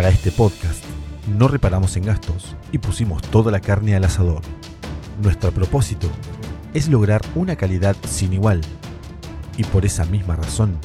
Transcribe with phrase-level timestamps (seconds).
[0.00, 0.82] Para este podcast
[1.36, 4.40] no reparamos en gastos y pusimos toda la carne al asador.
[5.22, 6.08] Nuestro propósito
[6.72, 8.62] es lograr una calidad sin igual.
[9.58, 10.78] Y por esa misma razón,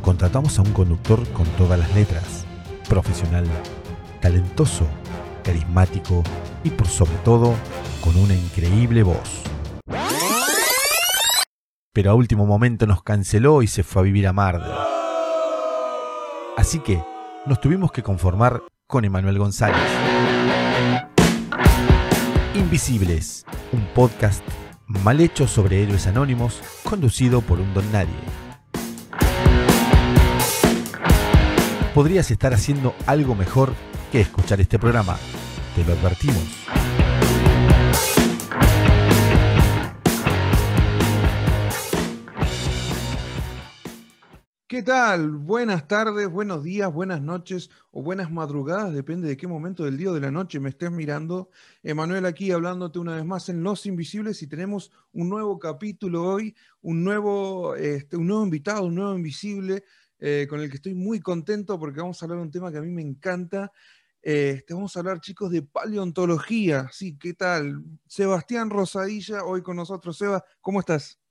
[0.00, 2.46] contratamos a un conductor con todas las letras,
[2.88, 3.46] profesional,
[4.20, 4.86] talentoso,
[5.42, 6.22] carismático
[6.62, 7.56] y por sobre todo
[8.00, 9.42] con una increíble voz.
[11.92, 14.62] Pero a último momento nos canceló y se fue a vivir a Mar.
[16.56, 17.02] Así que
[17.46, 19.76] nos tuvimos que conformar con Emanuel González.
[22.54, 24.44] Invisibles, un podcast
[24.86, 28.14] mal hecho sobre héroes anónimos, conducido por un don nadie.
[31.94, 33.72] Podrías estar haciendo algo mejor
[34.10, 35.16] que escuchar este programa,
[35.74, 36.81] te lo advertimos.
[44.72, 45.32] ¿Qué tal?
[45.32, 50.10] Buenas tardes, buenos días, buenas noches o buenas madrugadas, depende de qué momento del día
[50.10, 51.50] o de la noche me estés mirando.
[51.82, 56.56] Emanuel aquí hablándote una vez más en Los Invisibles y tenemos un nuevo capítulo hoy,
[56.80, 59.84] un nuevo, este, un nuevo invitado, un nuevo invisible
[60.18, 62.78] eh, con el que estoy muy contento porque vamos a hablar de un tema que
[62.78, 63.70] a mí me encanta.
[64.22, 66.88] Este, vamos a hablar, chicos, de paleontología.
[66.92, 67.84] Sí, ¿qué tal?
[68.06, 70.16] Sebastián Rosadilla, hoy con nosotros.
[70.16, 71.21] Seba, ¿cómo estás?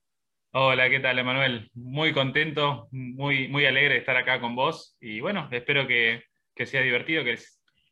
[0.54, 1.72] Hola, ¿qué tal, Emanuel?
[1.76, 6.24] Muy contento, muy, muy alegre de estar acá con vos y bueno, espero que,
[6.66, 7.40] sea divertido, que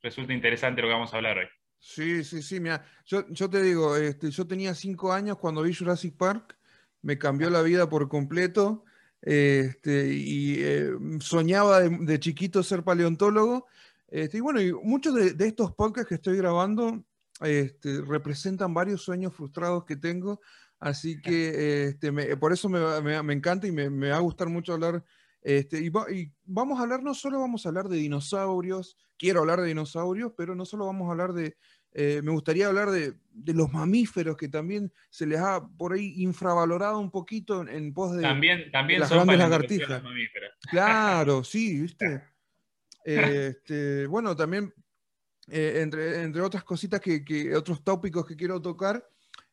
[0.04, 1.46] resulte interesante lo que vamos a hablar hoy.
[1.80, 6.18] Sí, sí, sí, mira, yo, te digo, este, yo tenía cinco años cuando vi Jurassic
[6.18, 6.58] Park,
[7.02, 8.84] me cambió la vida por completo
[9.22, 13.68] este, y eh, soñaba de, chiquito ser paleontólogo.
[14.10, 17.06] Este, y bueno, muchos de, estos podcasts que estoy grabando
[18.06, 20.42] representan varios sueños frustrados que tengo
[20.80, 25.04] Así que este, por eso me, encanta y me, va a gustar mucho hablar.
[25.42, 25.90] Este, y,
[26.46, 30.56] vamos a hablar, no solo vamos a hablar de dinosaurios, quiero hablar de dinosaurios, pero
[30.56, 31.58] no solo vamos a hablar de,
[31.92, 33.16] eh, me gustaría hablar de,
[33.54, 38.22] los mamíferos que también se les ha por ahí infravalorado un poquito en, pos de,
[38.22, 40.04] también, también las son grandes lagartijas.
[40.70, 42.24] Claro, sí, viste.
[43.02, 44.72] Este, bueno, también,
[45.48, 49.04] eh, entre, entre, otras cositas que, que, otros tópicos que quiero tocar,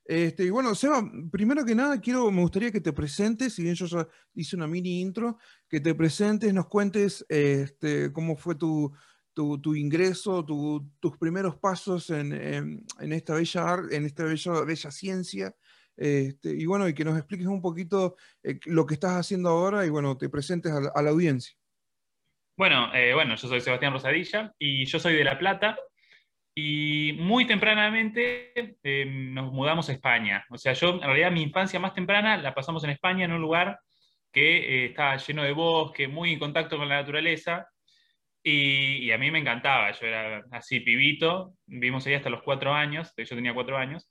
[0.08, 1.02] este, y bueno, Seba,
[1.32, 4.66] primero que nada, quiero, me gustaría que te presentes, si bien yo ya hice una
[4.66, 8.94] mini intro, que te presentes, nos cuentes este, cómo fue tu,
[9.74, 15.54] ingreso, tus primeros pasos en, esta bella en esta bella, bella ciencia.
[15.96, 19.86] Este, y bueno, y que nos expliques un poquito eh, lo que estás haciendo ahora
[19.86, 21.56] y bueno, te presentes a la, audiencia.
[22.56, 25.76] Bueno, eh, bueno, yo soy Sebastián Rosadilla y yo soy de La Plata.
[26.58, 30.42] Y muy tempranamente em, nos mudamos a España.
[30.48, 33.42] O sea, yo en realidad mi infancia más temprana la pasamos en España, en un
[33.42, 33.78] lugar
[34.32, 37.68] que eh, estaba lleno de bosque, muy en contacto con la naturaleza.
[38.42, 39.92] Y, a mí me encantaba.
[39.92, 41.54] Yo era así, pibito.
[41.66, 43.12] Vivimos ahí hasta los cuatro años.
[43.18, 44.10] Yo tenía cuatro años.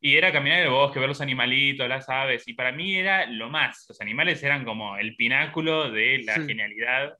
[0.00, 2.48] Y era caminar en el bosque, ver los animalitos, las aves.
[2.48, 3.84] Y para mí era lo más.
[3.88, 7.18] Los animales eran como el pináculo de la genialidad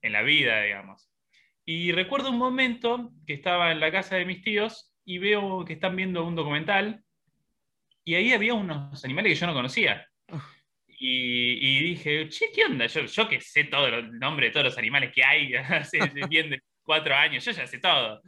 [0.00, 1.09] en la vida, digamos.
[1.72, 5.74] Y recuerdo un momento que estaba en la casa de mis tíos y veo que
[5.74, 7.04] están viendo un documental
[8.04, 10.04] y ahí había unos animales que yo no conocía.
[10.26, 10.44] Ah.
[10.88, 12.86] Y, dije, che, ¿qué onda?
[12.86, 16.50] Yo, yo que sé todo el nombre de todos los animales que hay, hace bien
[16.50, 18.20] de cuatro años, yo ya sé todo.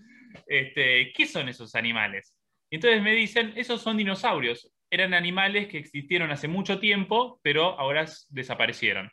[0.47, 2.39] Este, ¿Qué son esos animales?
[2.71, 4.73] Entonces me dicen, esos son dinosaurios.
[4.89, 9.11] Eran animales que existieron hace mucho tiempo, pero ahora desaparecieron.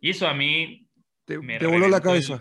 [0.00, 0.86] Y eso a mí
[1.26, 2.40] te, me voló la cabeza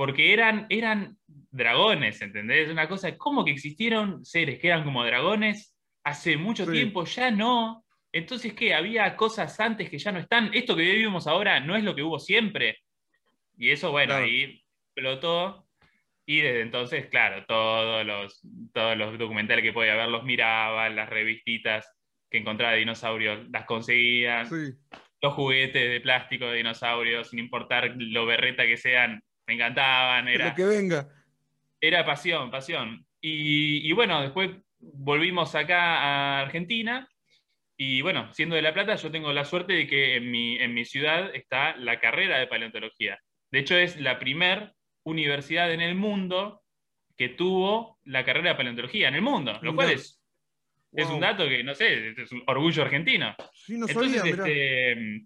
[0.00, 2.70] porque eran, eran dragones, ¿entendés?
[2.70, 7.04] Una cosa, ¿cómo que existieron seres que eran como dragones hace mucho tiempo?
[7.04, 7.84] Ya no.
[8.10, 8.72] Entonces, ¿qué?
[8.72, 10.52] Había cosas antes que ya no están.
[10.54, 12.78] Esto que vivimos ahora no es lo que hubo siempre.
[13.58, 15.68] Y eso, bueno, ahí explotó.
[16.24, 18.40] Y desde entonces, claro, todos los,
[18.72, 21.86] todos los documentales que podía ver los miraba, las revistitas
[22.30, 24.48] que encontraba de dinosaurios las conseguía.
[25.20, 30.28] Los juguetes de plástico de dinosaurios, sin importar lo berreta que sean, me encantaban.
[30.28, 31.08] Era, lo que venga.
[31.80, 33.04] Era pasión, pasión.
[33.20, 37.08] Y, bueno, después volvimos acá a Argentina.
[37.76, 40.72] Y bueno, siendo de La Plata, yo tengo la suerte de que en mi, en
[40.72, 43.18] mi ciudad está la carrera de paleontología.
[43.50, 46.62] De hecho, es la primer universidad en el mundo
[47.16, 50.22] que tuvo la carrera de paleontología en el mundo, lo cual es,
[50.92, 53.34] es un dato que, no sé, es un orgullo argentino.
[53.52, 55.24] Sí, no Entonces, este,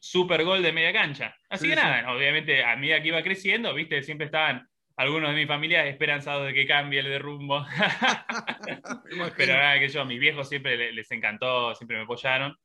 [0.00, 1.34] super gol de media cancha.
[1.48, 4.68] Así que nada, obviamente a medida que iba creciendo, viste, siempre estaban
[4.98, 7.64] algunos de mis familias esperanzados de que cambie el de rumbo.
[9.36, 12.56] Pero nada, que yo, a mis viejos siempre les encantó, siempre me apoyaron.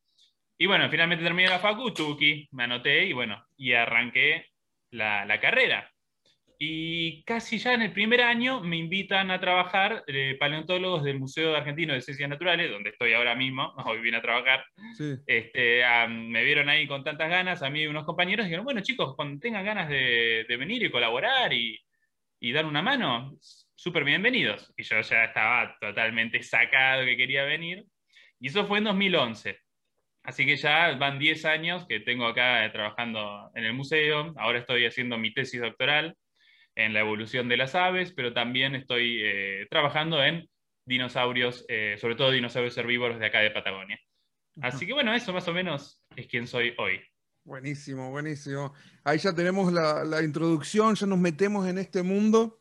[0.58, 4.48] Y bueno, finalmente terminé la facu, Tuki, me anoté y bueno, y arranqué
[4.90, 5.93] la, carrera.
[6.60, 11.56] Y casi ya en el primer año me invitan a trabajar eh, paleontólogos del Museo
[11.56, 14.66] Argentino de Ciencias Naturales, donde estoy ahora mismo, hoy vine a trabajar.
[14.98, 15.16] Sí.
[15.26, 18.66] Este, ah, me vieron ahí con tantas ganas, a mí y unos compañeros, y dijeron,
[18.66, 21.80] bueno chicos, cuando tengan ganas de, de venir y colaborar y,
[22.40, 23.38] y dar una mano,
[23.76, 24.74] súper bienvenidos.
[24.78, 27.86] Y yo ya estaba totalmente sacado que quería venir.
[28.40, 29.60] Y eso fue en 2011.
[30.24, 34.34] Así que ya van 10 años que tengo acá trabajando en el museo.
[34.38, 36.16] Ahora estoy haciendo mi tesis doctoral
[36.76, 40.50] en la evolución de las aves, pero también estoy eh, trabajando en
[40.86, 44.00] dinosaurios, eh, sobre todo dinosaurios herbívoros de acá de Patagonia.
[44.62, 47.00] Así que bueno, eso más o menos es quien soy hoy.
[47.46, 48.74] Buenísimo, buenísimo.
[49.04, 52.60] Ahí ya tenemos la, la introducción, ya nos metemos en este mundo.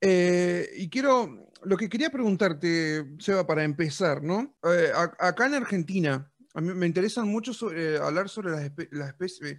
[0.00, 4.56] Eh, y quiero, lo que quería preguntarte, Seba, para empezar, ¿no?
[4.64, 8.88] Eh, a- acá en Argentina, a mí me interesan mucho sobre- hablar sobre las, espe-
[8.92, 9.58] las especies,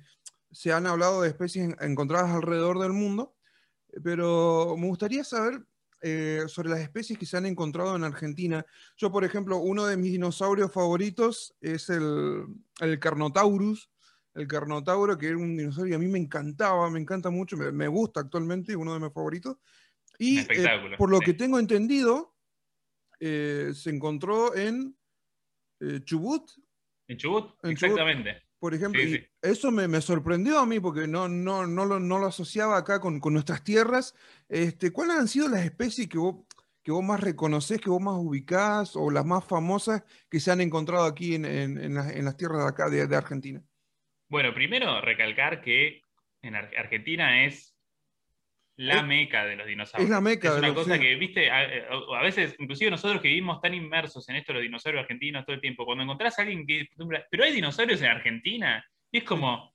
[0.51, 3.35] se han hablado de especies en- encontradas alrededor del mundo,
[4.03, 5.61] pero me gustaría saber
[6.01, 8.65] eh, sobre las especies que se han encontrado en Argentina.
[8.95, 12.45] Yo, por ejemplo, uno de mis dinosaurios favoritos es el,
[12.79, 13.89] el Carnotaurus.
[14.33, 17.71] El Carnotauro, que era un dinosaurio que a mí me encantaba, me encanta mucho, me,
[17.71, 19.57] me gusta actualmente, uno de mis favoritos.
[20.17, 21.25] Y eh, por lo sí.
[21.25, 22.35] que tengo entendido,
[23.19, 24.95] eh, se encontró en
[26.05, 26.49] Chubut,
[27.09, 27.55] ¿En Chubut?
[27.63, 27.99] En Chubut.
[28.59, 29.01] Por ejemplo.
[29.01, 29.25] Sí, y sí.
[29.41, 32.99] Eso me, me sorprendió a mí porque no, no, no, lo, no lo asociaba acá
[32.99, 34.13] con, con nuestras tierras.
[34.49, 36.45] Este, ¿Cuáles han sido las especies que vos,
[36.83, 40.59] que vos más reconocés, que vos más ubicás o las más famosas que se han
[40.59, 43.63] encontrado aquí en, en- en las, en las tierras de acá de, de Argentina?
[44.27, 46.01] Bueno, primero recalcar que
[46.41, 47.75] en Ar- Argentina es
[48.81, 50.05] la meca de los dinosaurios.
[50.05, 51.01] es la meca Es de una los- cosa sí.
[51.01, 55.01] que, viste, a, veces, inclusive nosotros que vivimos tan inmersos en esto de los dinosaurios
[55.03, 56.87] argentinos todo el tiempo, cuando encontrás a alguien que.
[57.29, 59.73] Pero hay dinosaurios en Argentina, y es como.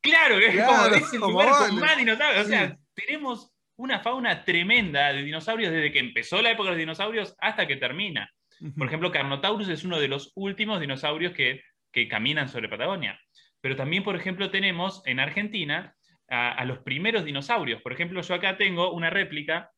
[0.00, 1.80] Claro, es Claro, como es el como lugar con vale.
[1.80, 2.46] más dinosaurios.
[2.46, 2.74] O sea, Sí.
[3.06, 7.66] tenemos una fauna tremenda de dinosaurios desde que empezó la época de los dinosaurios hasta
[7.66, 8.28] que termina.
[8.76, 11.62] Por ejemplo, Carnotaurus es uno de los últimos dinosaurios que,
[11.92, 13.20] que caminan sobre Patagonia.
[13.60, 15.94] Pero también, por ejemplo, tenemos en Argentina
[16.32, 17.82] a, a los primeros dinosaurios.
[17.82, 19.70] Por ejemplo, yo acá tengo una réplica.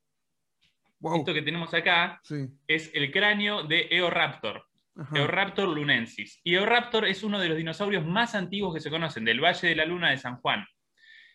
[1.00, 2.46] Wow, Esto que tenemos acá sí.
[2.66, 4.64] es el cráneo de Eoraptor,
[4.96, 5.18] Ajá.
[5.18, 6.40] Eoraptor lunensis.
[6.44, 9.74] Y Eoraptor es uno de los dinosaurios más antiguos que se conocen, del Valle de
[9.76, 10.64] la Luna de San Juan.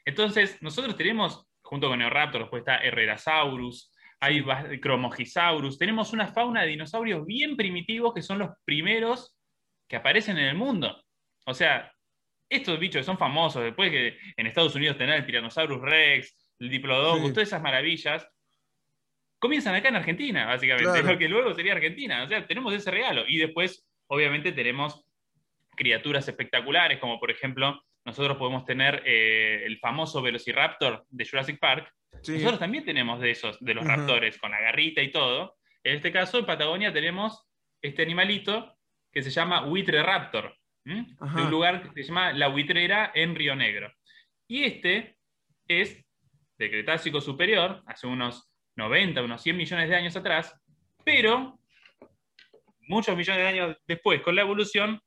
[0.05, 4.43] Entonces, nosotros tenemos, junto con Eoraptor, después está Herrerasaurus, hay
[4.81, 9.35] Cromogisaurus, tenemos una fauna de dinosaurios bien primitivos que son los primeros
[9.87, 11.03] que aparecen en el mundo.
[11.45, 11.91] O sea,
[12.49, 16.69] estos bichos que son famosos, después que en Estados Unidos tener el Tyrannosaurus Rex, el
[16.69, 17.33] Diplodocus, Sí.
[17.33, 18.27] todas esas maravillas,
[19.37, 21.13] comienzan acá en Argentina, básicamente, Claro.
[21.13, 22.23] lo que luego sería Argentina.
[22.23, 23.23] O sea, tenemos ese regalo.
[23.27, 25.05] Y después, obviamente, tenemos
[25.75, 31.93] criaturas espectaculares, como por ejemplo, nosotros podemos tener eh, el famoso Velociraptor de Jurassic Park.
[32.23, 32.33] Sí.
[32.33, 33.95] Nosotros también tenemos de esos, de los Ajá.
[33.97, 35.55] raptores, con la garrita y todo.
[35.83, 37.47] En este caso, en Patagonia tenemos
[37.81, 38.75] este animalito
[39.13, 40.57] que se llama Buitre Raptor,
[40.89, 43.91] de un lugar que se llama La Buitrera en Río Negro.
[44.47, 45.17] Y este
[45.67, 46.03] es
[46.57, 50.53] del Cretácico Superior, hace unos 90, unos 100 millones de años atrás,
[51.03, 51.59] pero
[52.81, 54.99] muchos millones de años después, con la evolución,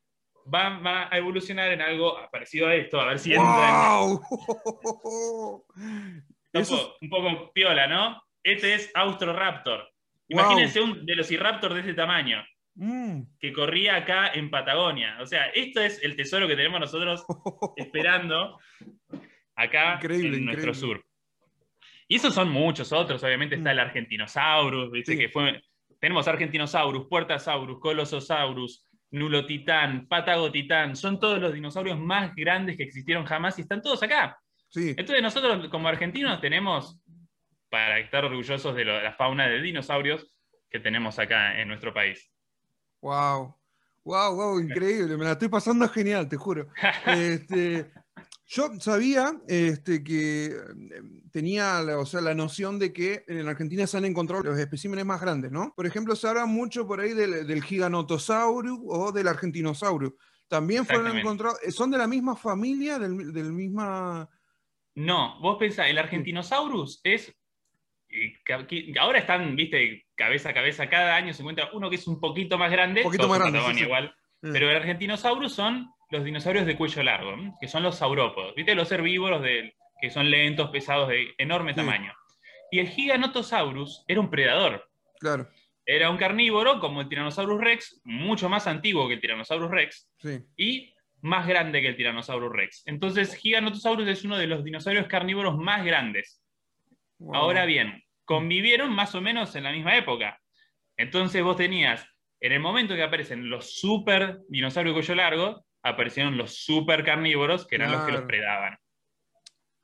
[0.52, 4.23] va, va a evolucionar en algo parecido a esto, a ver si ¡Wow!
[5.75, 8.22] un Eso poco, un poco piola, ¿no?
[8.43, 9.81] Este es Austroraptor.
[9.81, 9.91] Wow.
[10.29, 13.22] Imagínense un Velociraptor de ese tamaño, Mm.
[13.38, 15.19] que corría acá en Patagonia.
[15.20, 17.24] O sea, esto es el tesoro que tenemos nosotros
[17.76, 18.58] esperando
[19.55, 21.05] acá Increíble, en nuestro sur.
[22.08, 23.72] Y esos son muchos otros, obviamente está Mm.
[23.72, 25.12] el Argentinosaurus, ¿viste?
[25.12, 25.19] Sí.
[25.19, 25.62] que fue,
[26.00, 33.58] tenemos Argentinosaurus, Puertasaurus, Colososaurus, Nulotitán, Patagotitán, son todos los dinosaurios más grandes que existieron jamás
[33.58, 34.38] y están todos acá.
[34.69, 36.98] Sí, Entonces nosotros como argentinos tenemos,
[37.69, 40.34] para estar orgullosos de, lo- de la fauna de dinosaurios
[40.70, 42.31] que tenemos acá en nuestro país.
[43.03, 43.55] Wow.
[44.05, 45.17] Wow, wow, increíble.
[45.17, 46.67] Me la estoy pasando genial, te juro.
[47.06, 47.93] Este,
[48.47, 53.87] yo sabía este, que eh, tenía la, o sea, la noción de que en Argentina
[53.87, 55.73] se han encontrado los especímenes más grandes, ¿no?
[55.77, 60.15] Por ejemplo, se habla mucho por ahí del, del Giganotosaurus o del Argentinosaurus.
[60.49, 64.29] También fueron encontrados, ¿son de la misma familia, del, del misma...
[64.97, 67.32] No, vos pensás, el Argentinosaurus es.
[68.12, 68.34] Eh,
[68.69, 72.20] que- Ahora están, viste, cabeza a cabeza, cada año se encuentra uno que es un
[72.20, 73.84] poquito más grande, Un poquito más grande, sí, Patagonia sí.
[73.86, 74.14] igual,
[74.44, 77.52] Eh, pero el Argentinosaurus son los dinosaurios de cuello largo, ¿m?
[77.60, 81.76] que son los saurópodos, viste, los herbívoros de- que son lentos, pesados, de enorme Sí.
[81.76, 82.12] tamaño.
[82.70, 84.88] Y el Giganotosaurus era un predador,
[85.20, 85.48] Claro,
[85.86, 90.38] era un carnívoro como el Tyrannosaurus Rex, mucho más antiguo que el Tyrannosaurus Rex, sí.
[90.56, 92.82] y más grande que el Tyrannosaurus Rex.
[92.86, 96.42] Entonces, Giganotosaurus es uno de los dinosaurios carnívoros más grandes.
[97.22, 97.34] Wow.
[97.36, 100.41] Ahora bien, convivieron más o menos en la misma época.
[100.96, 102.06] Entonces vos tenías,
[102.41, 107.76] en el momento que aparecen los super dinosaurios cuello largo, aparecieron los super carnívoros, que
[107.76, 108.76] eran los que los predaban.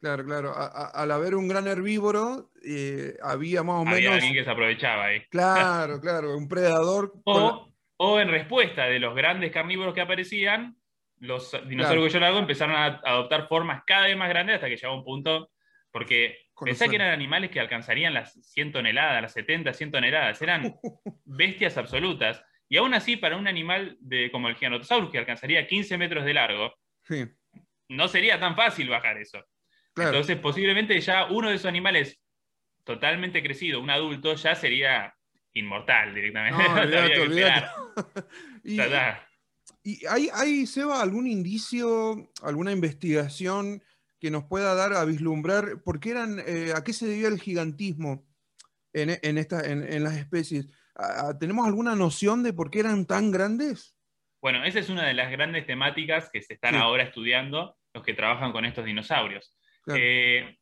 [0.00, 0.50] Claro, claro.
[0.54, 4.14] A- a- al haber un gran herbívoro, eh, había más o Había menos.
[4.14, 5.22] alguien que se aprovechaba ahí.
[5.28, 7.14] Claro, claro, un predador.
[7.24, 10.76] O, o en respuesta de los grandes carnívoros que aparecían,
[11.20, 12.00] los dinosaurios Claro.
[12.02, 15.50] cuello largo empezaron a adoptar formas cada vez más grandes hasta que llegaba un punto,
[15.90, 20.74] porque pensá que eran animales que alcanzarían las 100 toneladas, las 70, 100 toneladas, eran
[21.24, 22.42] bestias absolutas.
[22.68, 26.34] Y aún así, para un animal de, como el Giganotosaurus, que alcanzaría 15 metros de
[26.34, 27.24] largo, Sí,
[27.88, 29.42] no sería tan fácil bajar eso.
[29.94, 30.10] claro.
[30.10, 32.20] Entonces, posiblemente ya uno de esos animales
[32.84, 35.14] totalmente crecido, un adulto, ya sería
[35.54, 36.62] inmortal directamente.
[36.62, 38.24] No.
[38.64, 39.26] Y, está.
[39.82, 43.82] y hay, hay, Seba, algún indicio, alguna investigación
[44.20, 47.40] que nos pueda dar a vislumbrar por qué eran, eh, a qué se debía el
[47.40, 48.26] gigantismo
[48.92, 50.68] en, en, esta, en, en las especies?
[50.94, 53.94] ¿A- a- ¿Tenemos alguna noción de por qué eran tan grandes?
[54.40, 56.80] Bueno, esa es una de las grandes temáticas que se están Sí.
[56.80, 59.56] ahora estudiando los que trabajan con estos dinosaurios.
[59.82, 60.00] Claro.
[60.02, 60.58] Eh,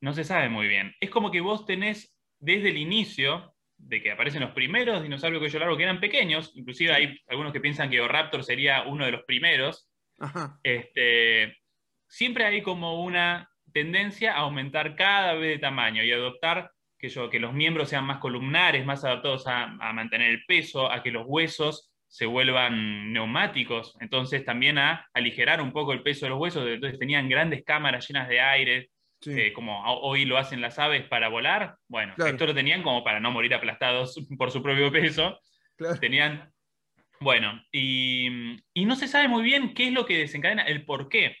[0.00, 0.94] no se sabe muy bien.
[1.00, 5.58] Es como que vos tenés desde el inicio de que aparecen los primeros dinosaurios cuello
[5.58, 9.24] largo que eran pequeños, inclusive hay algunos que piensan que Oraptor sería uno de los
[9.24, 11.56] primeros, Ajá, este,
[12.08, 17.28] siempre hay como una tendencia a aumentar cada vez de tamaño y adoptar que, yo,
[17.28, 21.10] que los miembros sean más columnares, más adaptados a, a mantener el peso, a que
[21.10, 26.38] los huesos se vuelvan neumáticos, entonces también a aligerar un poco el peso de los
[26.38, 29.32] huesos, entonces tenían grandes cámaras llenas de aire, sí.
[29.38, 32.30] eh, como hoy lo hacen las aves para volar, bueno, Claro.
[32.30, 35.38] esto lo tenían como para no morir aplastados por su propio peso,
[35.76, 35.98] claro.
[35.98, 36.50] tenían,
[37.20, 41.08] bueno, y, y no se sabe muy bien qué es lo que desencadena, el por
[41.08, 41.36] qué,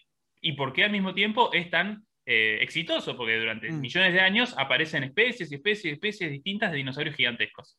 [0.48, 3.80] y por qué al mismo tiempo es tan eh, exitoso, porque durante Mm.
[3.80, 7.78] millones de años aparecen especies y especies y especies distintas de dinosaurios gigantescos.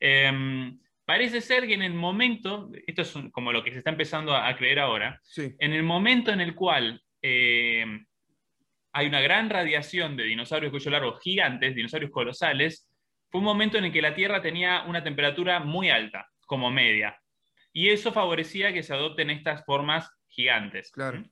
[0.00, 3.90] Em, parece ser que en el momento, esto es un- como lo que se está
[3.90, 7.84] empezando a, a creer ahora, Sí, en el momento en el cual eh,
[8.92, 12.88] hay una gran radiación de dinosaurios cuello largo gigantes, dinosaurios colosales,
[13.30, 17.16] fue un momento en el que la Tierra tenía una temperatura muy alta, como media.
[17.72, 20.90] Y eso favorecía que se adopten estas formas gigantes.
[20.90, 21.24] Claro.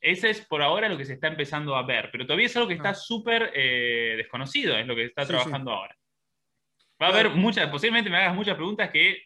[0.00, 2.68] Ese es por ahora lo que se está empezando a ver, pero todavía es algo
[2.68, 2.94] que está Ah.
[2.94, 5.96] súper eh, desconocido, es lo que se está Sí, trabajando ahora.
[7.02, 9.18] Va a haber muchas, posiblemente me hagas muchas preguntas que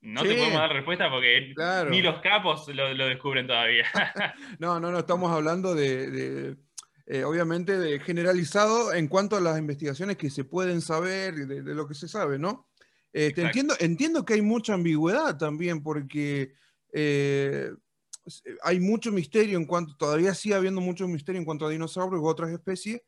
[0.00, 1.90] no te podemos dar respuesta porque Claro.
[1.90, 3.84] ni los capos lo, lo descubren todavía.
[4.60, 6.56] No, no, no, estamos hablando de, de,
[7.06, 11.62] eh, obviamente, de generalizado en cuanto a las investigaciones que se pueden saber, y de,
[11.62, 12.68] de lo que se sabe, ¿no?
[13.12, 13.46] Eh, te Exacto.
[13.46, 16.52] entiendo, entiendo que hay mucha ambigüedad también, porque
[16.92, 17.70] eh,
[18.62, 22.26] hay mucho misterio en cuanto, todavía sigue habiendo mucho misterio en cuanto a dinosaurios u
[22.26, 23.00] otras especies,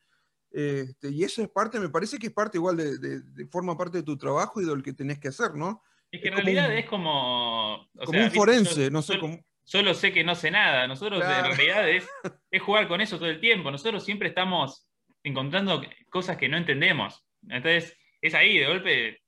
[0.53, 3.77] este, y eso es parte, me parece que es parte igual de, de- de- forma
[3.77, 5.83] parte de tu trabajo y de lo que tenés que hacer, ¿no?
[6.11, 7.75] Es que en Es como realidad un- es como.
[7.77, 9.39] o Como sea, un forense, Yo- no sé cómo.
[9.63, 10.89] Solo sé que no sé nada.
[10.89, 11.51] Nosotros Claro.
[11.51, 12.05] en realidad es,
[12.51, 13.71] es jugar con eso todo el tiempo.
[13.71, 14.89] Nosotros siempre estamos
[15.23, 17.25] encontrando cosas que no entendemos.
[17.49, 19.21] Entonces, es ahí, de golpe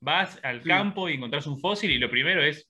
[0.00, 0.68] vas al Sí.
[0.68, 2.66] campo y encontrás un fósil y lo primero es.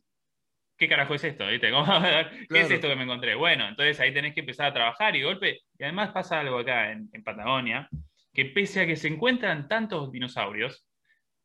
[0.79, 1.47] ¿Qué carajo es esto?
[1.47, 1.71] ¿Viste?
[1.73, 2.67] ¿Cómo- ¿Qué Claro.
[2.67, 3.35] es esto que me encontré?
[3.35, 5.61] Bueno, entonces ahí tenés que empezar a trabajar y golpe.
[5.79, 7.89] Y además pasa algo acá en, en Patagonia,
[8.33, 10.87] que pese a que se encuentran tantos dinosaurios,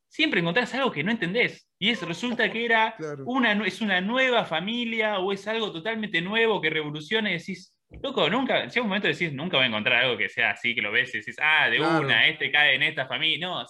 [0.10, 1.70] siempre encontrás algo que no entendés.
[1.80, 3.24] Y es, resulta que era Claro.
[3.26, 7.74] una, es una nueva familia o es algo totalmente nuevo que revoluciona y decís,
[8.04, 10.76] loco, nunca, llega un momento de decís, nunca voy a encontrar algo que sea así,
[10.76, 12.02] que lo ves y decís, ah, de Claro.
[12.06, 13.48] una, este cae en esta familia.
[13.48, 13.66] No,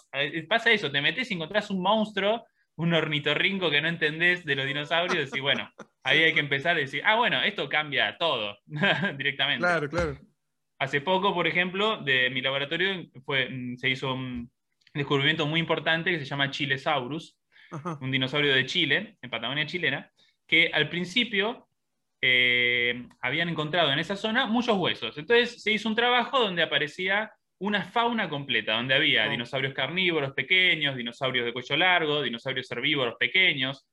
[0.50, 2.44] pasa eso, te metes y encontrás un monstruo,
[2.76, 5.70] un ornitorrinco que no entendés de los dinosaurios y decís, bueno,
[6.04, 8.58] ahí hay que empezar a decir, ah, bueno, esto cambia todo
[9.18, 9.62] directamente.
[9.62, 10.18] Claro, claro.
[10.80, 14.52] Hace poco, por ejemplo, de mi laboratorio fue, mm, se hizo un
[14.94, 17.38] descubrimiento muy importante que se llama Chilesaurus,
[17.72, 17.98] Ajá.
[18.02, 20.12] un dinosaurio de Chile, en Patagonia chilena,
[20.48, 21.70] que al principio
[22.22, 25.18] eh, habían encontrado en esa zona muchos huesos.
[25.18, 27.32] Entonces se hizo un trabajo donde aparecía
[27.62, 29.30] una fauna completa, donde había Oh.
[29.30, 33.88] dinosaurios carnívoros pequeños, dinosaurios de cuello largo, dinosaurios herbívoros pequeños,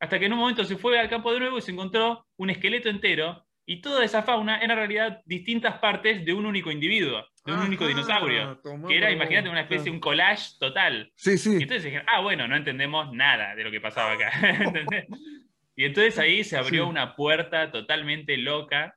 [0.00, 2.50] hasta que en un momento se fue al campo de nuevo y se encontró un
[2.50, 7.24] esqueleto entero, y toda esa fauna era en realidad distintas partes de un único individuo,
[7.44, 11.12] de un único dinosaurio, que era, imagínate, una especie, un collage total.
[11.14, 11.50] Sí, Y sí.
[11.60, 14.30] entonces dijeron, ah, bueno, no entendemos nada de lo que pasaba acá.
[15.76, 16.90] y entonces ahí se abrió Sí.
[16.90, 18.94] una puerta totalmente loca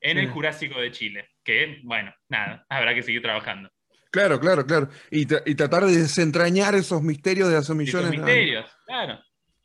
[0.00, 1.28] en el Jurásico de Chile.
[1.44, 3.70] Que, bueno, nada, habrá que seguir trabajando.
[4.10, 4.88] Claro, claro, claro.
[5.10, 8.26] Y, tra- y tratar de desentrañar esos misterios de hace millones de años.
[8.26, 9.20] misterios, claro.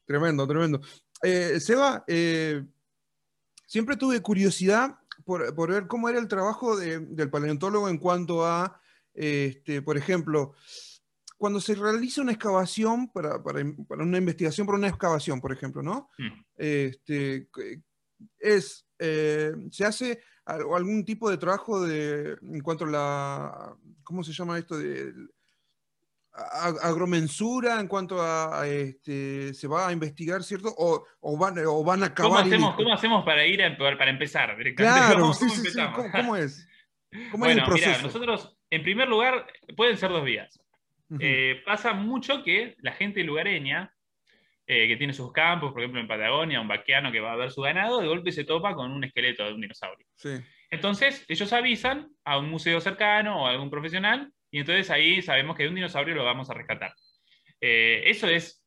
[0.05, 0.81] Tremendo, tremendo.
[1.23, 2.63] Eh, Seba, eh,
[3.65, 8.45] siempre tuve curiosidad por, por ver cómo era el trabajo de- del paleontólogo en cuanto
[8.45, 8.81] a,
[9.13, 10.53] este, por ejemplo,
[11.37, 15.81] cuando se realiza una excavación para, para- para una investigación por una excavación, por ejemplo,
[15.81, 16.09] ¿no?
[16.17, 16.43] Mm.
[16.57, 17.47] Este,
[18.39, 24.23] es, eh, se hace al- algún tipo de trabajo de, en cuanto a la, ¿cómo
[24.23, 24.77] se llama esto?
[24.77, 25.11] De,
[26.81, 30.73] agromensura en cuanto a, a, este, se va a investigar, ¿cierto?
[30.77, 32.45] O, o van, o van a ¿Cómo acabar.
[32.45, 32.75] y hacemos.
[32.75, 34.55] ¿Cómo hacemos para ir a- para empezar?
[34.75, 35.67] Claro, ¿Cómo- sí, cómo sí, sí.
[35.67, 35.95] empezamos?
[35.97, 36.67] ¿Cómo, cómo es?
[37.31, 38.01] ¿Cómo es el Bueno, proceso?
[38.03, 40.57] nosotros, en primer lugar, pueden ser dos vías.
[41.19, 43.93] Eh, pasa mucho que la gente lugareña,
[44.67, 47.51] eh, que tiene sus campos, por ejemplo en Patagonia, un vaqueano que va a ver
[47.51, 50.05] su ganado, de golpe se topa con un esqueleto de un dinosaurio.
[50.15, 50.37] Sí,
[50.69, 55.55] Entonces, ellos avisan a un museo cercano o a algún profesional, y entonces ahí sabemos
[55.57, 56.93] que de un dinosaurio lo vamos a rescatar.
[57.59, 58.57] Eh, eso es.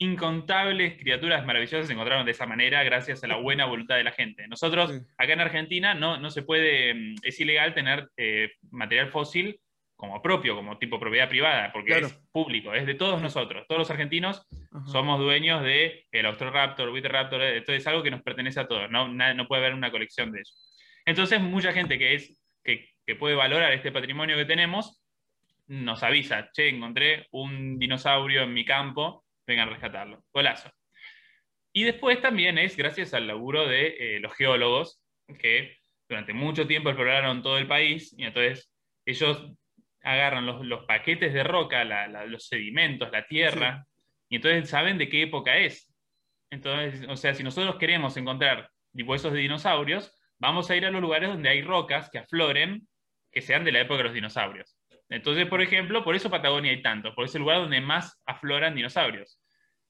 [0.00, 4.12] Incontables criaturas maravillosas se encontraron de esa manera gracias a la buena voluntad de la
[4.12, 4.46] gente.
[4.46, 5.00] Nosotros, Sí.
[5.18, 9.58] acá en Argentina, no, no se puede, mm, es ilegal tener eh, material fósil
[9.98, 12.06] como propio, como tipo propiedad privada, porque Claro.
[12.06, 13.66] es público, es de todos nosotros.
[13.66, 14.86] Todos los argentinos ajá.
[14.86, 19.08] somos dueños de el Austroraptor, Witteraptor, esto es algo que nos pertenece a todos, no,
[19.48, 20.72] puede haber una colección de ellos.
[21.04, 25.02] Entonces, mucha gente que, es, que, que puede valorar este patrimonio que tenemos,
[25.66, 30.22] nos avisa, che, encontré un dinosaurio en mi campo, vengan a rescatarlo.
[30.32, 30.70] Golazo.
[31.72, 35.02] Y después también es gracias al laburo de eh, los geólogos,
[35.40, 35.76] que
[36.08, 38.70] durante mucho tiempo exploraron todo el país, y entonces
[39.04, 39.52] ellos
[40.12, 43.84] agarran los, los paquetes de roca, la- la- los sedimentos, la tierra,
[44.28, 45.94] y entonces saben de qué época es.
[46.50, 51.00] Entonces, o sea, si nosotros queremos encontrar huesos de dinosaurios, vamos a ir a los
[51.00, 52.88] lugares donde hay rocas que afloren,
[53.30, 54.76] que sean de la época de los dinosaurios.
[55.10, 58.74] Entonces, por ejemplo, por eso Patagonia hay tantos, porque es el lugar donde más afloran
[58.74, 59.40] dinosaurios.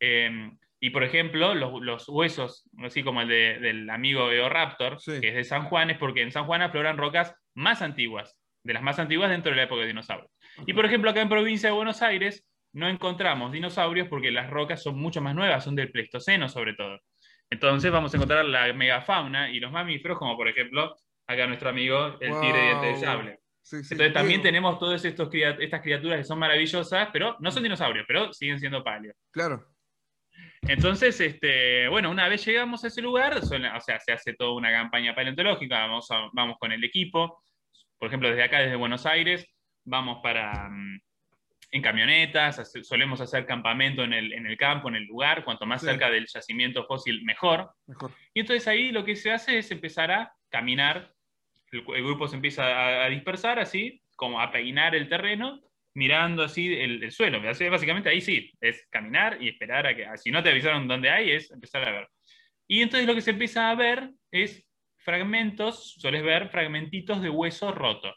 [0.00, 5.20] Eh, y por ejemplo, los, los huesos, así como el de- del amigo Eoraptor, Sí.
[5.20, 8.37] que es de San Juan, es porque en San Juan afloran rocas más antiguas,
[8.68, 10.30] de las más antiguas dentro de la época de dinosaurios.
[10.66, 14.82] Y por ejemplo, acá en provincia de Buenos Aires no encontramos dinosaurios porque las rocas
[14.82, 17.00] son mucho más nuevas, son del Pleistoceno sobre todo.
[17.50, 20.94] Entonces vamos a encontrar la megafauna y los mamíferos, como por ejemplo
[21.26, 23.00] acá nuestro amigo el tigre de diente de Wow.
[23.00, 23.38] sable.
[23.62, 27.62] Sí, sí, Entonces también tenemos todas estos, estas criaturas que son maravillosas, pero no son
[27.62, 29.16] dinosaurios, pero siguen siendo paleos.
[29.32, 29.64] Claro.
[30.62, 34.52] Entonces, este, bueno, una vez llegamos a ese lugar, suele- o sea, se hace toda
[34.54, 37.42] una campaña paleontológica, vamos, a- vamos con el equipo,
[37.98, 39.46] por ejemplo, desde acá, desde Buenos Aires,
[39.84, 41.00] vamos para, mm,
[41.70, 45.80] en camionetas, solemos hacer campamento en el, en el campo, en el lugar, cuanto más
[45.82, 45.86] Sí.
[45.88, 47.70] cerca del yacimiento fósil, mejor.
[47.86, 48.12] Mejor.
[48.32, 51.12] Y entonces ahí lo que se hace es empezar a caminar,
[51.72, 55.60] el, el grupo se empieza a, a dispersar así, como a peinar el terreno,
[55.94, 57.46] mirando así el, el suelo.
[57.48, 61.10] Así, básicamente ahí sí, es caminar y esperar a que, si no te avisaron dónde
[61.10, 62.08] hay, es empezar a ver.
[62.66, 64.64] Y entonces lo que se empieza a ver es
[64.98, 68.14] fragmentos, sueles ver fragmentitos de hueso roto,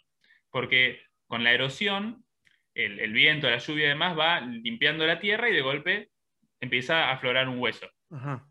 [0.49, 2.25] porque con la erosión,
[2.73, 6.09] el, el viento, la lluvia y demás va limpiando la tierra y de golpe
[6.59, 7.89] empieza a aflorar un hueso.
[8.11, 8.47] Ajá.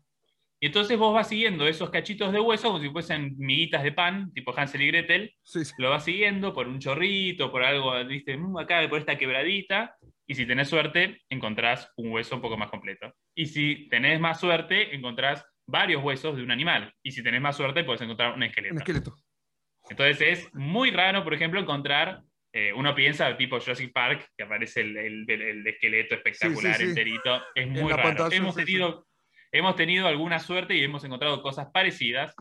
[0.63, 4.31] Y entonces vos vas siguiendo esos cachitos de hueso como si fuesen miguitas de pan,
[4.31, 5.73] tipo Hansel y Gretel, Sí, sí.
[5.79, 9.95] lo vas siguiendo por un chorrito, por algo, viste, "Mm, acá por esta quebradita,
[10.27, 13.11] y si tenés suerte, encontrás un hueso un poco más completo.
[13.35, 16.93] Y si tenés más suerte, encontrás varios huesos de un animal.
[17.03, 18.73] Y si tenés más suerte, puedes encontrar un esqueleto.
[18.75, 19.15] Un esqueleto.
[19.89, 22.21] Entonces es muy raro, por ejemplo, encontrar,
[22.53, 26.79] eh, uno piensa tipo Jurassic Park, que aparece el, el- el- el esqueleto espectacular, Sí,
[26.79, 26.89] sí, sí.
[26.89, 28.03] enterito, es muy raro.
[28.03, 29.07] pantalla, hemos, tenido,
[29.51, 32.35] hemos tenido alguna suerte y hemos encontrado cosas parecidas,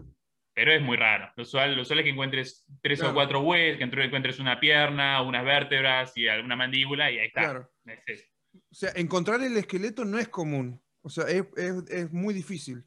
[0.52, 1.33] pero es muy raro.
[1.37, 3.12] Lo usual, lo usual es que encuentres tres Claro.
[3.12, 7.26] o cuatro huesos, que entre- encuentres una pierna, unas vértebras y alguna mandíbula, y ahí
[7.28, 7.40] está.
[7.42, 7.70] Claro.
[8.06, 8.28] Es.
[8.52, 10.83] O sea, encontrar el esqueleto no es común.
[11.02, 12.85] O sea, es, es- es muy difícil.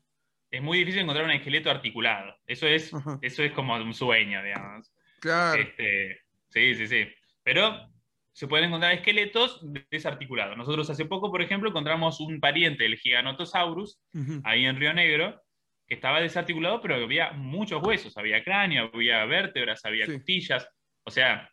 [0.54, 2.36] Es muy difícil encontrar un esqueleto articulado.
[2.46, 3.18] Eso es, Ajá.
[3.24, 4.94] eso es como un sueño, digamos.
[5.20, 5.60] Claro.
[5.60, 7.08] Este, sí, sí, sí.
[7.42, 7.90] Pero
[8.32, 10.56] se pueden encontrar esqueletos desarticulados.
[10.56, 14.00] Nosotros hace poco, por ejemplo, encontramos un pariente del Giganotosaurus,
[14.44, 15.42] ahí en Río Negro,
[15.88, 18.16] que estaba desarticulado, pero había muchos huesos.
[18.16, 20.14] Había cráneo, había vértebras, había Sí.
[20.14, 20.70] costillas.
[21.04, 21.50] O sea,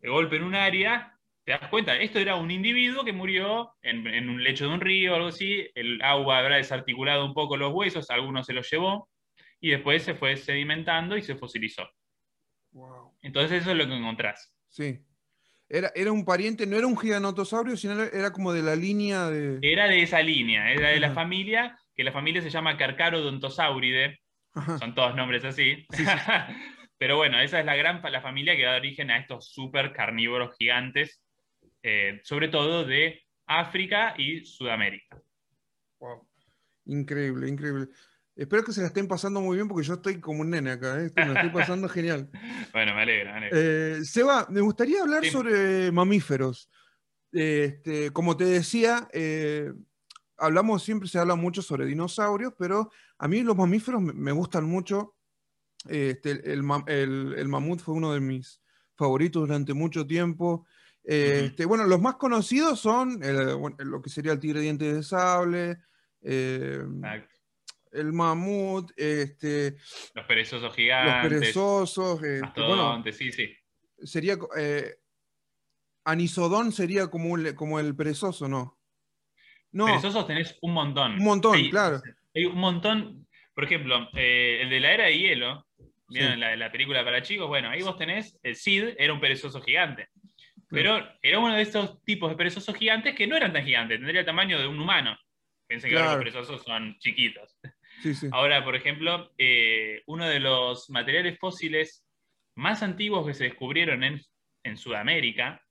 [0.00, 1.13] de golpe en un área,
[1.44, 4.80] te das cuenta, esto era un individuo que murió en, en un lecho de un
[4.80, 8.70] río o algo así, el agua habrá desarticulado un poco los huesos, algunos se los
[8.70, 9.08] llevó,
[9.60, 11.88] y después se fue sedimentando y se fosilizó.
[12.72, 13.16] Wow.
[13.22, 14.54] Entonces eso es lo que encontrás.
[14.68, 15.00] Sí.
[15.68, 19.58] Era, era un pariente, no era un giganotosaurio, sino era, como de la línea de.
[19.62, 21.14] Era de esa línea, era de la Ajá.
[21.14, 24.20] familia, que la familia se llama Carcharodontosauride,
[24.54, 24.78] Ajá.
[24.78, 25.86] son todos nombres así.
[26.98, 30.54] Pero bueno, esa es la gran la familia que da origen a estos super carnívoros
[30.58, 31.23] gigantes,
[31.84, 35.22] eh, sobre todo de África y Sudamérica.
[36.00, 36.26] Wow.
[36.86, 37.88] Increíble, increíble.
[38.34, 41.00] Espero que se la estén pasando muy bien porque yo estoy como un nene acá,
[41.00, 41.10] ¿eh?
[41.14, 42.30] Me estoy pasando genial.
[42.72, 43.58] Bueno, me alegra, me alegra.
[43.60, 45.30] Eh, Seba, me gustaría hablar Sí.
[45.30, 46.68] sobre mamíferos.
[47.30, 49.72] Este, como te decía, eh,
[50.38, 55.14] hablamos siempre, se habla mucho sobre dinosaurios, pero a mí los mamíferos me, gustan mucho.
[55.88, 58.60] Este, el, el ma- el- el mamut fue uno de mis
[58.96, 60.66] favoritos durante mucho tiempo.
[61.04, 64.94] Este, Bueno, los más conocidos son el- bueno, lo que sería el tigre de dientes
[64.94, 65.78] de sable,
[66.22, 67.36] eh, Exacto.
[67.92, 69.76] el mamut, este,
[70.14, 71.30] Los perezosos los gigantes.
[71.40, 72.22] perezosos.
[72.22, 73.54] este, bueno, sí, sí.
[74.02, 74.94] sería eh,
[76.04, 78.78] Anisodón sería como, el- como el perezoso, ¿no?
[79.72, 81.12] No, Perezosos tenés un montón.
[81.14, 82.00] un montón, Hay- claro.
[82.34, 83.26] Hay un montón.
[83.54, 85.66] Por ejemplo, eh, el de la era de hielo,
[86.08, 86.40] ¿vieron Sí.
[86.40, 87.46] la, la película para chicos?
[87.48, 90.08] Bueno, ahí vos tenés, el Cid era un perezoso gigante.
[90.70, 94.20] Pero era uno de estos tipos de perezosos gigantes que no eran tan gigantes, tendría
[94.20, 95.16] el tamaño de un humano.
[95.66, 97.58] Pensé que ahora los perezosos son chiquitos.
[98.02, 98.28] Sí, sí.
[98.32, 102.06] Ahora, por ejemplo, eh, uno de los materiales fósiles
[102.56, 104.20] más antiguos que se descubrieron en,
[104.62, 105.62] en Sudamérica,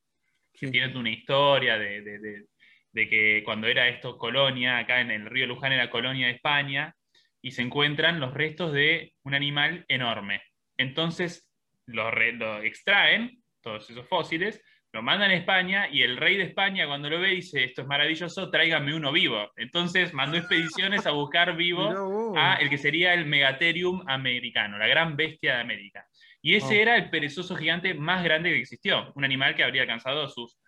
[0.54, 0.72] sí.
[0.72, 2.46] tiene toda una historia de, de- de-
[2.92, 6.96] de que cuando era esto colonia, acá en el río Luján era colonia de España,
[7.42, 10.42] y se encuentran los restos de un animal enorme.
[10.78, 11.52] Entonces
[11.88, 16.44] lo, re- lo extraen, todos esos fósiles, lo mandan a España y el rey de
[16.44, 19.52] España cuando lo ve dice, esto es maravilloso, tráigame uno vivo.
[19.58, 22.38] Entonces mandó expediciones a buscar vivo vos.
[22.38, 26.06] a el que sería el Megatherium americano, la gran bestia de América.
[26.44, 26.82] Y ese Wow.
[26.82, 30.60] era el perezoso gigante más grande que existió, un animal que habría alcanzado sus,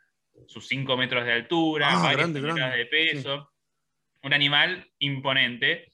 [0.48, 3.52] sus 5 metros de altura, Ah, varias grande, de peso,
[4.24, 5.86] un animal imponente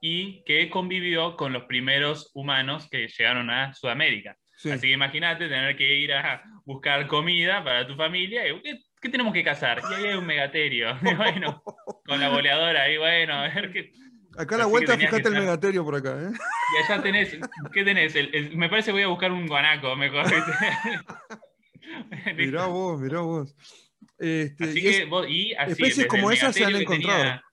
[0.00, 4.36] y que convivió con los primeros humanos que llegaron a Sudamérica.
[4.60, 4.70] Sí.
[4.70, 8.46] Así que imagínate tener que ir a buscar comida para tu familia.
[8.46, 9.80] y, ¿Qué, qué tenemos que cazar?
[9.90, 10.98] Y ahí hay un megaterio.
[11.02, 11.62] Y bueno,
[12.04, 13.92] con la boleadora ahí, bueno, a ver qué,
[14.36, 16.30] Acá a la así vuelta, fíjate el megaterio por acá, ¿eh?
[16.30, 17.36] y allá tenés,
[17.72, 18.14] ¿qué tenés?
[18.14, 20.24] El- el- me parece que voy a buscar un guanaco mejor.
[22.36, 23.54] Mirá vos, mirá vos.
[24.18, 27.18] Este, Así y es- que vos, y así, especies como esas se han encontrado.
[27.18, 27.44] tenía-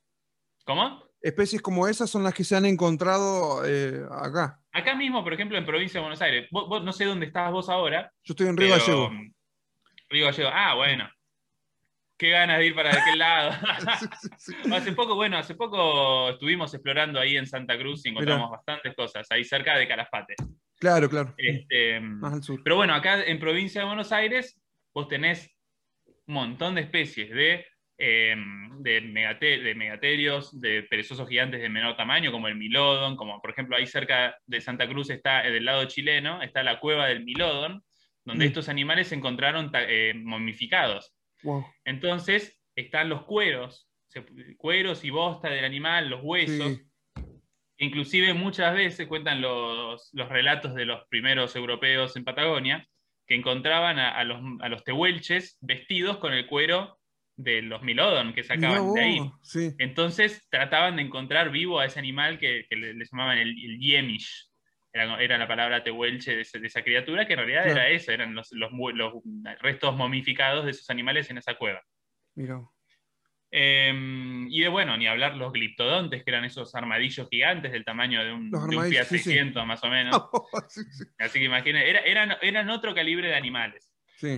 [0.65, 1.03] ¿Cómo?
[1.21, 4.59] especies como esas son las que se han encontrado eh, acá.
[4.77, 6.47] Acá mismo, por ejemplo, en provincia de Buenos Aires.
[6.51, 8.11] Vos, vos- no sé dónde estás vos ahora.
[8.23, 9.11] Yo estoy en Río pero- Gallego.
[10.09, 10.49] Río Gallego.
[10.53, 11.09] Ah, bueno.
[12.19, 13.51] Qué ganas de ir para aquel lado.
[13.99, 14.53] Sí, sí, sí.
[14.73, 19.27] Hace poco, bueno, hace poco estuvimos explorando ahí en Santa Cruz y encontramos bastantes cosas,
[19.31, 20.35] ahí cerca de Calafate.
[20.79, 21.33] Claro, claro.
[21.37, 22.61] Este, Más al sur.
[22.63, 24.59] pero bueno, acá en provincia de Buenos Aires,
[24.93, 25.55] vos tenés
[26.27, 27.65] un montón de especies de,
[27.97, 28.35] eh,
[28.79, 33.51] de, megate- de megaterios, de perezosos gigantes de menor tamaño, como el milodon, como por
[33.51, 37.23] ejemplo ahí cerca de Santa Cruz está, eh, del lado chileno, está la cueva del
[37.23, 37.83] milodon,
[38.23, 38.47] donde Mm.
[38.49, 41.13] estos animales se encontraron eh, momificados.
[41.43, 41.65] Wow.
[41.85, 43.89] Entonces están los cueros,
[44.57, 46.77] cueros y bosta del animal, los huesos.
[46.77, 46.83] Sí.
[47.79, 52.87] Inclusive muchas veces cuentan los, los relatos de los primeros europeos en Patagonia
[53.27, 56.96] que encontraban a, a los, a los tehuelches vestidos con el cuero
[57.37, 59.31] de los milodon que sacaban de ahí.
[59.43, 59.71] Sí.
[59.77, 63.79] Entonces trataban de encontrar vivo a ese animal que, que le, le llamaban el, el
[63.79, 64.49] yemish.
[64.91, 67.79] Era, era la palabra tehuelche de, ese- de esa criatura, que en realidad Claro.
[67.81, 68.71] era eso, eran los, los
[69.61, 71.81] restos momificados de esos animales en esa cueva.
[72.35, 72.59] Mirá.
[73.51, 73.93] Eh,
[74.49, 78.33] y de bueno, ni hablar los gliptodontes, que eran esos armadillos gigantes del tamaño de
[78.33, 79.23] un, de un Fiat sí, sí.
[79.25, 80.21] 600 más o menos.
[80.69, 80.81] Sí.
[81.19, 83.93] Así que imaginen, era- eran, eran otro calibre de animales.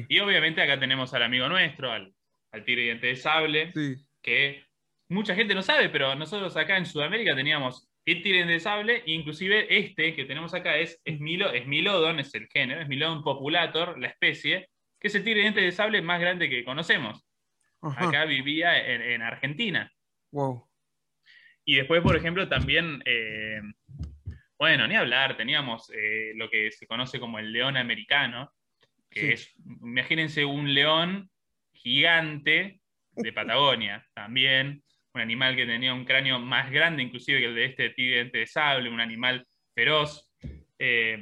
[0.09, 2.13] Y obviamente acá tenemos al amigo nuestro, al,
[2.51, 3.95] al tigre diente de sable, sí.
[4.21, 4.63] que
[5.09, 9.11] mucha gente no sabe, pero nosotros acá en Sudamérica teníamos el tigre de sable, e
[9.11, 13.23] inclusive este que tenemos acá es, es, Milo, es Milodon, es el género, es Milodon
[13.23, 17.23] populator, la especie, que es el tigre diente de sable más grande que conocemos.
[17.81, 18.07] Ajá.
[18.09, 19.91] Acá vivía en- en Argentina.
[20.31, 20.67] Wow.
[21.65, 23.61] Y después, por ejemplo, también, eh,
[24.57, 28.51] bueno, ni hablar, teníamos eh, lo que se conoce como el león americano,
[29.09, 29.27] que Sí.
[29.33, 31.29] es, imagínense un león
[31.81, 32.79] gigante
[33.15, 37.65] de Patagonia, también, un animal que tenía un cráneo más grande inclusive que el de
[37.65, 40.25] este tigre de sable, un animal feroz.
[40.77, 41.19] eh,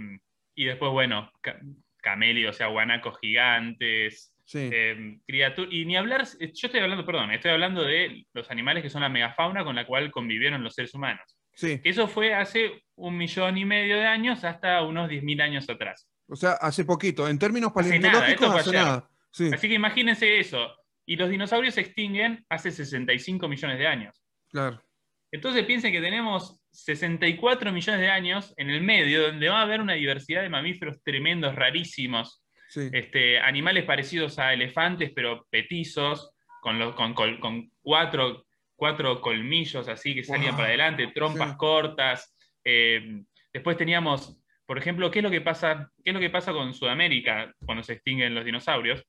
[0.55, 1.59] y después, bueno, ca-
[2.01, 4.69] camélidos, o sea, guanacos gigantes, Sí.
[4.71, 8.81] eh, criatur- y ni hablar, eh, yo estoy hablando, perdón, estoy hablando de los animales
[8.83, 11.37] que son la megafauna con la cual convivieron los seres humanos.
[11.53, 11.81] sí.
[11.83, 16.07] Eso fue hace un millón y medio de años hasta unos 10.000 años atrás.
[16.27, 17.27] O sea, hace poquito.
[17.27, 19.09] En términos Hace nada, paleontológicos, hace nada.
[19.37, 20.75] Sí, Así que imagínense eso.
[21.05, 24.23] Y los dinosaurios se extinguen hace 65 millones de años.
[24.51, 24.81] claro.
[25.29, 29.81] Entonces piensen que tenemos 64 millones de años en el medio, donde va a haber
[29.81, 32.89] una diversidad de mamíferos tremendos, rarísimos, Sí.
[32.93, 38.45] este, animales parecidos a elefantes, pero petizos, con, los, con, con cuatro,
[38.75, 41.57] cuatro colmillos así que salían Wow, para adelante, trompas sí.
[41.57, 42.33] cortas,
[42.65, 43.21] Eh,
[43.53, 46.73] después teníamos, por ejemplo, ¿qué es, lo que pasa, ¿qué es lo que pasa con
[46.73, 49.03] Sudamérica cuando se extinguen los dinosaurios?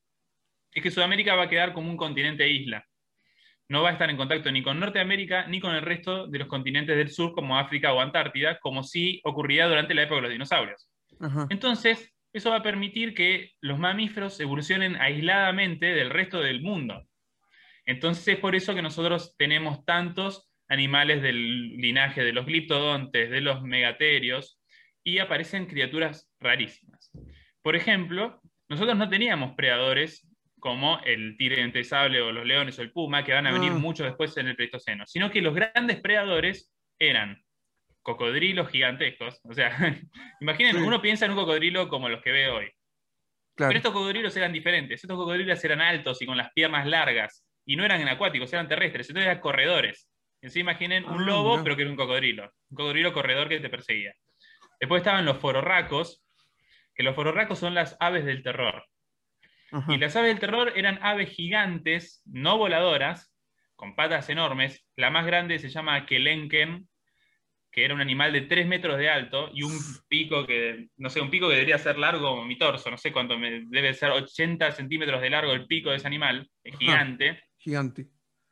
[0.73, 2.85] Es que Sudamérica va a quedar como un continente isla.
[3.67, 6.47] No va a estar en contacto ni con Norteamérica ni con el resto de los
[6.47, 10.31] continentes del sur, como África o Antártida, como sí ocurría durante la época de los
[10.31, 10.89] dinosaurios.
[11.49, 17.05] Entonces, eso va a permitir que los mamíferos evolucionen aisladamente del resto del mundo.
[17.85, 23.41] Entonces es por eso que nosotros tenemos tantos animales del linaje de los gliptodontes, de
[23.41, 24.61] los megaterios,
[25.03, 27.11] y aparecen criaturas rarísimas.
[27.63, 30.28] Por ejemplo, nosotros no teníamos predadores
[30.59, 33.77] como el tigre sable o los leones o el puma, que van a venir ah.
[33.77, 37.41] mucho después en el Pleistoceno, sino que los grandes predadores eran
[38.01, 39.39] cocodrilos gigantescos.
[39.43, 39.71] O sea,
[40.41, 42.71] imaginen, uno piensa en un cocodrilo como los que ve hoy.
[43.55, 45.03] Pero estos cocodrilos eran diferentes.
[45.03, 47.45] Estos cocodrilos eran altos y con las piernas largas.
[47.65, 49.09] Y no eran acuáticos, eran terrestres.
[49.09, 50.07] Entonces eran corredores.
[50.41, 52.43] Así imaginen un ah, lobo, pero que era un cocodrilo.
[52.69, 54.13] Un cocodrilo corredor que te perseguía.
[54.79, 56.23] Después estaban los fororracos,
[56.95, 58.85] que los fororracos son las aves del terror.
[59.87, 63.33] Y las aves del terror eran aves gigantes, no voladoras,
[63.75, 64.85] con patas enormes.
[64.95, 66.87] La más grande se llama Kelenken,
[67.71, 69.77] que era un animal de 3 metros de alto y un
[70.07, 73.11] pico que, no sé, un pico que debería ser largo como mi torso, no sé
[73.11, 77.43] cuánto, me, debe ser 80 centímetros de largo el pico de ese animal, es gigante.
[77.57, 78.07] gigante.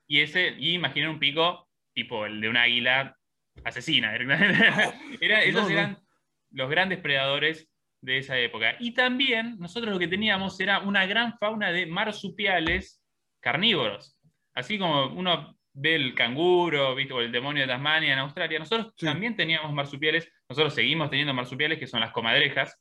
[0.08, 3.17] Y ese, y imaginen un pico tipo el de un águila
[3.63, 4.15] asesina.
[5.19, 5.97] Era, esos eran
[6.51, 7.67] los grandes predadores
[8.01, 8.75] de esa época.
[8.79, 13.01] Y también nosotros lo que teníamos era una gran fauna de marsupiales
[13.39, 14.17] carnívoros.
[14.53, 17.13] Así como uno ve el canguro, ¿viste?
[17.13, 21.77] o el demonio de Tasmania en Australia, nosotros también teníamos marsupiales, nosotros seguimos teniendo marsupiales
[21.77, 22.79] que son las comadrejas,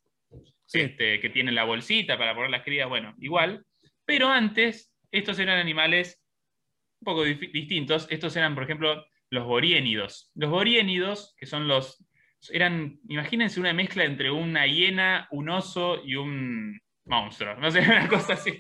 [0.72, 3.64] este, que tienen la bolsita para poner las crías, bueno, igual,
[4.06, 6.22] pero antes estos eran animales
[7.00, 10.30] un poco distintos, estos eran, por ejemplo, los boriénidos.
[10.34, 12.04] Los boriénidos, que son los,
[12.50, 18.08] eran, imagínense una mezcla entre una hiena, un oso y un monstruo, no sé, una
[18.08, 18.58] cosa así,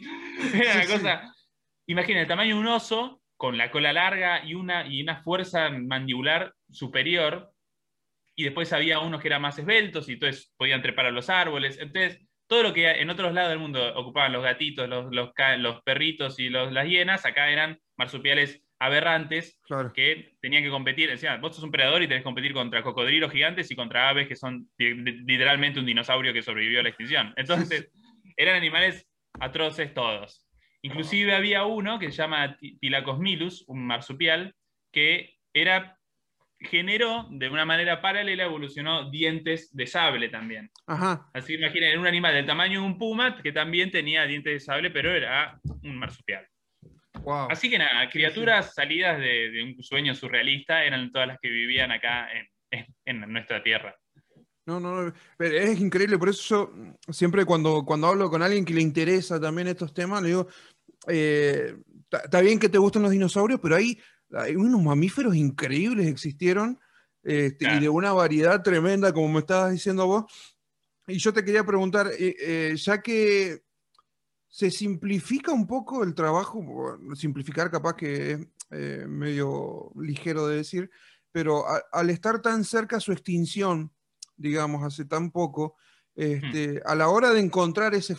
[0.54, 1.34] era una cosa,
[1.86, 5.70] imaginen el tamaño de un oso, con la cola larga y una, y una fuerza
[5.70, 7.52] mandibular superior.
[8.34, 11.78] Y después había unos que eran más esbeltos y entonces podían trepar a los árboles.
[11.80, 16.38] Entonces, todo lo que en otros lados del mundo ocupaban los gatitos, los, los, perritos
[16.38, 19.60] y los, las hienas, acá eran marsupiales aberrantes
[19.94, 21.08] que tenían que competir.
[21.08, 24.28] Decían, vos sos un predador y tenés que competir contra cocodrilos gigantes y contra aves
[24.28, 27.32] que son literalmente un dinosaurio que sobrevivió a la extinción.
[27.36, 27.90] Entonces,
[28.36, 29.08] eran animales
[29.40, 30.46] atroces todos.
[30.82, 34.54] Inclusive había uno que se llama Tilacosmilus, un marsupial,
[34.92, 35.98] que era,
[36.60, 40.70] generó de una manera paralela, evolucionó dientes de sable también.
[41.34, 44.52] Así que imaginen, era un animal del tamaño de un puma que también tenía dientes
[44.52, 46.46] de sable, pero era un marsupial.
[47.48, 52.28] Así que nada, criaturas salidas de, un sueño surrealista eran todas las que vivían acá
[53.04, 53.96] en nuestra tierra.
[54.66, 58.74] No, no, pero es increíble, por eso yo siempre cuando, cuando hablo con alguien que
[58.74, 60.48] le interesa también estos temas, le digo,
[61.06, 63.96] está eh, bien que te gusten los dinosaurios, pero hay,
[64.32, 66.80] hay unos mamíferos increíbles existieron
[67.22, 70.24] este, y de una variedad tremenda, como me estabas diciendo vos.
[71.06, 73.62] Y yo te quería preguntar, eh, eh, ya que
[74.56, 78.30] se simplifica un poco el trabajo, simplificar capaz que
[78.70, 80.90] es medio ligero de decir,
[81.30, 83.92] pero al estar tan cerca su extinción,
[84.34, 85.76] digamos, hace tan poco,
[86.14, 88.16] este, a la hora de encontrar ese,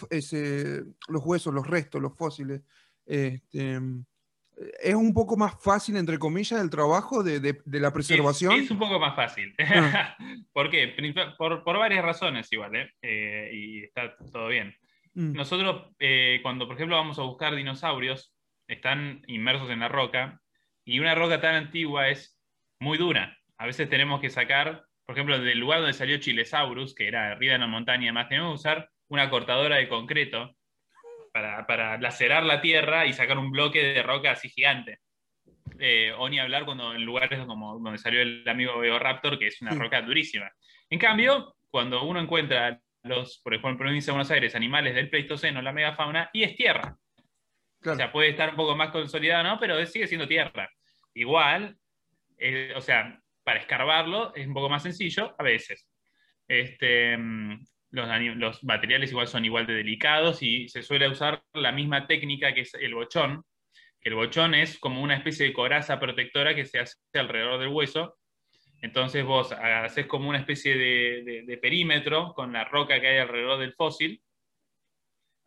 [1.07, 2.61] los huesos, los restos, los fósiles,
[3.03, 3.81] este,
[4.83, 8.53] es un poco más fácil, entre comillas, el trabajo de, la preservación.
[8.53, 9.55] Es, un poco más fácil.
[9.57, 10.15] Ah.
[10.53, 10.93] ¿Por qué?
[11.35, 12.93] Por, varias razones igual, ¿eh?
[13.01, 14.75] Eh, y está todo bien.
[15.17, 15.33] Mm.
[15.33, 18.33] Nosotros, eh, cuando por ejemplo vamos a buscar dinosaurios,
[18.67, 20.41] están inmersos en la roca,
[20.85, 22.39] y una roca tan antigua es
[22.79, 23.37] muy dura.
[23.57, 27.53] A veces tenemos que sacar por ejemplo, del lugar donde salió Chilesaurus, que era arriba
[27.53, 30.53] de una montaña, más tenemos que usar una cortadora de concreto
[31.31, 34.99] para, lacerar la tierra y sacar un bloque de roca así gigante.
[35.79, 39.61] Eh, o ni hablar cuando en lugares como donde salió el amigo Raptor, que es
[39.61, 40.51] una roca durísima.
[40.89, 45.09] En cambio, cuando uno encuentra los, por ejemplo, en provincia de Buenos Aires, animales del
[45.09, 46.97] Pleistoceno, la megafauna, y es tierra.
[47.85, 49.59] O sea, puede estar un poco más consolidado, ¿no?
[49.59, 50.69] Pero sigue siendo tierra.
[51.13, 51.77] Igual,
[52.37, 55.87] eh, o sea, para escarbarlo es un poco más sencillo a veces.
[56.47, 62.07] Este, mm, los, materiales igual son igual de delicados y se suele usar la misma
[62.07, 63.43] técnica que es el bochón,
[64.01, 68.17] el bochón es como una especie de coraza protectora que se hace alrededor del hueso.
[68.81, 73.73] Entonces vos haces como una especie de, perímetro con la roca que hay alrededor del
[73.73, 74.21] fósil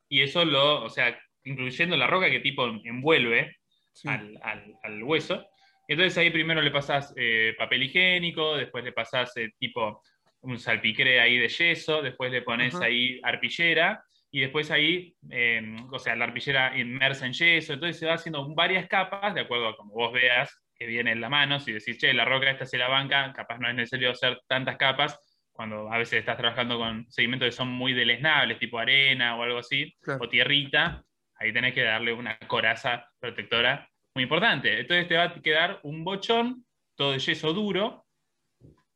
[0.09, 3.59] y eso lo, o sea, incluyendo la roca que tipo envuelve
[4.05, 4.39] al,
[4.83, 5.47] al, hueso,
[5.87, 10.03] Entonces ahí primero le pasás eh, papel higiénico, después le pasás eh, tipo
[10.43, 12.87] un salpicre ahí de yeso, después le pones Ajá.
[12.87, 17.75] ahí arpillera y después ahí, eh, o sea, la arpillera inmersa en yeso.
[17.75, 21.21] Entonces se va haciendo varias capas, de acuerdo a como vos veas que viene en
[21.21, 21.61] la mano.
[21.61, 24.79] Si decís, che, la roca esta se la banca, capaz no es necesario hacer tantas
[24.79, 25.19] capas
[25.53, 29.59] cuando a veces estás trabajando con sedimentos que son muy deleznables, tipo arena o algo
[29.59, 30.21] así, Claro.
[30.25, 34.81] o tierrita, ahí tenés que darle una coraza protectora muy importante.
[34.81, 36.65] Entonces te va a quedar un bochón,
[36.97, 38.07] todo de yeso duro,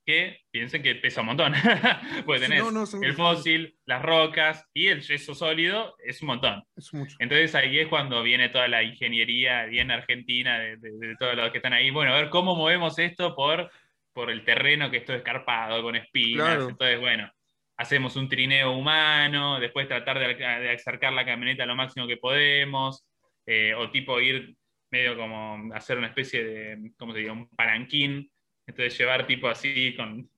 [0.05, 1.53] que piensen que pesa un montón.
[2.27, 6.63] Porque tenés no, el fósil, las rocas y el yeso sólido, es un montón.
[6.77, 7.17] Es mucho.
[7.19, 11.51] Entonces ahí es cuando viene toda la ingeniería bien argentina de, de- de todos los
[11.51, 11.91] que están ahí.
[11.91, 13.71] Bueno, a ver cómo movemos esto por,
[14.13, 16.47] por el terreno que esto es escarpado, con espinas.
[16.47, 16.69] Claro.
[16.69, 17.31] Entonces, bueno,
[17.77, 23.05] hacemos un trineo humano, después tratar de, de acercar la camioneta lo máximo que podemos,
[23.47, 24.55] eh, o tipo ir
[24.91, 27.33] medio como hacer una especie de, ¿cómo se diría?
[27.33, 28.31] Un palanquín.
[28.67, 30.29] Entonces llevar tipo así con,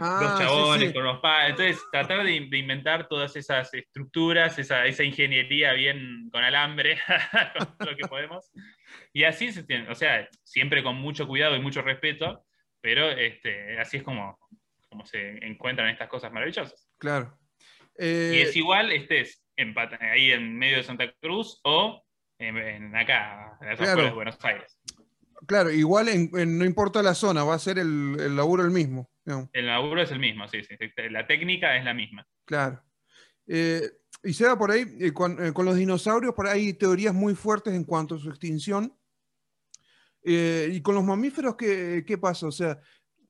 [0.00, 0.94] Ah, dos sí, chabones sí.
[0.94, 1.50] con unos palos.
[1.50, 6.98] Entonces, tratar de, de inventar todas esas estructuras, esa, esa ingeniería bien con alambre,
[7.78, 8.50] con lo que podemos.
[9.12, 12.46] Y así se tiene, o sea, siempre con mucho cuidado y mucho respeto,
[12.80, 14.38] pero este, así es como,
[14.88, 16.88] como se encuentran estas cosas maravillosas.
[16.98, 17.38] Claro.
[17.98, 22.02] y Eh, es igual, estés en, ahí en medio de Santa Cruz o
[22.38, 24.04] en, en acá, en las Claro.
[24.04, 24.80] de Buenos Aires.
[25.46, 28.70] Claro, igual en- en- no importa la zona, va a ser el, el laburo el
[28.70, 29.10] mismo.
[29.52, 30.74] El laburo es el mismo, sí, sí.
[31.10, 32.26] La técnica es la misma.
[32.44, 32.82] Claro.
[33.46, 33.82] Eh,
[34.22, 37.12] y se va por ahí, eh, con, eh, con los dinosaurios, por ahí hay teorías
[37.14, 38.96] muy fuertes en cuanto a su extinción.
[40.28, 42.48] Y con los mamíferos, ¿qué, qué pasa?
[42.48, 42.80] O sea,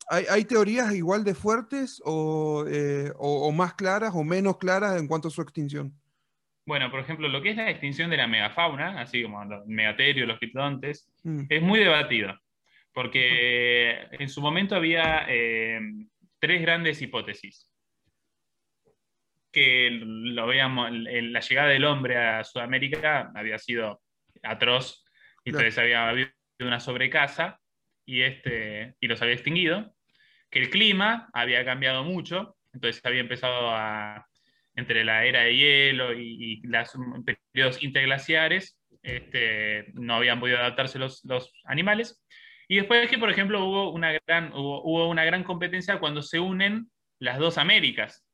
[0.08, 2.64] ¿hay, hay teorías igual de fuertes o,
[3.18, 5.92] o- o más claras o menos claras en cuanto a su extinción?
[6.66, 10.26] Bueno, por ejemplo, lo que es la extinción de la megafauna, así como los megaterios,
[10.26, 12.38] los criptodontes, Mm, es muy debatido,
[12.92, 15.78] porque en su momento había eh,
[16.40, 17.72] tres grandes hipótesis.
[19.52, 24.02] Que lo veíamos, el- la llegada del hombre a Sudamérica había sido
[24.42, 25.04] atroz,
[25.44, 25.64] y Claro.
[25.66, 27.60] entonces había habido una sobrecasa
[28.04, 29.94] y, este, y los había extinguido,
[30.50, 34.26] que el clima había cambiado mucho, entonces había empezado a,
[34.76, 36.92] entre la era de hielo y, y los
[37.52, 42.22] periodos interglaciares, este, no habían podido adaptarse los, los animales.
[42.68, 46.22] Y después es que, por ejemplo, hubo una, gran, hubo, hubo una gran competencia cuando
[46.22, 48.26] se unen las dos Américas,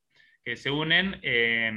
[0.45, 1.71] que se unen eh,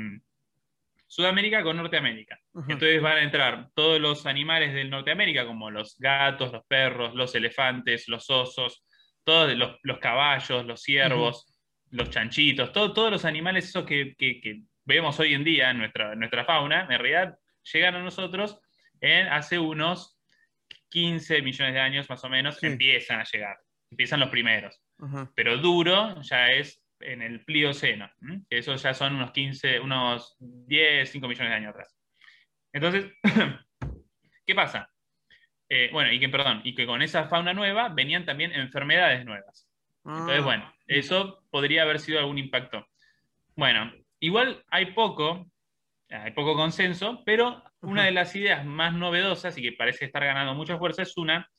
[1.08, 2.40] Sudamérica con Norteamérica.
[2.54, 2.66] ajá.
[2.70, 7.36] Entonces van a entrar todos los animales del Norteamérica, como los gatos, los perros, los
[7.36, 8.84] elefantes, los osos,
[9.24, 11.55] todos los, los caballos, los ciervos,
[11.96, 15.80] los chanchitos, todo- todos los animales esos que, que- que vemos hoy en día en
[15.80, 17.38] nuestra, nuestra fauna, en realidad
[17.74, 18.60] llegan a nosotros
[19.02, 20.20] en hace unos
[20.90, 22.68] 15 millones de años más o menos, Sí.
[22.68, 23.58] empiezan a llegar,
[23.92, 25.32] empiezan los primeros ajá.
[25.36, 28.10] pero duro ya es en el Plioceno,
[28.50, 31.98] que eso ya son unos 15, unos 10, 5 millones de años atrás.
[32.74, 33.12] Entonces,
[34.46, 34.90] ¿qué pasa?
[35.70, 39.68] Eh, bueno, y que, perdón, y que con esa fauna nueva venían también enfermedades nuevas.
[40.06, 42.88] Entonces, Ah, bueno, eso podría haber sido algún impacto.
[43.56, 45.46] Bueno, igual hay poco,
[46.10, 50.54] hay poco consenso, pero una de las ideas más novedosas y que parece estar ganando
[50.54, 51.50] mucha fuerza es una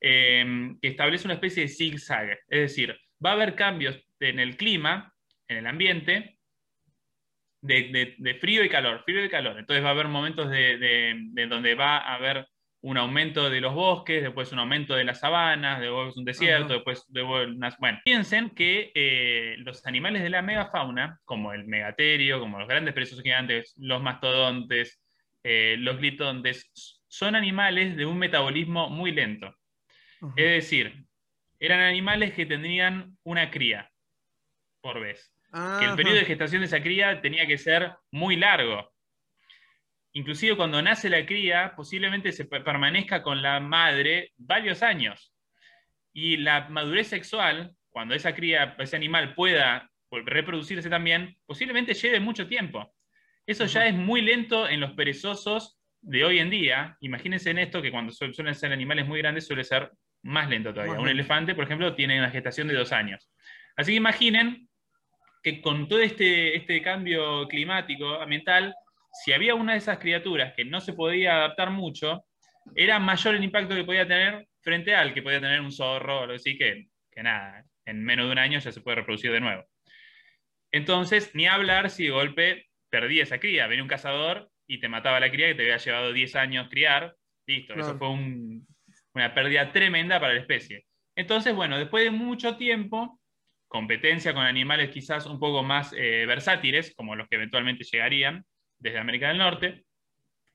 [0.00, 2.30] eh, que establece una especie de zigzag.
[2.48, 5.14] Es decir, va a haber cambios en el clima,
[5.48, 6.38] en el ambiente,
[7.60, 9.58] de, de- de frío y calor, frío y calor.
[9.58, 12.46] Entonces va a haber momentos de, de- de donde va a haber
[12.86, 16.74] un aumento de los bosques, después un aumento de las sabanas, después un desierto, Ajá.
[16.74, 17.76] después de unas...
[17.78, 22.94] Bueno, piensen que eh, los animales de la megafauna, como el megaterio, como los grandes
[22.94, 25.02] perezosos gigantes, los mastodontes,
[25.42, 29.48] eh, los gliptontes, son animales de un metabolismo muy lento.
[30.22, 30.34] ajá.
[30.36, 31.06] Es decir,
[31.58, 33.90] eran animales que tendrían una cría
[34.80, 35.32] por vez.
[35.80, 38.92] Que el periodo de gestación de esa cría tenía que ser muy largo.
[40.16, 45.34] Inclusive cuando nace la cría, posiblemente se pe- permanezca con la madre varios años.
[46.14, 52.46] Y la madurez sexual, cuando esa cría, ese animal pueda reproducirse también, posiblemente lleve mucho
[52.48, 52.94] tiempo.
[53.46, 56.96] Eso ya es muy lento en los perezosos de hoy en día.
[57.00, 59.90] Imagínense en esto que cuando su- suelen ser animales muy grandes suele ser
[60.22, 60.94] más lento todavía.
[60.94, 63.28] Más Un elefante, por ejemplo, tiene una gestación de dos años.
[63.76, 64.68] Así que imaginen
[65.42, 68.74] que con todo este, este cambio climático, ambiental,
[69.22, 72.24] si había una de esas criaturas que no se podía adaptar mucho,
[72.74, 76.22] era mayor el impacto que podía tener frente al que podía tener un zorro o
[76.22, 79.40] algo así, que, que nada, en menos de un año ya se puede reproducir de
[79.40, 79.64] nuevo.
[80.72, 85.20] Entonces, ni hablar si de golpe perdí esa cría, venía un cazador y te mataba
[85.20, 87.14] la cría que te había llevado 10 años criar,
[87.46, 87.88] listo, Claro.
[87.88, 88.66] eso fue un,
[89.14, 90.84] una pérdida tremenda para la especie.
[91.14, 93.20] Entonces, bueno, después de mucho tiempo,
[93.68, 98.44] competencia con animales quizás un poco más eh, versátiles, como los que eventualmente llegarían
[98.78, 99.84] desde América del Norte,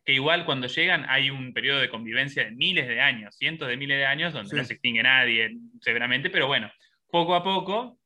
[0.04, 3.78] que igual cuando llegan hay un periodo de convivencia de miles de años, cientos de
[3.78, 6.72] miles de años, donde no se extingue nadie severamente, pero bueno,
[7.10, 8.00] poco a poco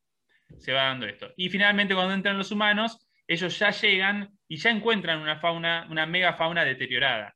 [0.58, 1.32] se va dando esto.
[1.38, 6.06] Y finalmente cuando entran los humanos, ellos ya llegan y ya encuentran una fauna, una
[6.06, 7.34] megafauna deteriorada.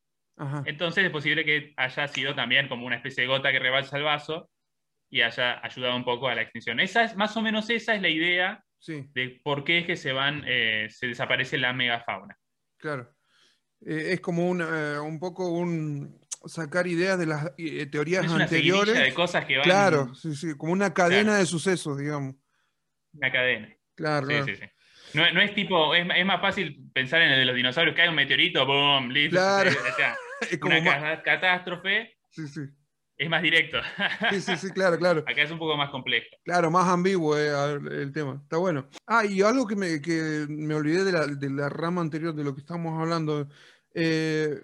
[0.65, 4.03] Entonces es posible que haya sido también como una especie de gota que rebalsa el
[4.03, 4.49] vaso
[5.09, 6.79] y haya ayudado un poco a la extinción.
[6.79, 10.13] Esa es, más o menos esa es la idea de por qué es que se
[10.13, 12.37] van, eh, se desaparece la megafauna.
[12.79, 13.13] Claro.
[13.85, 17.53] Eh, es como una, eh, un poco un sacar ideas de las
[17.91, 18.97] teorías es una anteriores.
[18.97, 19.63] de cosas que van.
[19.63, 22.35] Claro, sí, sí, como una cadena de sucesos, digamos.
[23.13, 23.75] Una cadena.
[23.95, 24.27] Claro.
[24.27, 24.65] Sí, sí, sí.
[25.13, 28.15] No, es tipo, es, más fácil pensar en el de los dinosaurios, que hay un
[28.15, 29.35] meteorito, boom, listo.
[29.35, 29.71] Claro.
[30.41, 32.17] es como una catástrofe.
[32.29, 32.61] Sí, sí.
[33.19, 33.77] Es más directo.
[34.31, 35.19] Sí, sí, sí, claro, claro.
[35.27, 36.27] Acá es un poco más complejo.
[36.45, 37.51] Claro, más ambiguo eh,
[37.91, 38.39] el tema.
[38.41, 38.87] Está bueno.
[39.05, 42.45] Ah, y algo que me, que me olvidé de la, de la, rama anterior de
[42.45, 43.49] lo que estamos hablando.
[43.93, 44.61] Eh,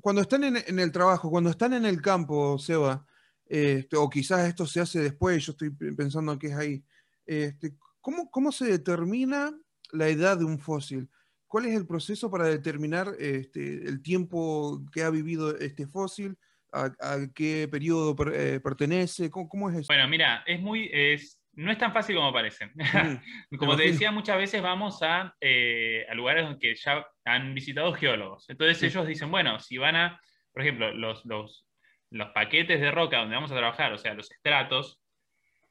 [0.00, 3.06] cuando están en, en, el trabajo, cuando están en el campo, Seba,
[3.46, 6.84] este, o quizás esto se hace después, yo estoy pensando que es ahí.
[7.24, 9.56] Este, ¿cómo, ¿Cómo se determina
[9.92, 11.08] la edad de un fósil?
[11.46, 16.36] ¿Cuál es el proceso para determinar este, el tiempo que ha vivido este fósil?
[16.74, 19.30] A, qué periodo eh, pertenece?
[19.30, 19.86] ¿Cómo, es eso?
[19.88, 22.70] Bueno, mira, es muy, es, no es tan fácil como parece.
[23.50, 27.92] Mm, como te decía, muchas veces vamos a, eh, a lugares que ya han visitado
[27.92, 28.48] geólogos.
[28.48, 30.20] Entonces ellos dicen, bueno, si van a,
[30.52, 31.66] por ejemplo, los, los,
[32.10, 35.00] los paquetes de roca donde vamos a trabajar, o sea, los estratos,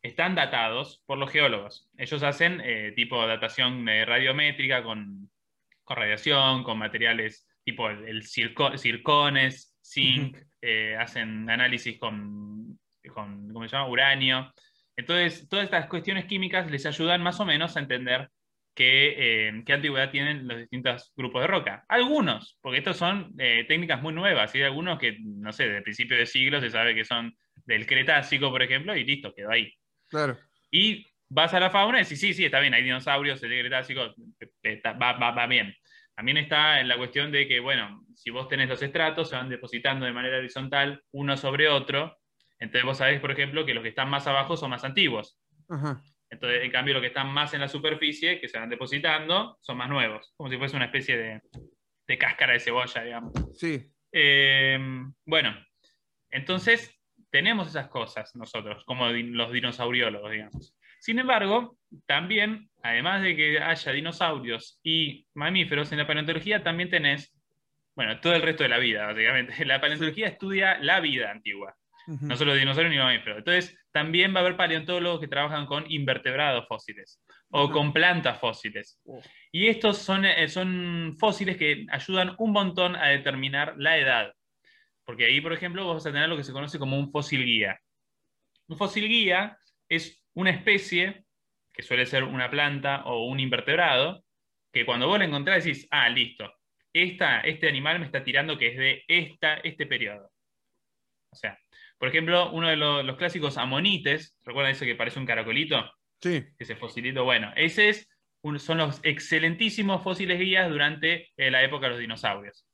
[0.02, 1.90] están datados por los geólogos.
[1.98, 5.30] Ellos hacen eh, tipo datación radiométrica con,
[5.84, 12.80] con, radiación, con materiales tipo el, circones, zinc, eh, hacen análisis con,
[13.14, 13.90] con, ¿cómo se llama?
[13.90, 14.54] Uranio.
[14.96, 18.30] Entonces, todas estas cuestiones químicas les ayudan más o menos a entender
[18.74, 19.16] qué,
[19.50, 21.84] eh, qué antigüedad tienen los distintos grupos de roca.
[21.90, 25.78] Algunos, porque estos son eh, técnicas muy nuevas, y hay algunos que, no sé, desde
[25.78, 27.36] el principio de siglo se sabe que son
[27.66, 29.74] del Cretácico, por ejemplo, y listo, quedó ahí.
[30.08, 30.38] Claro.
[30.72, 34.14] Y vas a la fauna y decís, sí, sí, está bien, hay dinosaurios, el Cretácico,
[35.02, 35.76] va, va, va bien.
[36.16, 39.50] También está en la cuestión de que, bueno, si vos tenés los estratos, se van
[39.50, 42.18] depositando de manera horizontal uno sobre otro.
[42.60, 45.40] Entonces vos sabés, por ejemplo, que los que están más abajo son más antiguos.
[46.30, 49.78] Entonces, en cambio, los que están más en la superficie, que se van depositando, son
[49.78, 50.34] más nuevos.
[50.38, 51.42] Como si fuese una especie de,
[52.08, 53.34] de cáscara de cebolla, digamos.
[53.54, 53.92] Sí.
[54.12, 54.78] Eh,
[55.26, 55.56] bueno,
[56.30, 56.96] entonces
[57.32, 60.78] tenemos esas cosas nosotros, como los dinosauriólogos, digamos.
[61.00, 67.34] Sin embargo, también, además de que haya dinosaurios y mamíferos en la paleontología, también tenés,
[67.96, 69.54] bueno, todo el resto de la vida, básicamente.
[69.66, 71.76] La paleontología estudia la vida antigua,
[72.08, 73.38] no solo dinosaurios ni mamíferos.
[73.40, 79.00] Entonces, también va a haber paleontólogos que trabajan con invertebrados fósiles o con plantas fósiles.
[79.52, 84.34] Y estos son, eh, son fósiles que ayudan un montón a determinar la edad.
[85.06, 87.46] Porque ahí, por ejemplo, vos vas a tener lo que se conoce como un fósil
[87.46, 87.80] guía.
[88.68, 91.23] Un fósil guía es una especie,
[91.74, 94.24] que suele ser una planta o un invertebrado,
[94.72, 96.54] que cuando vos la encontrás decís, ah, listo,
[96.94, 100.32] esta, este animal me está tirando que es de esta, este periodo.
[101.32, 101.58] O sea,
[101.98, 105.92] por ejemplo, uno de los, clásicos amonites, ¿recuerdan ese que parece un caracolito?
[106.22, 106.44] Sí.
[106.60, 108.10] Ese fosilito, bueno, ese es
[108.58, 112.68] son los excelentísimos fósiles guías durante eh, la época de los dinosaurios.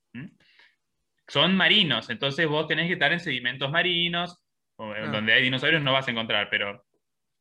[1.28, 4.44] Son marinos, entonces vos tenés que estar en sedimentos marinos,
[4.80, 5.10] ah.
[5.12, 6.84] donde hay dinosaurios no vas a encontrar, pero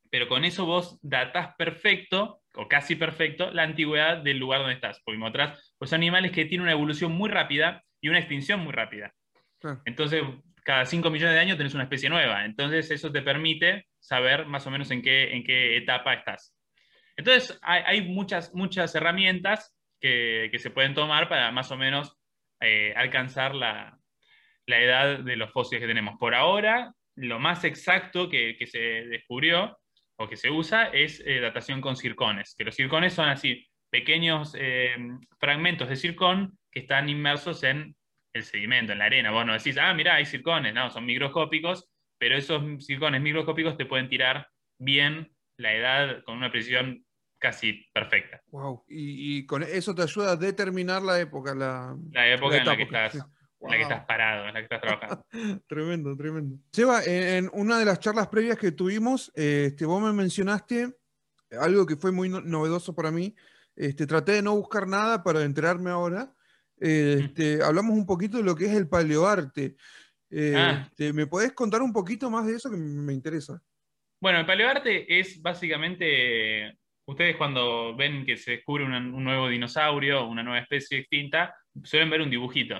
[0.09, 5.01] pero con eso vos datás perfecto, o casi perfecto, la antigüedad del lugar donde estás.
[5.03, 9.13] Porque encontrás pues, animales que tienen una evolución muy rápida y una extinción muy rápida.
[9.85, 10.23] Entonces,
[10.63, 12.45] cada 5 millones de años tenés una especie nueva.
[12.45, 16.55] Entonces, eso te permite saber más o menos en qué, en qué etapa estás.
[17.17, 22.17] Entonces, hay, muchas, muchas herramientas que, se pueden tomar para más o menos
[22.61, 23.97] eh, alcanzar la,
[24.65, 26.17] la, edad de los fósiles que tenemos.
[26.17, 29.78] Por ahora, lo más exacto que, que se descubrió
[30.19, 34.53] o que se usa es eh, datación con circones, que los circones son así, pequeños
[34.57, 34.95] eh,
[35.39, 37.95] fragmentos de circón que están inmersos en
[38.33, 39.31] el sedimento, en la arena.
[39.31, 41.89] Vos no decís, ah, mira, hay circones, no, son microscópicos,
[42.19, 44.47] pero esos circones microscópicos te pueden tirar
[44.77, 47.05] bien la edad con una precisión
[47.39, 48.41] casi perfecta.
[48.47, 51.55] Wow, y, con eso te ayuda a determinar la época.
[51.55, 51.95] La,
[52.27, 53.25] época en la que estás
[53.61, 55.25] en la que estás parado, en la que estás trabajando.
[55.67, 56.57] tremendo, tremendo.
[56.71, 60.95] Seba, en una de las charlas previas que tuvimos, este, vos me mencionaste
[61.59, 63.35] algo que fue muy novedoso para mí.
[63.75, 66.33] Este, traté de no buscar nada para enterarme ahora.
[66.79, 69.75] Este, hablamos un poquito de lo que es el paleoarte.
[70.55, 70.87] Ah.
[71.13, 73.61] ¿Me podés contar un poquito más de eso que me interesa?
[74.21, 80.43] Bueno, el paleoarte es básicamente, ustedes cuando ven que se descubre un nuevo dinosaurio, una
[80.43, 82.75] nueva especie extinta, suelen ver un dibujito.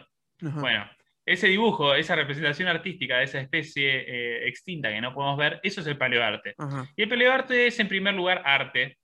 [0.46, 0.60] Ajá.
[0.60, 0.90] Bueno,
[1.26, 5.82] ese dibujo, esa representación artística de esa especie eh, extinta que no podemos ver, eso
[5.82, 6.56] es el paleoarte.
[6.58, 6.88] Ajá.
[6.96, 8.98] Y el paleoarte es en primer lugar arte.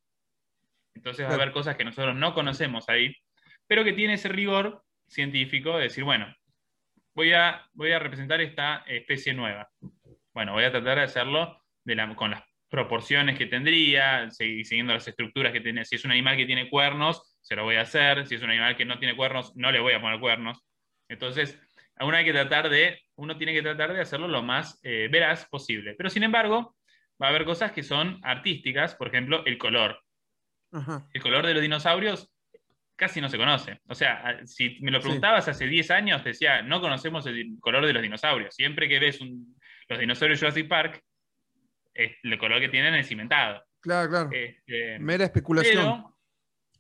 [0.94, 3.16] Entonces va a haber cosas que nosotros no conocemos ahí,
[3.68, 6.34] pero que tiene ese rigor científico de decir, bueno,
[7.14, 9.70] voy a, voy a representar esta especie nueva.
[10.34, 15.08] Bueno, voy a tratar de hacerlo de la- con las proporciones que tendría, siguiendo las
[15.08, 15.86] estructuras que tiene.
[15.86, 18.26] Si es un animal que tiene cuernos, se lo voy a hacer.
[18.28, 20.60] Si es un animal que no tiene cuernos, no le voy a poner cuernos.
[21.10, 21.60] Entonces,
[22.00, 25.46] uno hay que tratar de, uno tiene que tratar de hacerlo lo más eh, veraz
[25.46, 25.94] posible.
[25.98, 26.76] Pero sin embargo,
[27.22, 30.02] va a haber cosas que son artísticas, por ejemplo, el color.
[30.72, 31.08] Ajá.
[31.14, 32.32] El color de los dinosaurios
[32.98, 33.80] casi no se conoce.
[33.88, 35.04] O sea, si me lo Sí.
[35.04, 38.56] preguntabas hace 10 años, te decía, no conocemos el color de los dinosaurios.
[38.56, 39.56] Siempre que ves un-
[39.88, 41.02] los dinosaurios de Jurassic Park,
[41.94, 43.64] el color que tienen es cimentado.
[43.80, 44.30] Claro, claro.
[44.34, 45.76] Este, Mera especulación.
[46.04, 46.18] pero,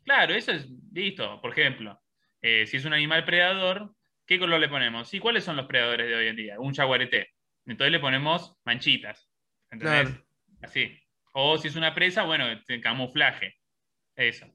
[0.03, 1.39] claro, eso es listo.
[1.41, 2.01] Por ejemplo,
[2.41, 3.93] eh, si es un animal predador,
[4.25, 5.13] ¿qué color le ponemos?
[5.13, 6.59] ¿Y cuáles son los predadores de hoy en día?
[6.59, 7.29] Un jaguarete.
[7.65, 9.29] Entonces le ponemos manchitas.
[9.71, 10.09] ¿Entendés?
[10.09, 10.25] Claro.
[10.61, 10.99] Así.
[11.33, 13.55] O si es una presa, bueno, este, camuflaje.
[14.15, 14.45] Eso.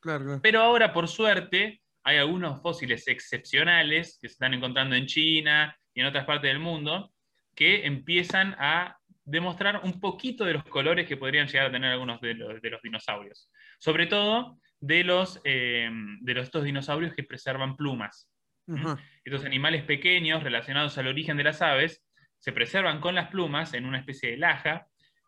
[0.00, 0.40] Claro, claro.
[0.42, 6.00] Pero ahora, por suerte, hay algunos fósiles excepcionales que se están encontrando en China y
[6.00, 7.12] en otras partes del mundo
[7.54, 12.20] que empiezan a demostrar un poquito de los colores que podrían llegar a tener algunos
[12.20, 13.50] de los, de los dinosaurios.
[13.78, 15.88] Sobre todo de los, eh,
[16.20, 18.28] de los, estos dinosaurios que preservan plumas.
[18.68, 18.98] Ajá.
[19.24, 22.04] Estos animales pequeños relacionados al origen de las aves
[22.38, 24.86] se preservan con las plumas en una especie de laja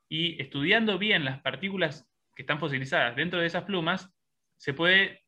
[0.09, 4.15] y estudiando bien las partículas que están fosilizadas dentro de esas plumas,
[4.59, 5.23] se puede,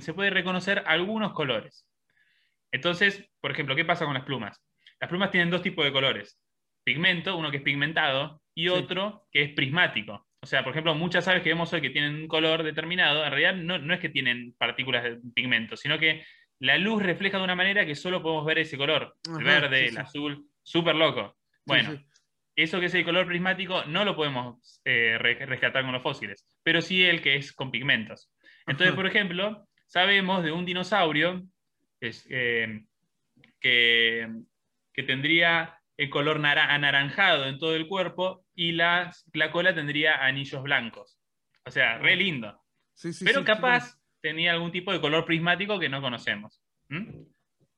[0.00, 1.88] se puede reconocer algunos colores.
[2.70, 4.62] Entonces, por ejemplo, ¿qué pasa con las plumas?
[5.00, 6.38] Las plumas tienen dos tipos de colores.
[6.84, 8.68] Pigmento, uno que es pigmentado, y Sí.
[8.68, 10.26] otro que es prismático.
[10.40, 13.30] O sea, por ejemplo, muchas aves que vemos hoy que tienen un color determinado, en
[13.30, 16.24] realidad no, no es que tienen partículas de pigmento, sino que
[16.62, 19.16] la luz refleja de una manera que solo podemos ver ese color.
[19.28, 21.36] Ajá, el verde, sí, el azul, súper loco.
[21.66, 22.06] Bueno, Sí,
[22.54, 26.46] eso que es el color prismático no lo podemos eh, re- rescatar con los fósiles,
[26.62, 28.30] pero sí el que es con pigmentos.
[28.66, 28.96] Entonces, Ajá.
[28.96, 31.42] por ejemplo, sabemos de un dinosaurio
[32.00, 32.84] es, eh,
[33.60, 34.28] que,
[34.92, 40.24] que tendría el color nara- anaranjado en todo el cuerpo y la, la cola tendría
[40.24, 41.18] anillos blancos.
[41.64, 42.60] O sea, re lindo.
[42.94, 46.62] Sí, sí, pero sí, capaz tenía algún tipo de color prismático que no conocemos.
[46.88, 47.08] ¿Mm?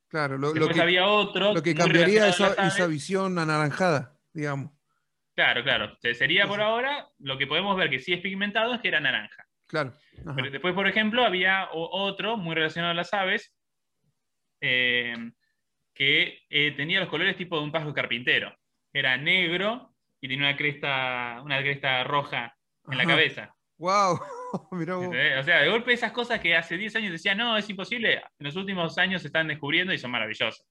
[0.09, 1.53] Claro, lo, que, había otro.
[1.55, 4.71] lo que cambiaría esa, esa visión anaranjada, digamos.
[5.35, 5.97] Claro, claro.
[6.01, 9.01] Se- Sería por ahora, lo que podemos ver que sí es pigmentado es que era
[9.01, 9.45] naranja.
[9.67, 9.93] Claro.
[10.21, 10.35] Ajá.
[10.37, 13.53] Pero después, por ejemplo, había otro muy relacionado a las aves
[14.61, 15.17] eh,
[15.93, 18.55] que eh, tenía los colores tipo de un pájaro carpintero.
[18.93, 22.57] Era negro y tenía una cresta, una cresta roja
[22.89, 23.55] en la cabeza.
[23.79, 24.21] Wow,
[24.73, 25.09] mirá vos.
[25.09, 28.23] O sea, de golpe esas cosas que hace 10 años decían, no, es imposible, en
[28.47, 30.65] los últimos años se están descubriendo y son maravillosas.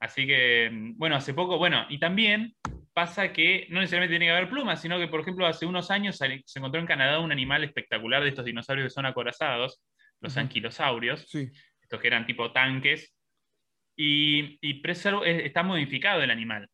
[0.00, 2.54] Así que, mm, bueno, hace poco, bueno, y también
[2.92, 6.16] pasa que no necesariamente tiene que haber plumas, sino que, por ejemplo, hace unos años
[6.18, 9.80] se encontró en Canadá un animal espectacular de estos dinosaurios que son acorazados,
[10.20, 10.40] los Ujú.
[10.40, 11.50] anquilosaurios, Sí.
[11.80, 13.14] estos que eran tipo tanques,
[13.96, 16.68] y, y preserva- está modificado el animal.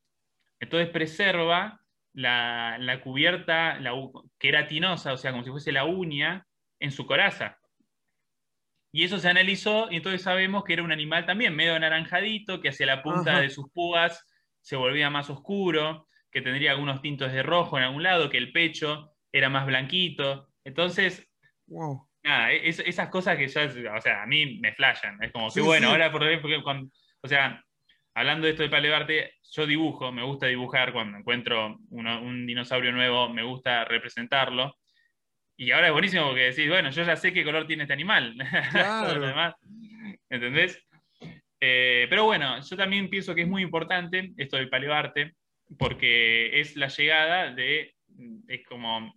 [0.60, 1.80] Entonces preserva
[2.12, 3.92] la, la cubierta la
[4.38, 6.46] queratinosa, o sea, como si fuese la uña,
[6.80, 7.58] en su coraza.
[8.92, 12.70] Y eso se analizó y entonces sabemos que era un animal también medio anaranjadito, que
[12.70, 13.40] hacia la punta Ajá.
[13.40, 14.24] de sus púas
[14.60, 18.52] se volvía más oscuro, que tendría algunos tintos de rojo en algún lado, que el
[18.52, 20.48] pecho era más blanquito.
[20.64, 21.26] Entonces,
[21.66, 22.08] Wow.
[22.22, 25.22] nada, e-, es- esas cosas que ya, o sea, a mí me flashan.
[25.22, 25.92] Es como que bueno, sí.
[25.92, 26.90] ahora por ejemplo, cuando-
[27.22, 27.62] o sea,
[28.18, 32.92] hablando de esto de paleoarte, yo dibujo, me gusta dibujar cuando encuentro uno- un dinosaurio
[32.92, 34.76] nuevo, me gusta representarlo.
[35.56, 38.34] Y ahora es buenísimo porque decís, bueno, yo ya sé qué color tiene este animal.
[38.72, 39.20] Claro.
[39.20, 39.54] demás,
[40.30, 40.84] ¿Entendés?
[41.60, 45.34] Eh, pero bueno, yo también pienso que es muy importante esto del paleoarte,
[45.78, 47.94] porque es la llegada de,
[48.46, 49.12] es como,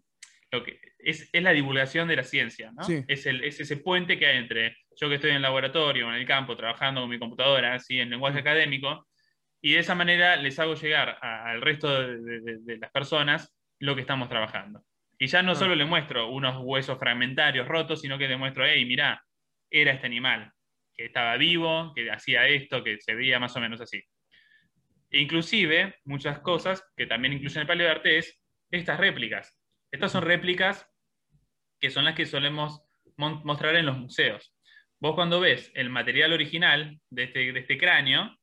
[0.51, 2.83] lo que, es, es la divulgación de la ciencia, ¿no?
[2.83, 3.03] Sí.
[3.07, 6.15] Es, el- es ese puente que hay entre yo que estoy en el laboratorio, en
[6.15, 8.41] el campo, trabajando con mi computadora, así, en lenguaje Sí.
[8.41, 9.07] académico,
[9.61, 12.91] y de esa manera les hago llegar a- al resto de, de- de- de las
[12.91, 14.83] personas lo que estamos trabajando.
[15.19, 15.55] Y ya no Ah.
[15.55, 19.23] solo le muestro unos huesos fragmentarios rotos, sino que le muestro, hey, mirá,
[19.69, 20.51] era este animal,
[20.95, 24.03] que estaba vivo, que hacía esto, que se veía más o menos así.
[25.09, 29.57] E inclusive, muchas cosas que también incluyen el paleoarte es estas réplicas.
[29.91, 30.87] Estas son réplicas
[31.79, 32.81] que son las que solemos
[33.17, 34.55] mostrar en los museos.
[35.01, 38.37] Vos cuando ves el material original de este, de este cráneo,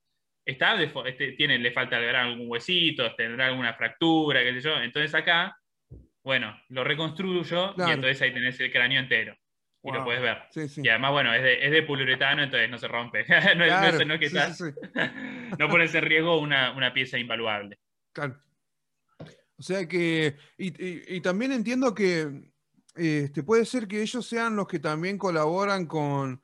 [0.45, 4.77] está este, tiene, le falta algún huesito, tendrá alguna fractura, qué sé yo.
[4.81, 5.57] Entonces acá,
[6.25, 9.37] bueno, lo reconstruyo y entonces ahí tenés el cráneo entero.
[9.85, 10.39] Y lo puedes ver.
[10.83, 13.25] Y además, bueno, es de, es de poliuretano, entonces no se rompe.
[13.57, 14.29] no, es, no, que
[15.59, 17.79] no pones en riesgo una, una pieza invaluable.
[18.13, 18.37] Claro.
[19.59, 22.51] O sea que, y, también entiendo que
[22.97, 26.43] este, puede ser que ellos sean los que también colaboran con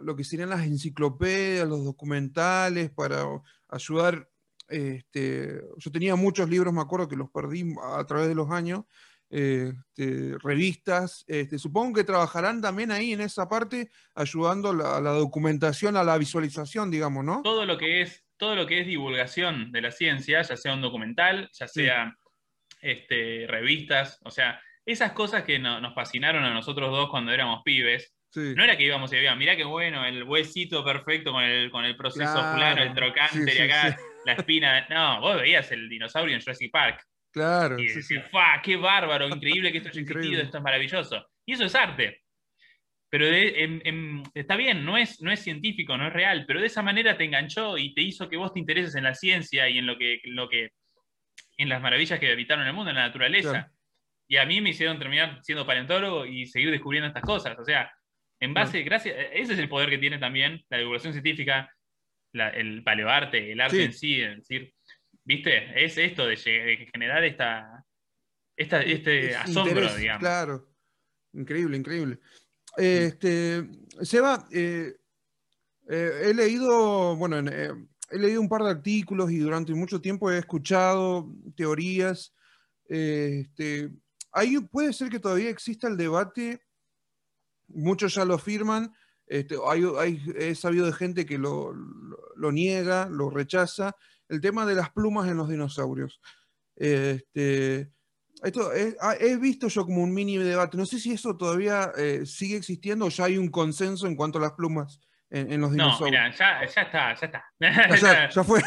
[0.00, 3.24] lo que serían las enciclopedias, los documentales, para
[3.68, 4.28] ayudar.
[4.68, 8.84] Este, yo tenía muchos libros, me acuerdo que los perdí a través de los años,
[9.30, 11.24] este, revistas.
[11.26, 16.18] Este, supongo que trabajarán también ahí en esa parte, ayudando a la, documentación, a la
[16.18, 17.42] visualización, digamos, ¿no?
[17.42, 20.82] Todo lo que es, todo lo que es divulgación de la ciencia, ya sea un
[20.82, 22.16] documental, ya sea
[22.80, 28.13] este, revistas, o sea, esas cosas que nos fascinaron a nosotros dos cuando éramos pibes.
[28.34, 31.84] No era que íbamos y veíamos, mirá qué bueno, el huesito perfecto con el, con
[31.84, 32.82] el proceso claro.
[32.82, 34.86] el trocante y acá, la espina.
[34.88, 37.04] No, vos veías el dinosaurio en Jurassic Park.
[37.32, 37.78] Claro.
[37.78, 38.08] Y decís,
[38.62, 41.26] qué bárbaro, increíble que esto haya existido, esto es maravilloso.
[41.46, 42.22] Y eso es arte.
[43.10, 43.26] Pero
[44.34, 47.24] está bien, no es, no es científico, no es real, pero de esa manera te
[47.24, 50.20] enganchó y te hizo que vos te intereses en la ciencia y en lo que,
[50.24, 50.70] lo que
[51.56, 53.70] en las maravillas que habitaron el mundo, en la naturaleza.
[54.26, 57.56] Y a mí me hicieron terminar siendo paleontólogo y seguir descubriendo estas cosas.
[57.58, 57.92] O sea,
[58.44, 61.70] en base, gracias, ese es el poder que tiene también la divulgación científica,
[62.32, 64.74] el paleoarte, el arte en sí, es decir,
[65.24, 65.84] ¿viste?
[65.84, 67.84] Es esto de, generar esta,
[68.56, 70.20] esta este asombro, digamos.
[70.20, 70.68] Claro,
[71.32, 72.18] increíble, increíble.
[72.76, 73.68] Este,
[74.02, 74.94] Seba, eh,
[75.88, 77.70] eh, he leído, bueno, eh,
[78.10, 82.34] he leído un par de artículos y durante mucho tiempo he escuchado teorías.
[82.86, 83.90] Este,
[84.32, 86.60] ahí puede ser que todavía exista el debate,
[87.68, 88.92] muchos ya lo afirman,
[89.26, 91.74] este, hay, he sabido de gente que lo,
[92.52, 93.96] niega, lo rechaza,
[94.28, 96.20] el tema de las plumas en los dinosaurios.
[96.76, 97.90] Este,
[98.42, 102.26] esto ah, he, visto yo como un mini debate, no sé si eso todavía eh,
[102.26, 105.00] sigue existiendo o ya hay un consenso en cuanto a las plumas
[105.30, 106.00] en, los dinosaurios.
[106.00, 108.30] No, mira, ya, está, ya está.
[108.30, 108.60] ya, fue.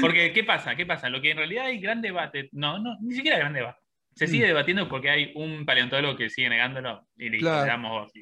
[0.00, 0.74] Porque, ¿qué pasa?
[0.74, 1.08] ¿Qué pasa?
[1.08, 3.81] Lo que en realidad hay gran debate, no, no, ni siquiera gran debate.
[4.14, 4.48] Se sigue mm.
[4.48, 8.12] debatiendo porque hay un paleontólogo que sigue negándolo y le damos vos,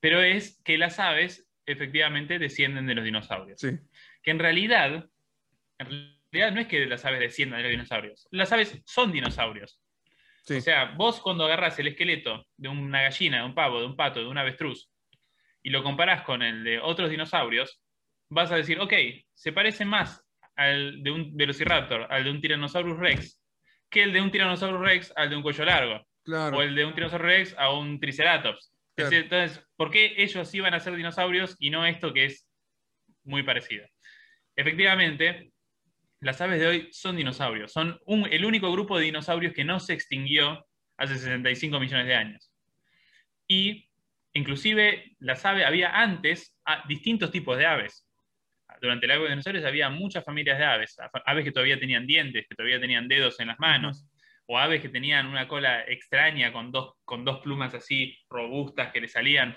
[0.00, 3.60] Pero es que las aves efectivamente descienden de los dinosaurios.
[3.60, 5.08] Que en realidad,
[5.78, 8.28] en realidad no es que las aves desciendan de los dinosaurios.
[8.30, 9.80] Las aves son dinosaurios.
[10.48, 13.96] O sea, vos cuando agarras el esqueleto de una gallina, de un pavo, de un
[13.96, 14.90] pato, de un avestruz,
[15.62, 17.80] y lo comparás con el de otros dinosaurios,
[18.28, 18.92] vas a decir, ok,
[19.32, 20.22] se parece más
[20.56, 23.40] al de un Velociraptor, al de un Tyrannosaurus Rex,
[23.94, 26.04] que el de un Tyrannosaurus Rex al de un cuello largo.
[26.58, 28.74] O el de un Tyrannosaurus Rex a un Triceratops.
[28.96, 32.46] Entonces, ¿por qué ellos iban a ser dinosaurios y no esto que es
[33.22, 33.86] muy parecido?
[34.56, 35.52] Efectivamente,
[36.20, 37.72] las aves de hoy son dinosaurios.
[37.72, 40.66] Son el único grupo de dinosaurios que no se extinguió
[40.96, 42.52] hace 65 millones de años.
[43.46, 43.88] Y
[44.32, 46.56] inclusive las aves, había antes
[46.88, 48.03] distintos tipos de aves.
[48.80, 50.96] Durante la época de dinosaurios había muchas familias de aves,
[51.26, 54.06] aves que todavía tenían dientes, que todavía tenían dedos en las manos,
[54.46, 59.00] o aves que tenían una cola extraña con dos, con dos plumas así robustas que
[59.00, 59.56] le salían.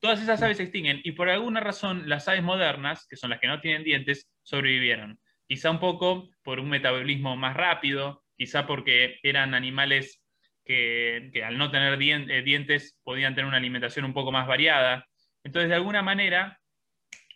[0.00, 3.40] Todas esas aves se extinguen y por alguna razón las aves modernas, que son las
[3.40, 5.18] que no tienen dientes, sobrevivieron.
[5.46, 10.22] Quizá un poco por un metabolismo más rápido, quizá porque eran animales
[10.64, 15.06] que, al no tener eh, dientes podían tener una alimentación un poco más variada.
[15.42, 16.60] Entonces, de alguna manera,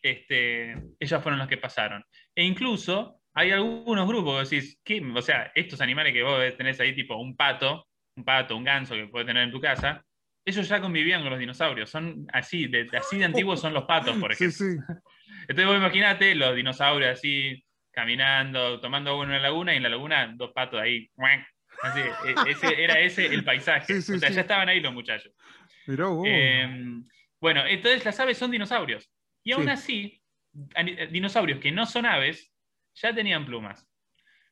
[0.02, 2.04] este, ellas fueron las que pasaron.
[2.34, 5.00] E incluso hay algunos grupos que decís, ¿qué?
[5.00, 7.86] o sea, estos animales que vos tenés ahí, tipo un pato,
[8.16, 10.04] un pato, un ganso que puedes tener en tu casa,
[10.44, 11.88] ellos ya convivían con los dinosaurios.
[11.88, 14.66] Son así, de, así de antiguos son los patos, por ejemplo.
[15.48, 19.88] Entonces vos imagínate los dinosaurios así, caminando, tomando agua en una laguna y en la
[19.88, 21.10] laguna dos patos ahí,
[21.94, 23.98] e, ese, era ese el paisaje.
[23.98, 25.32] o sea, ya estaban ahí los muchachos.
[26.24, 27.04] Em,
[27.40, 29.10] bueno, entonces las aves son dinosaurios.
[29.44, 30.22] Y aún así,
[31.10, 32.52] dinosaurios que no son aves,
[32.94, 33.88] ya tenían plumas.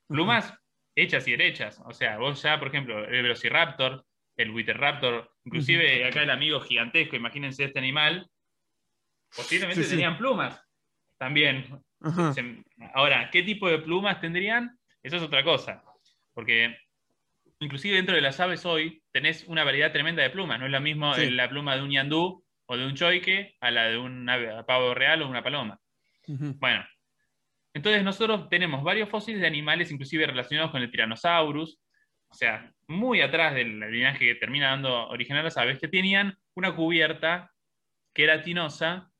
[0.08, 0.52] Plumas
[0.94, 1.80] hechas y derechas.
[1.84, 4.04] O sea, vos ya, por ejemplo, el Velociraptor,
[4.36, 8.26] el Witterraptor, inclusive acá el amigo gigantesco, imagínense este animal,
[9.36, 10.60] posiblemente tenían plumas
[11.18, 11.80] también.
[12.94, 14.78] Ahora, ¿qué tipo de plumas tendrían?
[15.02, 15.82] Eso es otra cosa.
[16.32, 16.76] Porque
[17.58, 20.58] inclusive dentro de las aves hoy tenés una variedad tremenda de plumas.
[20.58, 23.88] No es lo mismo la pluma de un ñandú o de un choique a la
[23.88, 24.26] de un
[24.64, 25.76] pavo real o una paloma.
[26.28, 26.86] Bueno,
[27.74, 31.80] entonces nosotros tenemos varios fósiles de animales, inclusive relacionados con el Tyrannosaurus,
[32.28, 36.36] o sea, muy atrás del linaje que termina dando origen a las aves, que tenían
[36.54, 37.50] una cubierta
[38.14, 39.10] queratinosa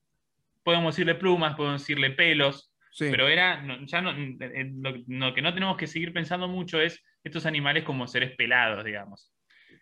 [0.63, 3.07] podemos decirle plumas, podemos decirle pelos, Sí.
[3.11, 7.03] pero era, ya no, eh, lo, lo que no tenemos que seguir pensando mucho es
[7.25, 9.33] estos animales como seres pelados, digamos.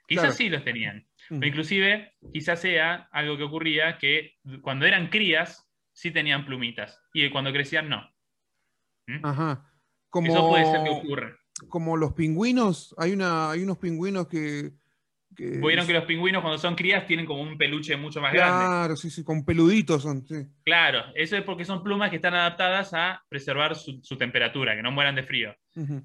[0.07, 0.35] Quizás Claro.
[0.37, 1.07] sí los tenían.
[1.31, 7.29] O inclusive quizás sea algo que ocurría que cuando eran crías sí tenían plumitas y
[7.31, 8.09] cuando crecían no.
[9.07, 9.24] ¿Mm?
[9.24, 9.70] Ajá.
[10.11, 11.37] Como, Eso puede ser que ocurra.
[11.68, 14.70] como los pingüinos, hay, una, hay unos pingüinos que...
[15.37, 18.64] que Vieron que los pingüinos cuando son crías tienen como un peluche mucho más grande.
[18.66, 20.47] Claro, sí, sí, con peluditos son, sí.
[20.64, 24.83] Claro, eso es porque son plumas que están adaptadas a preservar su, su temperatura, que
[24.83, 25.55] no mueran de frío.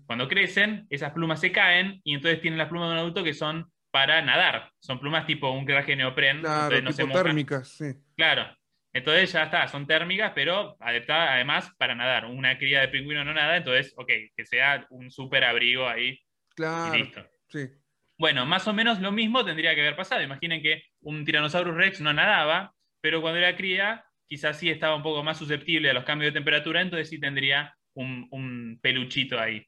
[0.05, 3.33] Cuando crecen, esas plumas se caen y entonces tienen las plumas de un adulto que
[3.33, 4.71] son para nadar.
[4.79, 7.93] Son plumas tipo un traje neopren, Claro, no se tipo térmicas, sí.
[8.17, 8.51] Claro.
[8.91, 12.25] Entonces ya está, son térmicas, pero adaptadas además para nadar.
[12.25, 16.19] Una cría de pingüino no nada, entonces, ok, que sea un súper abrigo ahí
[16.55, 17.23] Claro, y listo.
[17.49, 17.69] sí.
[18.17, 20.23] Bueno, más o menos lo mismo tendría que haber pasado.
[20.23, 25.03] Imaginen que un Tyrannosaurus Rex no nadaba, pero cuando era cría, quizás sí estaba un
[25.03, 29.63] poco más susceptible a los cambios de temperatura, entonces sí tendría un, un peluchito ahí.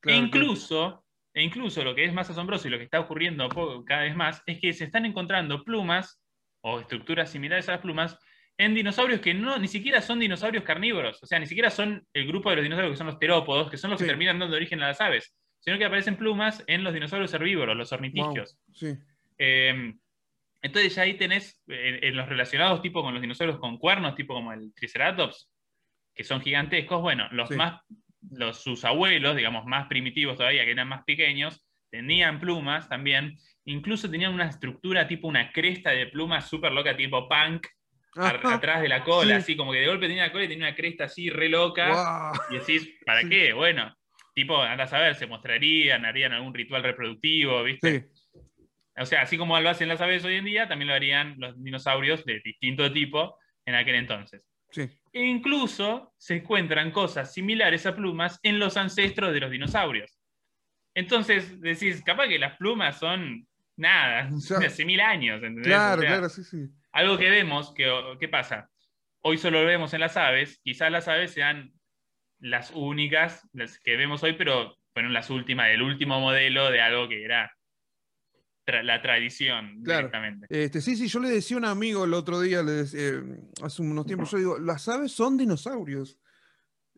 [0.00, 3.48] Claro, e, incluso, e incluso lo que es más asombroso y lo que está ocurriendo
[3.86, 6.22] cada vez más es que se están encontrando plumas
[6.62, 8.18] o estructuras similares a las plumas
[8.58, 12.26] en dinosaurios que no, ni siquiera son dinosaurios carnívoros, o sea, ni siquiera son el
[12.26, 14.82] grupo de los dinosaurios que son los terópodos, que son los que terminan dando origen
[14.82, 18.58] a las aves, sino que aparecen plumas en los dinosaurios herbívoros, los Wow, ornitisquios.
[18.72, 18.94] sí.
[19.38, 19.94] Eh,
[20.62, 24.34] entonces ya ahí tenés, en, en los relacionados tipo con los dinosaurios con cuernos, tipo
[24.34, 25.50] como el Triceratops,
[26.14, 27.54] que son gigantescos, bueno, los Sí.
[27.54, 27.80] más,
[28.30, 34.10] los, sus abuelos, digamos, más primitivos todavía, que eran más pequeños, tenían plumas también, incluso
[34.10, 37.66] tenían una estructura tipo una cresta de plumas súper loca, tipo punk,
[38.16, 38.54] Ajá.
[38.54, 39.42] atrás de la cola, Sí.
[39.42, 42.32] así como que de golpe tenía la cola y tenía una cresta así re loca.
[42.50, 43.28] Y decís, ¿para Sí.
[43.28, 43.52] qué?
[43.52, 43.96] Bueno,
[44.34, 48.00] tipo, anda a saber, se mostrarían, harían algún ritual reproductivo, ¿viste?
[48.00, 48.06] Sí,
[48.98, 51.62] O sea, así como lo hacen las aves hoy en día, también lo harían los
[51.62, 54.49] dinosaurios de distinto tipo en aquel entonces.
[54.70, 54.88] Sí.
[55.12, 60.18] E incluso se encuentran cosas similares a plumas en los ancestros de los dinosaurios.
[60.94, 63.46] Entonces, decís, capaz que las plumas son
[63.76, 65.66] nada, sea, de hace mil años, ¿entendés?
[65.66, 66.68] Claro, O sea, claro, sí, sí.
[66.92, 67.90] algo que vemos, que,
[68.20, 68.70] ¿qué pasa?
[69.22, 71.72] Hoy solo lo vemos en las aves, quizás las aves sean
[72.38, 77.08] las únicas las que vemos hoy, pero fueron las últimas, el último modelo de algo
[77.08, 77.52] que era
[78.70, 80.08] tra- la tradición Claro.
[80.08, 80.46] directamente.
[80.48, 83.22] Este, sí, sí, yo le decía a un amigo el otro día, le decía, eh,
[83.62, 86.18] hace unos tiempos, yo digo, las aves son dinosaurios.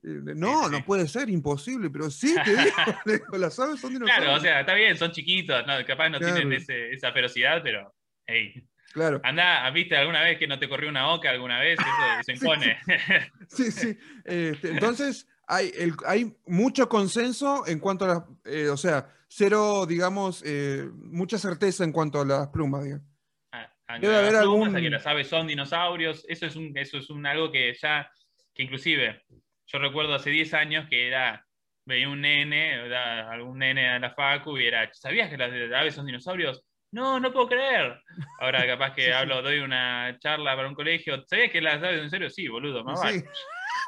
[0.05, 0.71] Eh, no, Sí, sí.
[0.73, 2.63] no puede ser, imposible, pero sí, te digo,
[3.07, 4.25] le digo, las aves son dinosaurios.
[4.25, 5.73] Claro, o sea, está bien, son chiquitos, ¿no?
[5.87, 6.35] capaz no Claro.
[6.35, 7.95] tienen ese- esa ferocidad, pero
[8.27, 8.53] hey,
[8.93, 11.79] Claro, anda, ¿viste alguna vez que no te corrió una oca alguna vez?
[11.81, 12.33] Eso, eso
[12.67, 12.77] impone.
[13.49, 13.97] sí, sí.
[14.25, 19.87] Este, entonces, hay, el- hay mucho consenso en cuanto a las, eh, o sea, cero,
[19.87, 23.07] digamos, eh, mucha certeza en cuanto a las plumas, digamos.
[23.53, 26.57] a, a Debe las haber plumas, algún- a que las aves son dinosaurios, eso es,
[26.57, 28.11] un, eso es un, algo que ya,
[28.55, 29.23] que inclusive,
[29.67, 31.45] yo recuerdo hace 10 años que era,
[31.87, 35.81] veía un nene, era algún nene a la facu y era, ¿sabías que las, las
[35.81, 36.63] aves son dinosaurios?
[36.93, 37.99] No, no puedo creer.
[38.39, 39.13] Ahora capaz que Sí, sí.
[39.13, 42.35] hablo, doy una charla para un colegio, ¿sabías que las aves son dinosaurios?
[42.35, 43.21] Sí, boludo, más vale.
[43.21, 43.25] Sí,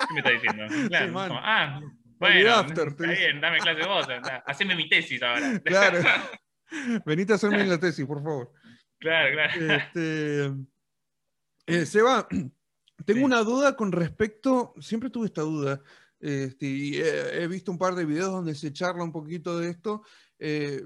[0.09, 0.65] ¿Qué me está diciendo?
[0.89, 1.81] Claro, como, ah,
[2.33, 5.61] bueno, after, te está bien, dame clase vos, anda, haceme mi tesis ahora.
[5.65, 5.99] claro.
[7.07, 8.53] Venite a hacerme la tesis, por favor.
[8.99, 9.75] claro, claro.
[9.75, 10.53] Este,
[11.67, 12.27] eh, Seba,
[13.05, 13.25] tengo Sí.
[13.25, 15.83] una duda con respecto, siempre tuve esta duda,
[16.21, 19.71] este, y he, he visto un par de videos donde se charla un poquito de
[19.71, 20.03] esto.
[20.39, 20.83] eh,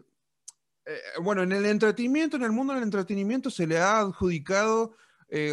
[0.87, 4.97] eh, bueno, en el entretenimiento, en el mundo del entretenimiento se le ha adjudicado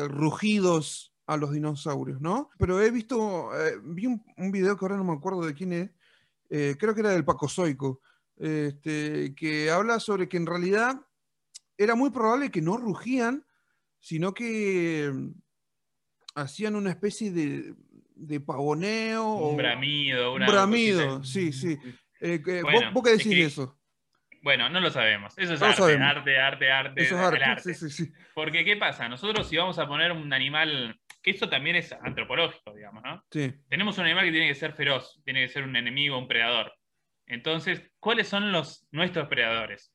[0.08, 2.50] rugidos a los dinosaurios, ¿no?
[2.60, 5.74] Pero he visto, eh, vi un, un video que ahora no me acuerdo de quién
[5.74, 5.90] es,
[6.50, 8.02] eh, creo que era del Pacozoico,
[8.38, 11.02] este, que habla sobre que en realidad
[11.78, 13.44] era muy probable que no rugían,
[14.00, 15.30] sino que mm,
[16.36, 17.74] hacían una especie de,
[18.16, 19.34] de pavoneo.
[19.36, 21.78] Un o- bramido, una un bramido, sí, sí.
[22.22, 23.80] Eh, que- ¿vos- Bueno, ¿vos, qué es decís que- de eso?
[24.44, 25.34] Bueno, no lo sabemos.
[25.40, 27.44] Eso es No arte, arte, arte, arte, Eso es arte.
[27.44, 27.74] arte.
[27.74, 28.14] Sí, sí, sí.
[28.36, 29.10] Porque, ¿qué pasa?
[29.10, 33.24] Nosotros si vamos a poner un animal, que esto también es antropológico, digamos, ¿no?
[33.32, 36.28] Sí, Tenemos un animal que tiene que ser feroz, tiene que ser un enemigo, un
[36.28, 36.72] predador.
[37.26, 39.92] Entonces, ¿cuáles son los, nuestros predadores?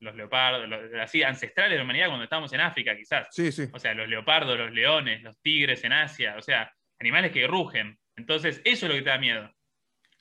[0.00, 3.28] Los leopardos, los, así, ancestrales de la humanidad cuando estábamos en África, quizás.
[3.30, 3.68] sí, sí.
[3.72, 7.98] O sea, los leopardos, los leones, los tigres en Asia, o sea, animales que rugen.
[8.16, 9.50] Entonces, eso es lo que te da miedo.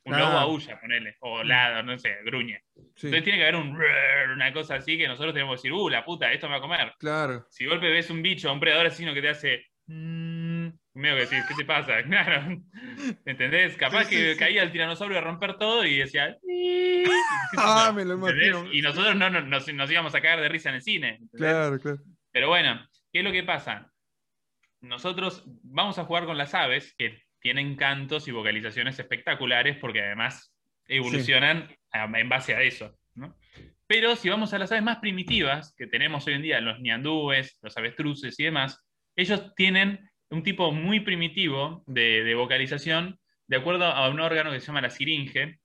[0.05, 0.19] Un Ah.
[0.19, 2.61] lobo aúlla, ponele, o ladra, no sé, gruñe.
[2.95, 3.77] sí, Entonces tiene que haber un
[4.33, 6.61] una cosa así que nosotros tenemos que decir, uh, la puta, esto me va a
[6.61, 6.93] comer.
[6.97, 7.45] Claro.
[7.49, 9.65] Si de golpe ves un bicho, un predador asesino que te hace.
[10.93, 12.03] Medio que decís, ¿qué te pasa?
[12.03, 12.61] Claro.
[13.25, 13.75] ¿Entendés?
[13.77, 14.39] Capaz Sí, que sí.
[14.39, 16.35] caía el tiranosaurio a romper todo y decía.
[17.57, 18.71] Ah, me lo imagino.
[18.71, 21.09] Y nosotros no, no- nos, nos íbamos a cagar de risa en el cine.
[21.21, 21.37] ¿entendés?
[21.39, 21.97] Claro, claro.
[22.31, 23.91] Pero bueno, ¿qué es lo que pasa?
[24.81, 30.53] nosotros vamos a jugar con las aves, que tienen cantos y vocalizaciones espectaculares, porque además
[30.87, 32.97] evolucionan en base a eso.
[33.87, 37.57] Pero si vamos a las aves más primitivas que tenemos hoy en día, los ñandúes,
[37.61, 38.87] los avestruces y demás,
[39.17, 44.67] ellos tienen un tipo muy primitivo de, vocalización de acuerdo a un órgano que se
[44.67, 45.59] llama la siringe,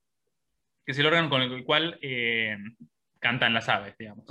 [0.87, 2.57] que es el órgano con el cual eh,
[3.19, 4.25] cantan las aves, digamos.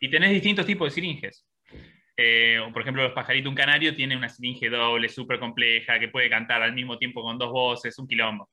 [0.00, 1.46] Y tenés distintos tipos de siringes.
[2.16, 6.30] Eh, por ejemplo, los pajaritos, un canario tiene una siringe doble, súper compleja, que puede
[6.30, 8.48] cantar al mismo tiempo con dos voces, un quilombo.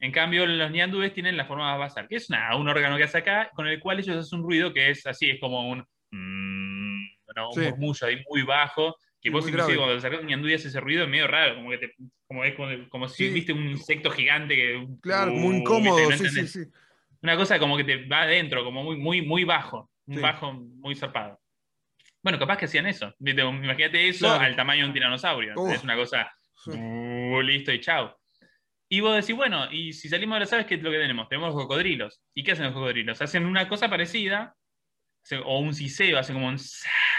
[0.00, 3.50] En cambio, los ñandúes tienen la forma basal, que es un órgano que hace acá,
[3.54, 5.80] con el cual ellos hacen un ruido que es así, es como un,
[6.10, 8.96] mm, un murmullo ahí muy bajo,
[9.26, 11.70] que vos inclusive cuando sacas un ñandú y hace ese ruido es medio raro, como,
[11.70, 11.94] que te,
[12.28, 12.54] como, es
[12.88, 14.86] como, si viste un insecto gigante que...
[15.02, 16.60] Claro, muy uh, incómodo, sí, sí, sí.
[17.22, 20.94] Una cosa como que te va adentro, como muy, muy, muy bajo, un bajo muy
[20.94, 21.40] zarpado.
[22.22, 23.12] Bueno, capaz que hacían eso.
[23.18, 25.54] Imagínate eso al tamaño de un tiranosaurio.
[25.70, 26.30] Es una cosa,
[26.66, 28.16] uh, listo y chao.
[28.88, 31.28] Y vos decís, bueno, y si salimos de las aves, ¿qué es lo que tenemos?
[31.28, 32.22] Tenemos los cocodrilos.
[32.32, 33.20] ¿Y qué hacen los cocodrilos?
[33.20, 34.54] Hacen una cosa parecida,
[35.44, 36.58] o un siseo, hacen como un,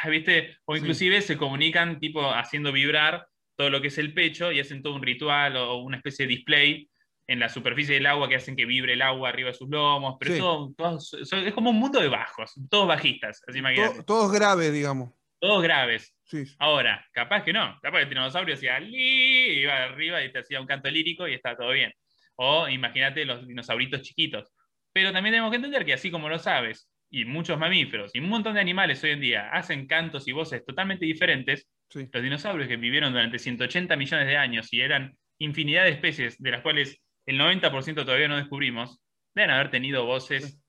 [0.09, 0.57] ¿viste?
[0.65, 4.81] O inclusive se comunican tipo haciendo vibrar todo lo que es el pecho y hacen
[4.81, 6.89] todo un ritual o una especie de display
[7.27, 10.15] en la superficie del agua que hacen que vibre el agua arriba de sus lomos,
[10.19, 10.73] pero
[11.11, 13.61] es como un mundo de bajos, todos bajistas, así
[14.05, 15.11] todos graves, digamos.
[15.39, 16.15] Todos graves.
[16.57, 20.61] Ahora, capaz que no, capaz que el dinosaurio hacía li, iba arriba y te hacía
[20.61, 21.93] un canto lírico y está todo bien.
[22.37, 24.51] O imagínate los dinosauritos chiquitos.
[24.93, 28.29] Pero también tenemos que entender que así como lo sabes, y muchos mamíferos y un
[28.29, 32.75] montón de animales hoy en día hacen cantos y voces totalmente diferentes, los dinosaurios que
[32.75, 37.39] vivieron durante 180 millones de años y eran infinidad de especies de las cuales el
[37.39, 38.99] 90% todavía no descubrimos,
[39.33, 40.59] deben haber tenido voces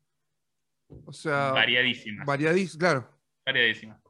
[1.05, 2.27] o sea, variadísimas.
[2.27, 3.21] Variadísimas, claro.
[3.45, 4.08] Variadísimas.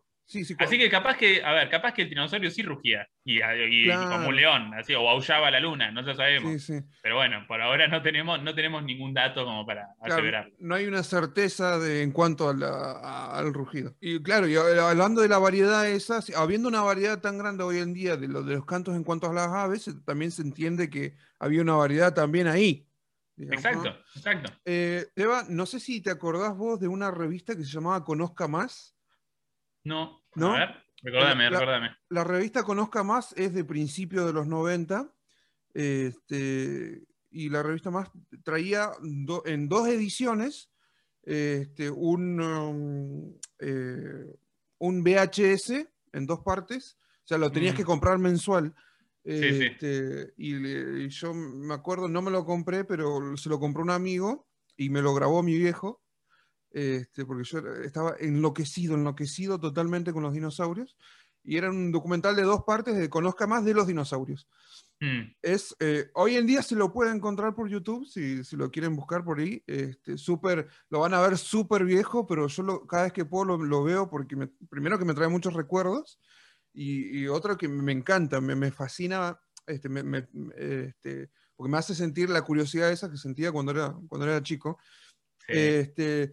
[0.59, 3.41] Así que capaz que, a ver, capaz que el dinosaurio sí rugía, y,
[3.89, 6.71] como un león, así, o aullaba la luna, no lo sabemos.
[7.03, 10.55] Pero bueno, por ahora no tenemos, no tenemos ningún dato como para aseverarlo.
[10.59, 13.95] No hay una certeza de, en cuanto al rugido.
[14.01, 17.95] Y claro, y hablando de la variedad esa, habiendo una variedad tan grande hoy en
[17.95, 21.63] día de, de los cantos en cuanto a las aves, también se entiende que había
[21.63, 22.87] una variedad también ahí.
[23.39, 24.53] exacto, exacto.
[24.65, 28.49] Eh, Eva, no sé si te acordás vos de una revista que se llamaba Conozca
[28.49, 28.98] Más.
[29.89, 30.55] No, ¿No?
[30.55, 35.13] a ver, recordame, la, La revista Conozca Más es de principios de los 90.
[35.75, 38.11] Este, y la revista Más
[38.43, 38.91] traía
[39.45, 40.71] en dos ediciones
[41.23, 44.37] este, un, um, eh,
[44.79, 46.99] un VHS en dos partes.
[47.25, 48.75] O sea, lo tenías que comprar mensual
[49.29, 54.49] este, y, yo me acuerdo, no me lo compré, pero se lo compró un amigo
[54.75, 56.03] y me lo grabó mi viejo,
[56.71, 60.97] este, porque yo estaba enloquecido, enloquecido totalmente con los dinosaurios.
[61.45, 64.49] Y era un documental de dos partes de Conozca más de los dinosaurios.
[65.01, 65.33] Mm.
[65.41, 68.97] Es, eh, hoy en día se lo puede encontrar por YouTube, si, si lo quieren
[68.97, 69.63] buscar por ahí.
[69.67, 73.85] Este, super, lo van a ver súper viejo, pero yo cada vez que puedo lo,
[73.85, 74.37] veo porque
[74.69, 76.21] primero que me trae muchos recuerdos
[76.75, 79.89] y, otro que me encanta, me, fascina, este,
[80.57, 84.79] este, porque me hace sentir la curiosidad esa que sentía cuando era, cuando era chico.
[85.49, 86.33] Este, eh,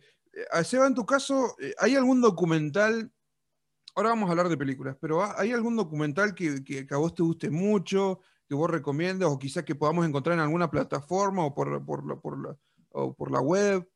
[0.64, 3.12] Seba, en tu caso, eh, ¿hay algún documental?
[3.96, 7.24] Ahora vamos a hablar de películas, pero ¿hay algún documental que, que, a vos te
[7.24, 11.86] guste mucho, que vos recomiendas, o quizás que podamos encontrar en alguna plataforma o por,
[11.86, 12.56] por, por, la,
[12.90, 13.88] o por la web?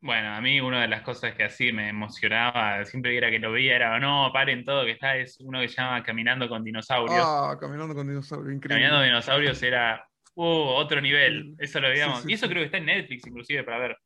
[0.00, 3.50] Bueno, a mí una de las cosas que así me emocionaba, siempre era que lo
[3.50, 7.24] veía, era, no, paren todo, que está, es uno que se llama Caminando con Dinosaurios.
[7.24, 8.82] Ah, Caminando con Dinosaurios, increíble.
[8.82, 12.28] Caminando con Dinosaurios era, uh, otro nivel, eso lo veíamos.
[12.28, 13.96] y eso creo que está en Netflix inclusive para ver.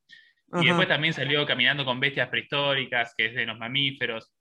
[0.61, 4.33] Y después también salió Caminando con Bestias Prehistóricas, que es de los mamíferos.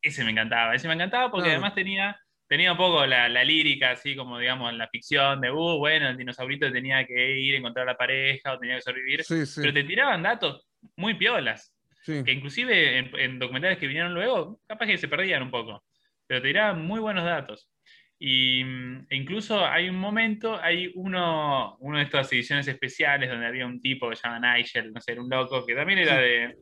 [0.00, 2.18] Ese me encantaba, ese me encantaba porque además tenía,
[2.48, 6.70] tenía un poco la, lírica, así como digamos la ficción de, uh, bueno, el dinosaurito
[6.70, 9.22] tenía que ir a encontrar a la pareja o tenía que sobrevivir.
[9.28, 10.66] Pero te tiraban datos
[10.96, 11.74] muy piolas.
[12.04, 15.84] Que inclusive en, documentales que vinieron luego, capaz que se perdían un poco.
[16.26, 17.70] Pero te dirán muy buenos datos.
[18.24, 23.66] Y, e incluso hay un momento, hay uno, uno de estas ediciones especiales donde había
[23.66, 26.56] un tipo que se llama Nigel, no sé, era un loco, que también era de,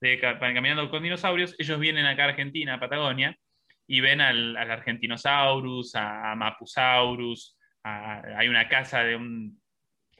[0.00, 1.54] de, Caminando con Dinosaurios.
[1.56, 3.38] Ellos vienen acá a Argentina, a Patagonia,
[3.86, 9.62] y ven al, al Argentinosaurus, a, Mapusaurus, hay una casa de un,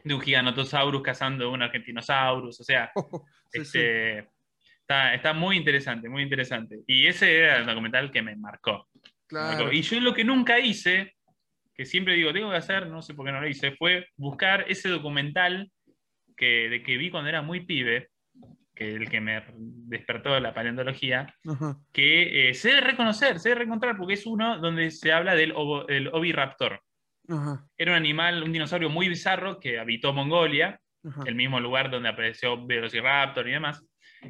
[0.05, 2.92] de un Giganotosaurus cazando un Argentinosaurus, o sea,
[3.53, 4.28] este,
[4.86, 6.80] Está, muy interesante, muy interesante.
[6.86, 8.88] Y ese era el documental que me marcó.
[9.72, 11.14] Y yo lo que nunca hice,
[11.75, 14.64] que siempre digo, tengo que hacer, no sé por qué no lo hice, fue buscar
[14.68, 15.70] ese documental
[16.37, 18.11] que, de que vi cuando era muy pibe,
[18.75, 21.77] que el que me despertó la paleontología, Ajá.
[21.93, 25.53] que eh, se debe reconocer, se debe reconocer porque es uno donde se habla del
[25.53, 26.81] ovo- oviraptor.
[27.29, 27.64] Ajá.
[27.79, 31.22] Era un animal, un dinosaurio muy bizarro que habitó Mongolia, Ajá.
[31.27, 33.85] el mismo lugar donde apareció Velociraptor y demás.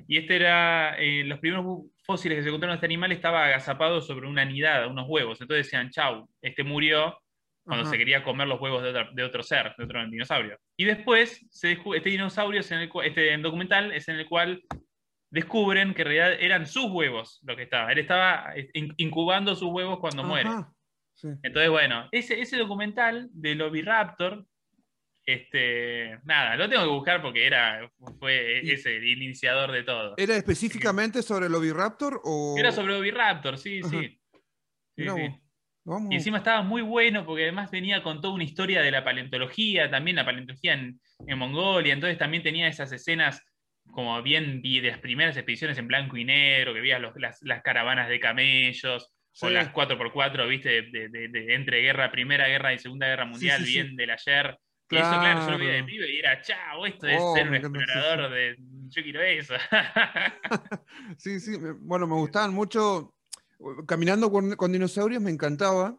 [0.09, 1.65] Y este era, eh, los primeros
[2.05, 5.41] fósiles que se encontraron de este animal estaba agazapado sobre una nidada, unos huevos.
[5.41, 7.19] Entonces decían, chau, este murió
[7.65, 7.93] cuando Ajá.
[7.93, 10.59] se quería comer los huevos de, otra- de otro ser, de otro dinosaurio.
[10.77, 14.63] Y después, se este dinosaurio, es en el, este documental es en el cual
[15.31, 17.91] descubren que en realidad eran sus huevos lo que estaba.
[17.91, 20.51] Él estaba in- incubando sus huevos cuando muere.
[21.15, 21.29] Sí.
[21.43, 24.45] Entonces, bueno, ese, ese documental del Oviraptor,
[25.27, 30.15] este, nada, lo tengo que buscar porque era, fue ese, el iniciador de todo.
[30.17, 32.55] ¿Era específicamente sobre el Oviraptor o...?
[32.59, 33.91] Era sobre Oviraptor, sí, Ajá.
[33.91, 34.21] sí.
[34.97, 35.05] Sí.
[35.87, 36.13] Vamos.
[36.13, 39.91] Y encima estaba muy bueno porque además venía con toda una historia de la paleontología,
[39.91, 43.43] también la paleontología en, en Mongolia, entonces también tenía esas escenas
[43.91, 47.39] como bien vi de las primeras expediciones en blanco y negro, que veías los- las,
[47.43, 49.13] las caravanas de camellos,
[49.43, 53.27] o las 4x4, viste, de, de- de- de entre guerra, Primera Guerra y Segunda Guerra
[53.27, 53.73] Mundial, sí, sí.
[53.75, 54.57] bien del ayer.
[54.89, 55.87] Que Eso, claro, yo lo veía de Claro.
[55.87, 58.57] pibe y era, chao, esto es Oh, ser un explorador de...
[58.89, 59.55] Yo quiero eso.
[61.19, 61.57] Sí, sí.
[61.81, 63.15] Bueno, me gustaban mucho.
[63.87, 65.99] Caminando con, con dinosaurios me encantaba.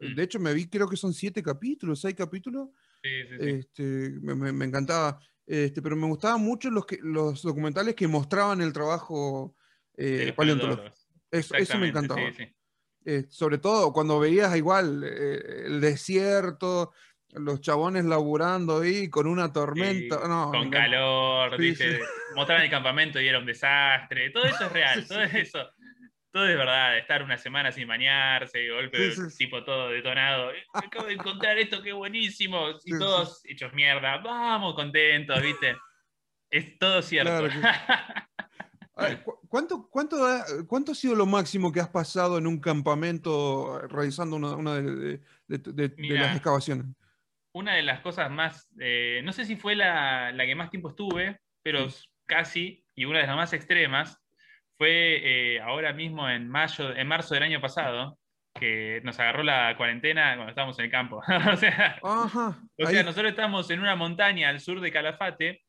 [0.00, 0.14] Mm.
[0.14, 2.70] De hecho, me vi, creo que son siete capítulos, seis capítulos.
[3.02, 3.50] Sí, sí, sí.
[3.50, 3.82] Este,
[4.22, 5.20] me, me- me encantaba.
[5.46, 9.54] Este, pero me gustaban mucho los, que, los documentales que mostraban el trabajo
[9.96, 10.94] eh, paleontológico.
[11.30, 12.20] Eso, eso me encantaba.
[12.30, 12.56] sí, sí.
[13.06, 16.92] Eh, sobre todo cuando veías igual eh, el desierto,
[17.34, 20.18] los chabones laburando ahí con una tormenta.
[20.22, 21.96] Sí, no, me con calor, Sí, ¿viste?
[21.98, 22.02] sí.
[22.62, 24.30] el campamento y era un desastre.
[24.30, 25.70] Todo eso es real, todo eso.
[26.32, 30.50] Todo es verdad, estar una semana sin bañarse, golpe, tipo todo detonado.
[30.50, 32.70] "Eh, Acabo de encontrar esto, qué buenísimo.
[32.84, 35.76] Y todos hechos mierda, vamos, contentos, ¿viste?
[36.50, 37.48] Es todo cierto.
[37.48, 37.54] Claro
[39.24, 43.80] ¿cu- ¿Cuánto, cuánto, ha, ¿Cuánto ha sido lo máximo que has pasado en un campamento
[43.80, 46.22] eh, realizando una, una de, de- de- de- de Mira.
[46.22, 46.86] las excavaciones?
[47.54, 50.88] Una de las cosas más, eh, no sé si fue la, la que más tiempo
[50.90, 52.04] estuve, pero Sí.
[52.26, 54.20] casi, y una de las más extremas,
[54.76, 55.20] fue
[55.54, 58.18] eh, ahora mismo en mayo, en marzo del año pasado,
[58.58, 61.22] que nos agarró la cuarentena cuando estábamos en el campo.
[61.54, 62.58] o sea, Ajá.
[62.76, 65.62] o sea, nosotros estamos en una montaña al sur de Calafate,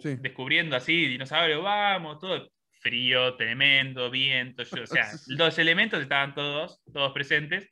[0.00, 0.16] Sí.
[0.20, 2.48] descubriendo así dinosaurios, vamos, todo
[2.80, 7.68] frío, tremendo, viento, yo- o sea, los elementos estaban todos, todos presentes.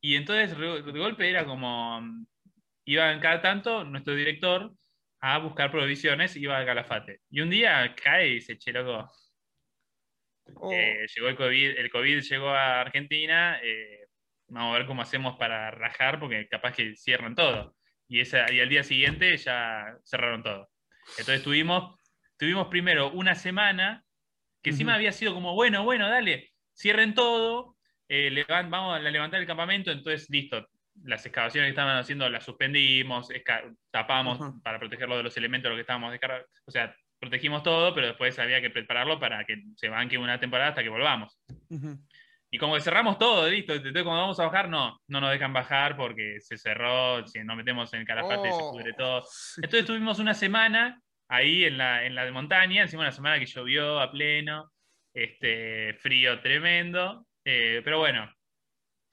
[0.00, 2.26] Y entonces de golpe era como, mm,
[2.86, 4.72] iban cada tanto nuestro director
[5.20, 7.20] a buscar provisiones, iba a Calafate.
[7.30, 9.10] Y un día cae y dice, che, loco,
[10.56, 14.06] oh, eh, llegó el COVID, el COVID llegó a Argentina, eh,
[14.48, 17.76] vamos a ver cómo hacemos para rajar, porque capaz que cierran todo.
[18.08, 20.70] Y, esa, y al día siguiente ya cerraron todo.
[21.16, 22.00] Entonces tuvimos,
[22.38, 24.04] tuvimos primero una semana,
[24.62, 24.96] que encima Ujú.
[24.96, 27.77] había sido como, bueno, bueno, dale, cierren todo,
[28.08, 30.66] eh, levan- vamos a levantar el campamento, entonces listo.
[31.04, 33.28] Las excavaciones que estaban haciendo las suspendimos,
[33.90, 34.52] tapamos Ajá.
[34.64, 36.46] para protegerlo de los elementos, lo que estábamos descargando.
[36.66, 40.70] O sea, protegimos todo, pero después había que prepararlo para que se banque una temporada
[40.70, 41.40] hasta que volvamos.
[41.70, 41.98] ujú.
[42.50, 43.74] Y como que cerramos todo, listo.
[43.74, 47.56] Entonces cuando vamos a bajar, no, no nos dejan bajar porque se cerró, si nos
[47.58, 49.22] metemos en el calafate se Oh, pudre todo.
[49.56, 50.98] Entonces tuvimos una semana
[51.28, 54.72] ahí en la, en la montaña, encima una semana que llovió a pleno,
[55.14, 58.30] este, frío tremendo, eh, pero bueno,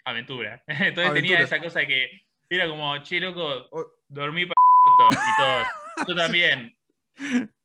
[0.04, 0.62] aventura.
[0.68, 3.70] Entonces tenía esa cosa de que era como, che, loco,
[4.08, 4.56] dormí para
[4.94, 5.68] y todos.
[6.08, 6.76] Tú también,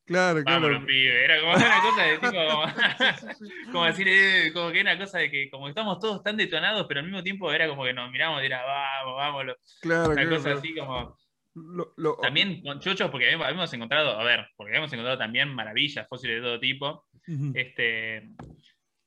[0.07, 0.85] Claro, claro.
[0.87, 1.25] pibe.
[1.25, 3.43] Era como una cosa de tipo,
[3.73, 6.37] como, decir, eh, como que era una cosa de que como que estamos todos tan
[6.37, 9.57] detonados, pero al mismo tiempo era como que nos miramos y era, vamos, vámonos.
[9.81, 10.59] Claro, Una claro, cosa claro.
[10.59, 11.19] así como...
[11.55, 16.07] Lo- lo- También con chochos, porque habíamos, encontrado, a ver, porque habíamos encontrado también maravillas,
[16.09, 17.07] fósiles de todo tipo.
[17.55, 18.31] Este,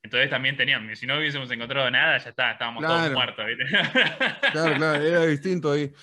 [0.04, 3.66] entonces también teníamos, si no hubiésemos encontrado nada, ya está, estábamos todos muertos, ¿viste?
[4.52, 5.88] Claro, claro, era distinto ahí.
[5.88, 5.94] sí,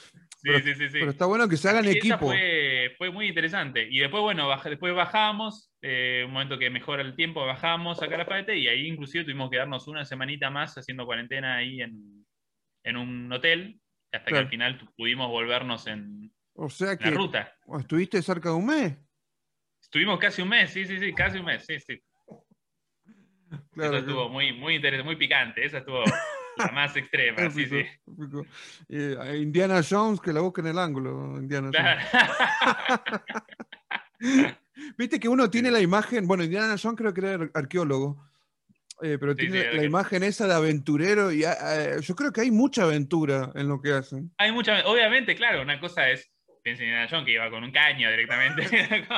[0.42, 0.98] Pero- sí, sí, sí.
[0.98, 2.18] Pero está bueno que se hagan Y esa equipo.
[2.18, 3.86] Fue, fue muy interesante.
[3.90, 8.56] Y después, bueno, después bajamos, eh, un momento que mejora el tiempo, bajamos a Calafate
[8.56, 12.26] y ahí inclusive tuvimos que darnos una semanita más haciendo cuarentena ahí en,
[12.84, 13.80] en un hotel,
[14.12, 17.54] hasta que al final pudimos volvernos en O sea la que ruta.
[17.78, 18.96] estuviste cerca de un mes.
[19.82, 22.00] Estuvimos casi un mes, sí, sí, sí, casi un mes, sí, sí.
[23.72, 26.02] Claro, Eso estuvo muy, muy interesante, muy picante, esa estuvo
[26.56, 27.84] la más extrema, sí, sí.
[28.88, 31.36] Eh, Indiana Jones que la busca en el ángulo.
[31.38, 32.06] Indiana Jones.
[34.98, 38.22] Viste que uno tiene la imagen, bueno, Indiana Jones creo que era ar- arqueólogo,
[39.02, 42.32] eh, pero Sí, tiene sí, la imagen esa de aventurero y ah, eh, yo creo
[42.32, 44.30] que hay mucha aventura en lo que hacen.
[44.38, 46.29] Hay mucha, obviamente, claro, una cosa es
[46.62, 48.62] piensen en Indiana Jones que iba con un caño directamente.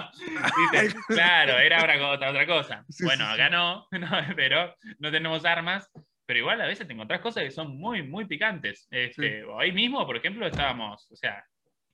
[0.72, 0.96] ¿Viste?
[1.08, 2.84] Claro, era otra, otra, cosa.
[2.88, 3.88] Sí, bueno, sí, acá no,
[4.36, 5.90] pero no tenemos armas.
[6.24, 8.86] Pero igual a veces te encontrás cosas que son muy, muy picantes.
[8.90, 11.44] Este, Hoy mismo, por ejemplo, estábamos, o sea,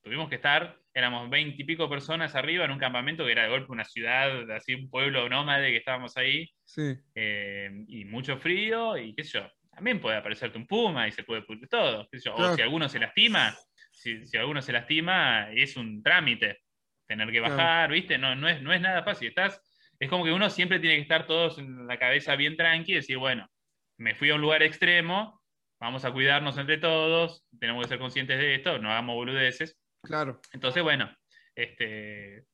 [0.03, 3.49] tuvimos que estar, éramos veinte y pico personas arriba en un campamento que era de
[3.49, 8.97] golpe una ciudad, así un pueblo nómade que estábamos ahí, Sí, eh, y mucho frío,
[8.97, 9.51] y qué sé yo.
[9.75, 12.07] También puede aparecerte un puma y se puede pudrir todo.
[12.11, 12.35] qué sé yo.
[12.35, 12.53] Claro.
[12.53, 13.57] O si alguno se lastima,
[13.99, 16.61] si, si alguno se lastima, es un trámite
[17.07, 18.19] tener que bajar, ¿viste?
[18.19, 19.29] No, no, es, no es nada fácil.
[19.29, 19.61] Estás,
[19.99, 22.97] es como que uno siempre tiene que estar todos en la cabeza bien tranqui y
[22.97, 23.49] decir, bueno,
[23.99, 25.43] me fui a un lugar extremo,
[25.81, 29.79] vamos a cuidarnos entre todos, tenemos que ser conscientes de esto, no hagamos boludeces.
[30.03, 30.41] claro.
[30.53, 31.13] Entonces, bueno,
[31.55, 32.45] este,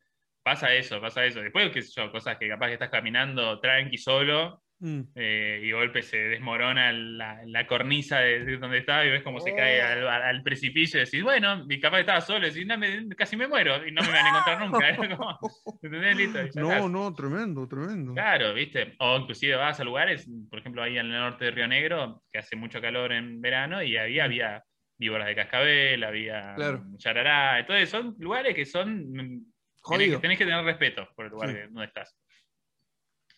[0.43, 1.41] pasa eso, pasa eso.
[1.41, 5.01] Después, qué sé yo, cosas que capaz que estás caminando tranqui solo Mm.
[5.15, 9.41] eh, y golpe se desmorona la, la cornisa de, de donde estaba y ves cómo
[9.41, 9.57] se Oh.
[9.57, 13.09] cae al, al- precipicio y decís, bueno, y capaz estaba solo y decís, "No, me-
[13.17, 15.39] casi me muero y no me van a encontrar nunca.
[15.83, 16.17] ¿Entendés?
[16.17, 16.91] Listo, No, estás.
[16.91, 18.13] no, tremendo, tremendo.
[18.15, 18.95] Claro, ¿viste?
[18.99, 22.41] O inclusive vas a lugares, por ejemplo, ahí en el norte de Río Negro, que
[22.41, 24.63] hace mucho calor en verano, y había, había
[24.99, 26.81] víboras de cascabel, había Claro.
[26.85, 29.11] mm, yarará, entonces son lugares que son...
[29.13, 30.21] mm, Tenés que, Jodido.
[30.21, 31.57] tenés que tener respeto por el lugar Sí.
[31.71, 32.17] donde estás.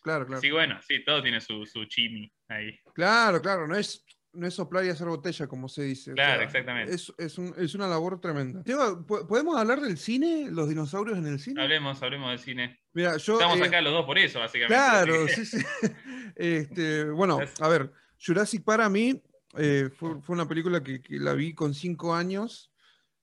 [0.07, 0.41] Claro, claro.
[0.41, 2.79] Sí, bueno, sí, todo tiene su, su chimi ahí.
[2.93, 6.11] Claro, claro, no es, no es soplar y hacer botella, como se dice.
[6.11, 6.93] o Claro, sea, exactamente.
[6.93, 8.61] Es, es un- es una labor tremenda.
[8.63, 10.47] Diego, ¿po- ¿podemos hablar del cine?
[10.49, 11.61] ¿Los dinosaurios en el cine?
[11.61, 12.79] Hablemos, hablemos del cine.
[12.93, 13.33] Mira, yo.
[13.33, 14.75] Estamos eh, acá los dos por eso, básicamente.
[14.75, 15.57] Claro, sí, sí.
[16.35, 17.91] Este, bueno, a ver,
[18.23, 19.21] Jurassic para mí
[19.57, 22.71] eh, fue, fue una película que, que la vi con cinco años,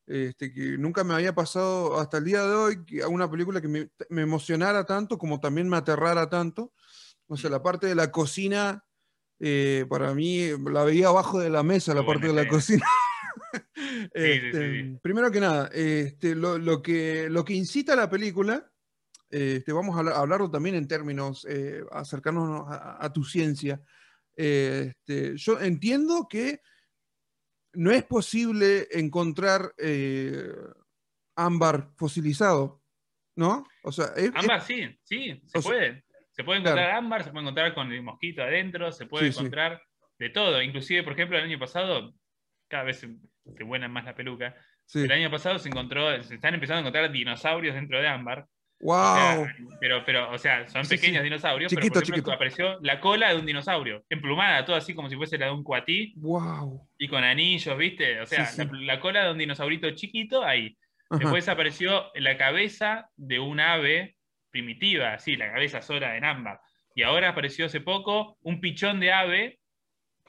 [0.06, 3.68] este, que nunca me había pasado hasta el día de hoy, que una película que
[3.68, 6.72] me, me emocionara tanto como también me aterrara tanto.
[7.26, 8.84] O sea, la parte de la cocina,
[9.40, 12.84] eh, para mí, la veía abajo de la mesa, la Muy parte de la cocina.
[13.74, 14.98] sí, Este, sí.
[15.02, 18.70] Primero que nada, este, lo, lo que, lo que incita a la película,
[19.30, 23.80] este, vamos a hablar- a hablarlo también en términos, eh, acercarnos a, a tu ciencia.
[24.36, 26.60] Este, yo entiendo que
[27.74, 30.48] no es posible encontrar eh,
[31.36, 32.82] ámbar fosilizado,
[33.36, 33.66] ¿no?
[33.82, 36.04] O sea, es- es- Ámbar, sí, sí, se sea, puede.
[36.30, 36.76] Se puede claro.
[36.78, 39.38] encontrar ámbar, se puede encontrar con el mosquito adentro, se puede Sí, sí.
[39.40, 39.80] encontrar
[40.18, 40.60] de todo.
[40.62, 42.12] Inclusive, por ejemplo, el año pasado,
[42.68, 43.16] cada vez se,
[43.56, 44.54] se buena más la peluca,
[44.84, 45.00] sí.
[45.02, 48.46] el año pasado se encontró, se están empezando a encontrar dinosaurios dentro de ámbar.
[48.86, 48.96] O ¡Wow!
[49.46, 51.24] sea, pero, pero, o sea, son Sí, pequeños sí.
[51.24, 52.32] dinosaurios, Chiquito, pero por ejemplo, chiquito.
[52.32, 55.64] apareció la cola de un dinosaurio, emplumada, todo así como si fuese la de un
[55.64, 56.86] cuatí ¡Wow!
[56.98, 58.20] y con anillos, ¿viste?
[58.20, 58.62] O sea, Sí.
[58.72, 60.76] La, la cola de un dinosaurito chiquito ahí.
[61.08, 61.18] Ajá.
[61.20, 64.16] Después apareció la cabeza de un ave
[64.50, 66.60] primitiva, sí, la cabeza sola en ámbar.
[66.94, 69.58] Y ahora apareció hace poco un pichón de ave,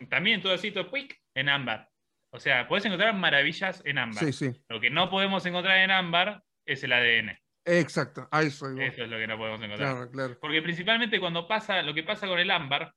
[0.09, 1.89] también todo así, todo quick, en ámbar.
[2.31, 4.23] O sea, puedes encontrar maravillas en ámbar.
[4.25, 4.51] Sí, sí.
[4.69, 7.37] Lo que no podemos encontrar en ámbar es el ADN.
[7.65, 8.27] Exacto.
[8.51, 8.83] Soy.
[8.83, 9.93] Eso es lo que no podemos encontrar.
[9.95, 10.37] Claro, claro.
[10.39, 12.93] Porque principalmente cuando pasa, lo que pasa con el ámbar,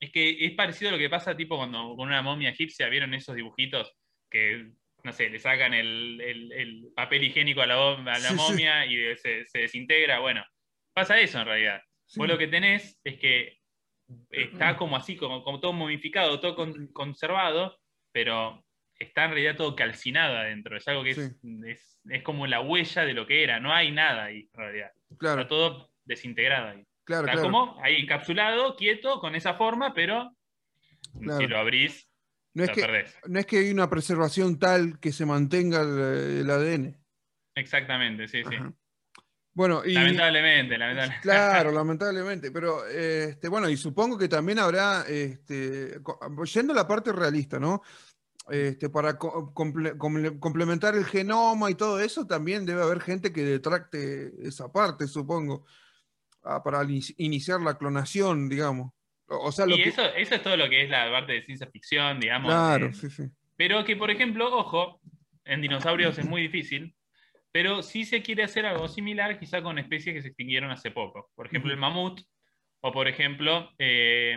[0.00, 3.14] es que es parecido a lo que pasa tipo cuando con una momia egipcia, ¿vieron
[3.14, 3.92] esos dibujitos?
[4.30, 4.70] Que,
[5.04, 8.28] no sé, le sacan el, el- el papel higiénico a la, bom- a la Sí,
[8.28, 8.34] sí.
[8.34, 10.20] momia y se, se desintegra.
[10.20, 10.44] Bueno,
[10.94, 11.80] pasa eso en realidad.
[12.06, 12.18] Sí.
[12.20, 13.58] Vos lo que tenés es que
[14.30, 17.78] está como así, como, como todo momificado, todo con- conservado,
[18.12, 18.64] pero
[18.98, 20.76] está en realidad todo calcinado adentro.
[20.76, 21.18] Es algo que es,
[21.66, 23.60] es, es como la huella de lo que era.
[23.60, 24.92] No hay nada ahí en realidad.
[25.18, 26.86] Claro, Está todo desintegrado ahí.
[27.04, 27.50] claro, Está claro.
[27.50, 30.34] como ahí encapsulado, quieto, con esa forma, pero
[31.20, 31.40] Claro.
[31.40, 32.08] si lo abrís,
[32.54, 33.18] No es, lo que, perdés.
[33.26, 36.96] no es que hay una preservación tal que se mantenga el, el ADN.
[37.54, 38.56] Exactamente, sí, sí.
[39.54, 39.92] Bueno, y.
[39.92, 41.22] Lamentablemente, lamentablemente.
[41.22, 46.00] Claro, lamentablemente, pero este, bueno, y supongo que también habrá, este,
[46.44, 47.82] yendo a la parte realista, ¿no?
[48.50, 53.32] Este, para co- comple- comple- complementar el genoma y todo eso, también debe haber gente
[53.32, 55.64] que detracte esa parte, supongo,
[56.42, 58.92] ah, para ini- iniciar la clonación, digamos.
[59.26, 59.88] O sea, lo Y que...
[59.90, 62.50] eso, eso es todo lo que es la parte de ciencia ficción, digamos.
[62.50, 63.22] Claro, eh, sí, sí.
[63.56, 65.00] Pero que, por ejemplo, ojo,
[65.44, 66.96] en dinosaurios es muy difícil,
[67.52, 71.30] pero sí se quiere hacer algo similar quizá con especies que se extinguieron hace poco.
[71.36, 72.20] Por ejemplo, el mamut,
[72.80, 74.36] o por ejemplo, eh,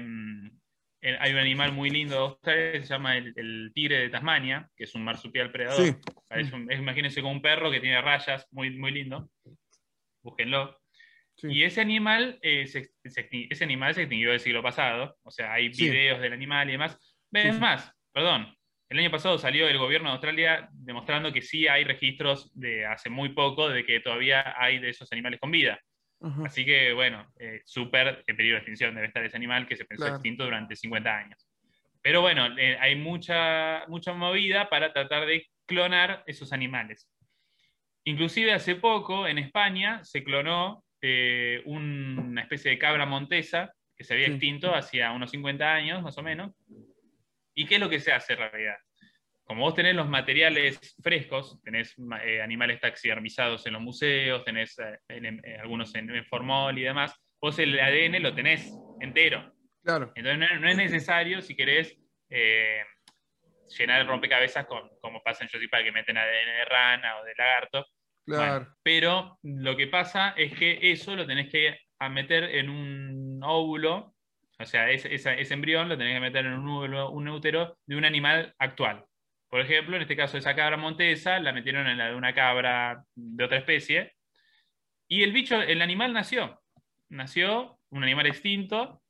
[1.01, 4.09] el- hay un animal muy lindo de Australia que se llama el, el tigre de
[4.09, 5.85] Tasmania, que es un marsupial predador.
[5.85, 5.95] Sí.
[6.27, 9.29] Parece un- es- imagínense como un perro que tiene rayas, muy, muy lindo.
[10.23, 10.77] Búsquenlo.
[11.37, 11.47] sí.
[11.51, 15.17] Y ese animal, eh, se, se ese animal se extinguió el siglo pasado.
[15.23, 15.89] O sea, hay Sí.
[15.89, 16.97] videos del animal y demás.
[17.33, 18.55] Es más, perdón.
[18.89, 23.09] El año pasado salió el gobierno de Australia demostrando que sí hay registros de hace
[23.09, 25.79] muy poco de que todavía hay de esos animales con vida.
[26.25, 26.43] Ajá.
[26.45, 29.85] Así que, bueno, eh, súper en peligro de extinción debe estar ese animal que se
[29.85, 30.15] pensó Claro.
[30.15, 31.47] extinto durante 50 años.
[32.01, 37.09] Pero bueno, eh, hay mucha, mucha movida para tratar de clonar esos animales.
[38.07, 44.13] inclusive hace poco en España se clonó eh, una especie de cabra montesa que se
[44.13, 44.31] había Sí.
[44.33, 46.51] extinto hacía unos 50 años, más o menos.
[47.55, 48.77] ¿Y qué es lo que se hace en realidad?
[49.45, 54.97] Como vos tenés los materiales frescos, tenés eh, animales taxidermizados en los museos, tenés eh,
[55.09, 59.53] en- en- algunos en, en formol y demás, vos el ADN lo tenés entero.
[59.83, 61.95] Claro, Entonces no, no es necesario, si querés,
[62.29, 62.81] eh,
[63.77, 67.33] llenar el rompecabezas con, como pasa en Park, que meten ADN de rana o de
[67.37, 67.85] lagarto.
[68.25, 68.51] claro.
[68.63, 71.77] Bueno, pero lo que pasa es que eso lo tenés que
[72.09, 74.15] meter en un óvulo,
[74.57, 77.95] o sea, ese, ese embrión lo tenés que meter en un, óvulo, un útero de
[77.95, 79.05] un animal actual.
[79.49, 83.03] Por ejemplo, en este caso, esa cabra montesa la metieron en la de una cabra
[83.15, 84.13] de otra especie,
[85.07, 86.61] y el bicho, el animal nació.
[87.09, 89.01] Nació, un animal extinto,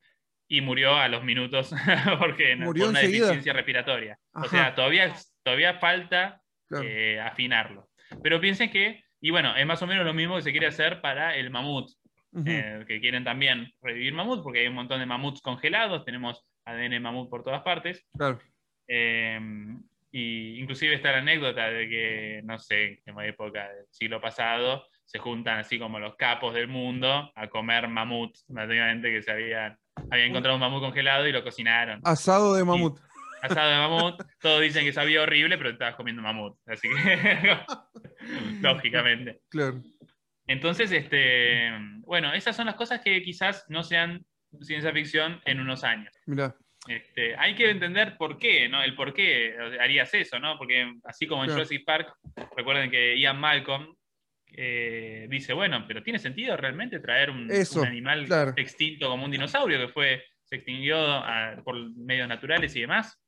[0.47, 1.73] y murió a los minutos
[2.19, 3.25] porque Murió por una enseguida.
[3.27, 4.19] deficiencia respiratoria.
[4.33, 4.45] Ajá.
[4.45, 5.13] O sea, todavía,
[5.43, 6.85] todavía falta claro.
[6.87, 7.89] eh, afinarlo.
[8.21, 11.01] Pero piensen que, y bueno, es más o menos lo mismo que se quiere hacer
[11.01, 11.89] para el mamut,
[12.33, 12.43] Ujú.
[12.47, 16.99] eh, que quieren también revivir mamut, porque hay un montón de mamuts congelados, tenemos ADN
[17.01, 18.05] mamut por todas partes.
[18.15, 18.39] Claro.
[18.87, 19.39] eh,
[20.17, 24.85] y inclusive está la anécdota de que, no sé, en qué época del siglo pasado,
[25.03, 29.77] se juntan así como los capos del mundo a comer mamut, básicamente que se habían,
[30.09, 32.97] habían encontrado un mamut congelado y lo cocinaron Asado de mamut.
[33.41, 37.57] asado de mamut, todos dicen que sabía horrible, pero estabas comiendo mamut, así que
[38.61, 39.41] lógicamente.
[39.49, 39.83] Claro.
[40.47, 41.71] Entonces, este,
[42.05, 44.25] bueno, esas son las cosas que quizás no sean
[44.61, 46.13] ciencia ficción en unos años.
[46.25, 46.55] Mirá.
[46.87, 48.83] Este, hay que entender por qué, ¿no?
[48.83, 50.57] El por qué harías eso, ¿no?
[50.57, 51.63] Porque así como en Claro.
[51.63, 52.13] Jurassic Park,
[52.55, 53.95] recuerden que Ian Malcolm
[54.57, 58.53] eh, dice, bueno, pero ¿tiene sentido realmente traer un, Eso, un animal claro.
[58.55, 61.23] extinto como un dinosaurio que fue, se extinguió
[61.63, 63.19] por medios naturales y demás?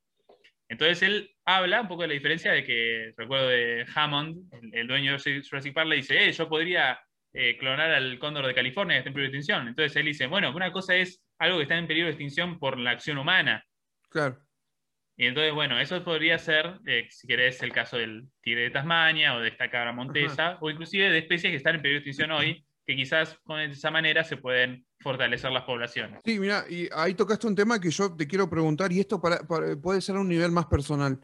[0.70, 4.88] Entonces él habla un poco de la diferencia de que, recuerdo de Hammond, el, el
[4.88, 7.00] dueño de Jurassic Park, le dice, eh, yo podría
[7.34, 9.68] eh, clonar al cóndor de California que está en peligro de extinción.
[9.68, 12.78] Entonces él dice, bueno, una cosa es algo que está en peligro de extinción por
[12.78, 13.64] la acción humana.
[14.10, 14.40] Claro.
[15.20, 19.36] Y entonces, bueno, eso podría ser, eh, si querés, el caso del tigre de Tasmania
[19.36, 22.32] o de esta cabra montesa, o inclusive de especies que están en peligro de extinción
[22.32, 26.22] hoy, que quizás con esa manera se pueden fortalecer las poblaciones.
[26.24, 29.40] Sí, mira, y ahí tocaste un tema que yo te quiero preguntar, y esto para-
[29.40, 31.20] para- puede ser a un nivel más personal.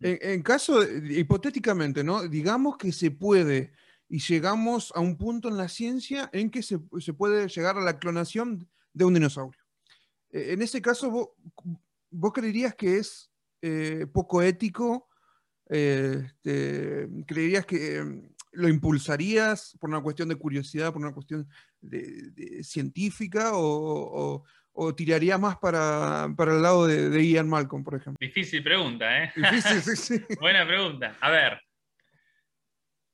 [0.00, 2.26] En, en caso, de- hipotéticamente, ¿no?
[2.28, 3.72] Digamos que se puede
[4.08, 7.82] y llegamos a un punto en la ciencia en que se, se puede llegar a
[7.82, 9.60] la clonación de un dinosaurio.
[10.30, 11.28] Eh, En ese caso, vos,
[12.10, 13.30] vos creerías que es
[13.62, 15.08] eh, poco ético,
[15.66, 18.04] este, creerías que eh,
[18.52, 21.48] lo impulsarías por una cuestión de curiosidad, por una cuestión
[21.80, 24.44] de- de científica, o, o-
[24.74, 28.16] o tirarías más para, para el lado de, de Ian Malcolm, por ejemplo.
[28.20, 29.32] Difícil pregunta, ¿eh?
[29.36, 30.24] Difícil, sí, sí.
[30.40, 31.16] Buena pregunta.
[31.20, 31.60] A ver.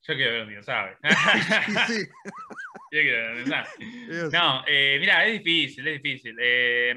[0.02, 0.96] Yo quiero ver un dinosaurio.
[1.66, 2.08] Sí, sí,
[2.90, 3.44] quiero.
[4.32, 6.36] No, eh, mira, es difícil, es difícil.
[6.40, 6.94] Eh,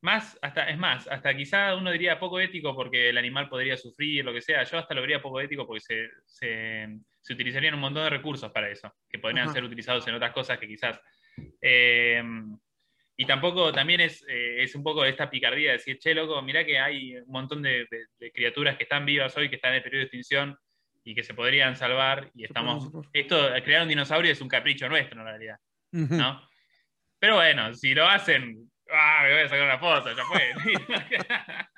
[0.00, 4.24] más, hasta, es más, hasta quizá uno diría poco ético porque el animal podría sufrir,
[4.24, 4.62] lo que sea.
[4.64, 6.88] Yo hasta lo vería poco ético porque se, se-
[7.20, 9.54] se utilizarían un montón de recursos para eso, que podrían Ajá.
[9.54, 11.00] ser utilizados en otras cosas que quizás.
[11.60, 12.22] eh,
[13.20, 16.64] y tampoco, también es, eh, es un poco esta picardía de decir, che, loco, mirá
[16.64, 19.82] que hay un montón de, de- de criaturas que están vivas hoy, que están en
[19.82, 20.56] periodo de extinción
[21.08, 22.30] y que se podrían salvar.
[22.34, 22.90] Y estamos.
[23.14, 25.56] Esto, crear un dinosaurio es un capricho nuestro, en realidad.
[25.90, 26.46] ¿no?
[27.18, 30.52] Pero bueno, si lo hacen, ah, me voy a sacar una foto, ya fue.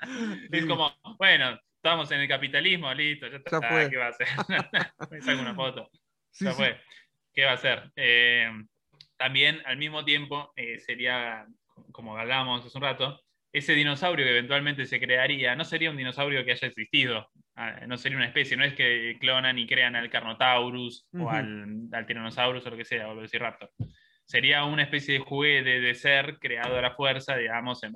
[0.51, 3.89] es como, bueno, estamos en el capitalismo, listo, ya está, Ya fue.
[3.89, 4.27] ¿qué va a hacer?
[5.13, 5.89] me saco una foto,
[6.33, 6.57] Sí, ya sí.
[6.57, 6.81] fue.
[7.33, 7.89] ¿Qué va a hacer?
[7.95, 8.51] Eh,
[9.17, 11.47] también, al mismo tiempo, eh, sería,
[11.93, 13.21] como hablábamos hace un rato,
[13.53, 17.31] ese dinosaurio que eventualmente se crearía no sería un dinosaurio que haya existido,
[17.87, 22.07] no sería una especie, no es que clonan y crean al Carnotaurus o al, al
[22.07, 23.71] Tyrannosaurus o lo que sea, o el Velociraptor.
[24.25, 27.95] Sería una especie de juguete de ser creado a la fuerza, digamos, en-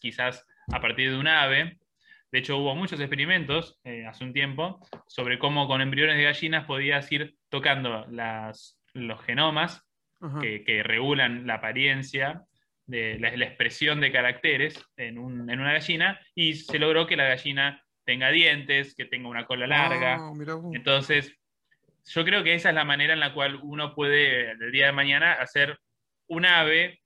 [0.00, 1.78] quizás a partir de un ave.
[2.30, 6.64] De hecho, hubo muchos experimentos eh, hace un tiempo sobre cómo con embriones de gallinas
[6.66, 9.82] podías ir tocando las, los genomas
[10.64, 12.42] que regulan la apariencia,
[12.86, 17.16] de la, la expresión de caracteres en, un- en una gallina, y se logró que
[17.16, 20.16] la gallina tenga dientes, que tenga una cola larga.
[20.20, 20.32] Ah.
[20.72, 21.32] Entonces,
[22.06, 24.92] yo creo que esa es la manera en la cual uno puede, el día de
[24.92, 25.78] mañana, hacer
[26.26, 27.00] un ave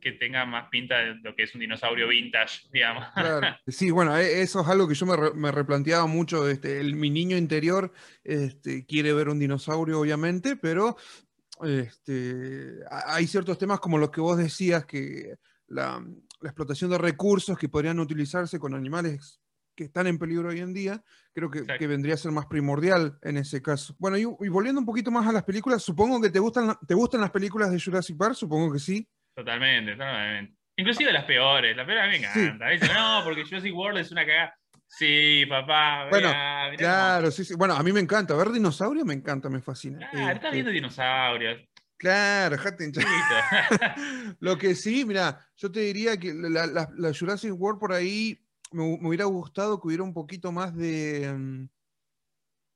[0.00, 3.04] que tenga más pinta de lo que es un dinosaurio vintage, digamos.
[3.14, 3.56] Claro.
[3.66, 6.48] Sí, bueno, e- eso es algo que yo me, re- me replanteaba mucho.
[6.48, 7.92] Este, el, mi niño interior
[8.22, 10.96] este, quiere ver un dinosaurio, obviamente, pero
[11.64, 15.34] este, hay ciertos temas como los que vos decías, que
[15.66, 16.00] la,
[16.40, 19.40] la explotación de recursos que podrían utilizarse con animales
[19.78, 21.00] que están en peligro hoy en día,
[21.32, 23.94] creo que, que vendría a ser más primordial en ese caso.
[24.00, 26.94] Bueno, y, y volviendo un poquito más a las películas, supongo que te gustan, te
[26.94, 29.08] gustan las películas de Jurassic Park, supongo que sí.
[29.36, 30.56] Totalmente, totalmente.
[30.76, 32.40] Inclusive las peores, las peores a mí me Sí.
[32.40, 32.68] encanta.
[32.70, 34.52] Dicen, no, porque Jurassic World es una cagada.
[34.88, 36.08] Sí, papá.
[36.10, 37.54] Bueno, mirá, mirá Claro, sí, sí.
[37.54, 38.34] Bueno, a mí me encanta.
[38.34, 39.98] Ver dinosaurio me encanta, me fascina.
[40.10, 41.60] Claro, estás Este, viendo dinosaurios.
[41.98, 42.56] Claro.
[42.56, 43.00] Listo.
[44.40, 48.40] Lo que sí, mira, yo te diría que la, la- la Jurassic World por ahí
[48.72, 51.68] me, hu- me hubiera gustado que hubiera un poquito más de, mm,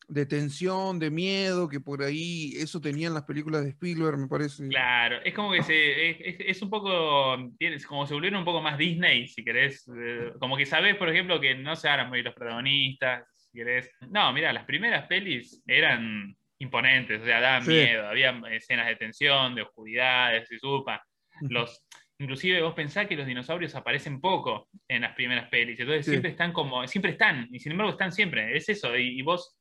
[0.09, 4.69] de tensión, de miedo, que por ahí eso tenían las películas de Spielberg, me parece.
[4.69, 8.60] Claro, es como que se, es, es- un poco, tienes, como se volvieron un poco
[8.60, 9.89] más Disney, si querés.
[9.97, 13.59] eh, Como que sabés, por ejemplo, que no se van a morir los protagonistas, si
[13.59, 13.90] querés.
[14.10, 17.70] No, mira, las primeras pelis eran imponentes, o sea, daban Sí.
[17.70, 21.02] miedo, había escenas de tensión, de oscuridad, de supa.
[21.48, 21.85] Los,
[22.22, 26.10] inclusive vos pensás que los dinosaurios aparecen poco en las primeras pelis, entonces Sí.
[26.12, 29.58] siempre están como, siempre están, y sin embargo están siempre, es eso, y, y vos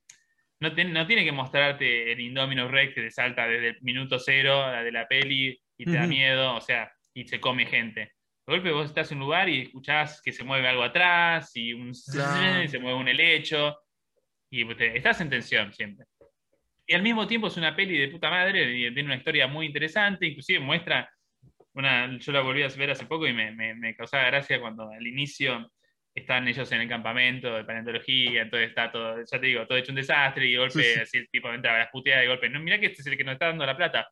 [0.60, 4.20] no, ten- no tiene que mostrarte el Indominus Rex que te salta desde el minuto
[4.20, 6.10] cero de la peli y te da Ujú.
[6.10, 8.02] miedo, o sea, y se come gente.
[8.46, 11.74] De golpe vos estás en un lugar y escuchás que se mueve algo atrás y
[11.74, 12.64] un Claro.
[12.64, 13.78] y se mueve un helecho
[14.52, 16.06] y te- estás en tensión siempre.
[16.86, 19.66] Y al mismo tiempo es una peli de puta madre y tiene una historia muy
[19.66, 21.10] interesante, inclusive muestra
[21.74, 24.90] una, yo la volví a ver hace poco y me, me- me causaba gracia cuando
[24.90, 25.72] al inicio
[26.14, 29.92] están ellos en el campamento de paleontología, entonces está todo, ya te digo, todo hecho
[29.94, 31.00] un desastre y de golpe Sí, sí.
[31.00, 33.16] así el tipo entra a las puteadas y golpe, no, mirá que este es el
[33.18, 34.10] que nos está dando la plata.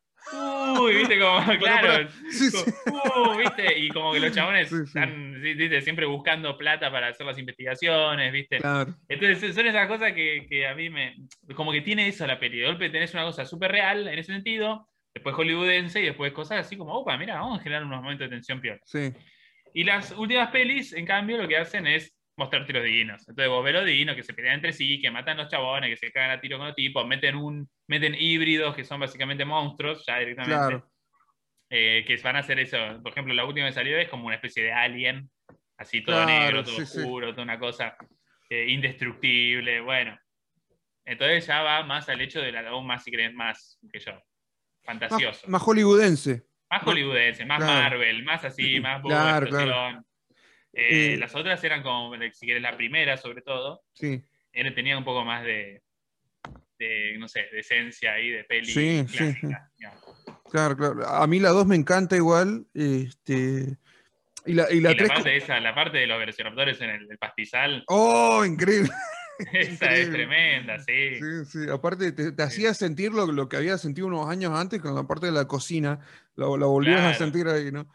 [0.80, 2.08] Uy, viste como, claro.
[2.30, 7.08] Sí, como, uh, viste, y como que los chabones están viste, siempre buscando plata para
[7.08, 8.58] hacer las investigaciones, viste.
[8.58, 8.94] Claro.
[9.08, 11.16] Entonces son esas cosas que, que a mí me.
[11.54, 12.58] Como que tiene eso la peli.
[12.58, 14.89] De golpe tenés una cosa súper real en ese sentido,
[15.20, 18.36] después hollywoodense y después cosas así como, opa, mira, vamos a generar unos momentos de
[18.36, 18.80] tensión peor.
[18.84, 19.12] Sí.
[19.74, 23.20] Y las últimas pelis, en cambio, lo que hacen es mostrarte los dinos.
[23.28, 25.96] Entonces vos ves los dinos que se pelean entre sí, que matan los chabones, que
[25.96, 30.04] se cagan a tiro con los tipos, meten un meten híbridos que son básicamente monstruos,
[30.06, 30.56] ya directamente.
[30.56, 30.90] Claro.
[31.70, 32.78] eh, que van a hacer eso.
[33.02, 35.30] Por ejemplo, la última que salió es como una especie de alien,
[35.76, 36.98] así todo Claro, negro, todo sí, sí.
[36.98, 37.96] oscuro, toda una cosa
[38.48, 40.18] eh, indestructible, bueno.
[41.04, 44.12] Entonces ya va más al hecho de la aún más, si querés, más que yo.
[44.84, 45.40] Fantasioso.
[45.44, 46.44] Más, más hollywoodense.
[46.70, 47.72] Más hollywoodense, más Claro.
[47.82, 50.06] Marvel, más así, más Claro, explosión.
[50.72, 54.22] Eh, Eh, las otras eran como, si querés, la primera sobre todo, Sí.
[54.52, 55.82] era- tenía un poco más de,
[56.78, 59.34] de, no sé, de esencia ahí, de peli Sí, sí.
[60.50, 61.06] Claro, claro.
[61.06, 62.66] A mí la 2 me encanta igual.
[62.74, 63.76] Este.
[64.46, 65.08] Y la, y la y la 3.
[65.08, 68.88] parte, esa, la parte de los velociraptores en el, el pastizal, ¡Oh, increíble!
[69.52, 71.16] esa es tremenda, sí.
[71.18, 71.70] Sí, sí.
[71.70, 75.06] Aparte, te, te hacía sentir lo, lo que había sentido unos años antes con la
[75.06, 76.00] parte de la cocina.
[76.34, 77.86] Lo, lo volvías a sentir ahí, ¿no?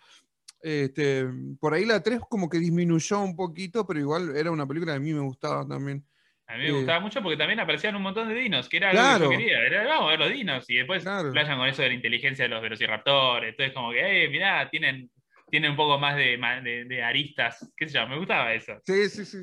[0.62, 1.26] Este,
[1.60, 4.98] por ahí la 3 como que disminuyó un poquito, pero igual era una película que
[4.98, 6.06] a mí me gustaba también.
[6.48, 8.90] A mí me Eh, gustaba mucho porque también aparecían un montón de dinos, que era
[8.92, 9.30] algo Claro.
[9.30, 9.60] que yo quería.
[9.66, 10.70] Era, vamos a ver los dinos.
[10.70, 11.32] Y después Claro.
[11.32, 13.50] playan con eso de la inteligencia de los velociraptores.
[13.52, 15.10] Entonces, como que, eh, mirá, tienen,
[15.50, 17.72] tienen un poco más de, de, de aristas.
[17.76, 18.08] ¿Qué sé yo?
[18.08, 18.74] Me gustaba eso.
[18.86, 19.38] Sí, sí, sí.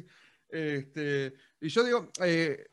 [0.48, 2.66] Este, y yo digo, eh,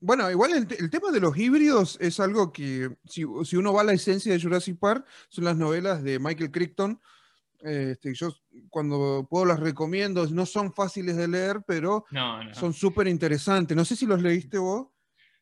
[0.00, 3.72] bueno, igual el, te- el tema de los híbridos es algo que, si, si uno
[3.74, 6.98] va a la esencia de Jurassic Park, son las novelas de Michael Crichton.
[7.62, 8.34] Este, yo
[8.70, 12.54] cuando puedo las recomiendo, no son fáciles de leer, pero No, no.
[12.54, 13.76] son súper interesantes.
[13.76, 14.88] No sé si los leíste vos.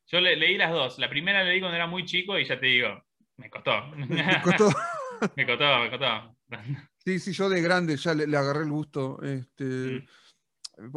[0.08, 0.98] Yo le- leí las dos.
[0.98, 2.88] La primera la leí cuando era muy chico y ya te digo,
[3.36, 3.86] me costó.
[3.94, 4.70] Me costó-
[5.36, 6.36] me costó, me costó.
[7.04, 9.22] Sí, sí, yo de grande ya le, le agarré el gusto.
[9.22, 10.06] Este, Mm.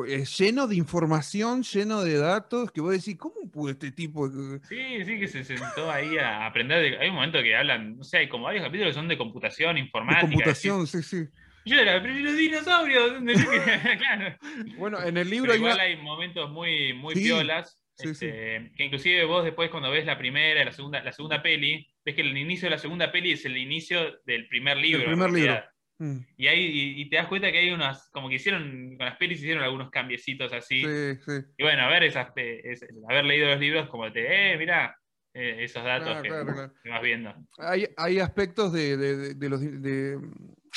[0.07, 4.29] Es lleno de información, lleno de datos, que vos decís, ¿cómo pudo este tipo?
[4.29, 6.81] Sí, sí, que se sentó ahí a aprender.
[6.81, 9.17] de- hay un momento que hablan, no sé, hay como varios capítulos que son de
[9.17, 10.21] computación, De informática.
[10.29, 11.25] computación, sí, sí.
[11.65, 14.35] Yo era, pero ¿y los dinosaurios, ¿dónde yo que-?" claro.
[14.77, 17.79] Bueno, en el libro hay igual una- hay momentos muy, muy Sí, piolas.
[17.95, 21.41] sí, este, Que inclusive vos después cuando ves la primera y la segunda, la segunda
[21.43, 25.03] peli, ves que el inicio de la segunda peli es el inicio del primer libro.
[25.03, 25.63] en primer libro.
[26.03, 29.05] Mm, Y, ahí, y, y te das cuenta que hay unas, como que hicieron, con
[29.05, 30.81] las pelis hicieron algunos cambiecitos así.
[30.83, 31.31] Sí, sí.
[31.57, 34.97] Y bueno, a ver esas, pe- es- haber leído los libros como te, eh, mirá,
[35.33, 36.73] eh, esos datos Claro, que, claro, claro.
[36.83, 37.35] que vas viendo.
[37.59, 40.17] Hay, hay aspectos de, de- de- de los, de,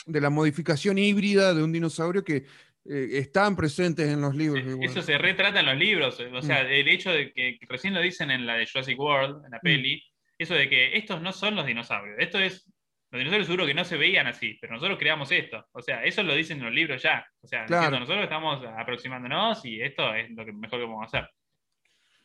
[0.06, 2.44] de la modificación híbrida de un dinosaurio que
[2.86, 4.62] eh, están presentes en los libros.
[4.82, 6.20] Eso se retrata en los libros.
[6.20, 6.66] O sea, Mm.
[6.66, 9.60] el hecho de que, que recién lo dicen en la de Jurassic World, en la
[9.60, 10.02] peli,
[10.36, 12.16] eso de que estos no son los dinosaurios.
[12.18, 12.70] Esto es.
[13.14, 15.64] Los dinosaurios seguro que no se veían así, pero nosotros creamos esto.
[15.72, 17.24] O sea, eso lo dicen en los libros ya.
[17.40, 17.82] O sea, Claro.
[17.82, 21.28] diciendo, nosotros estamos aproximándonos y esto es lo que mejor que podemos hacer.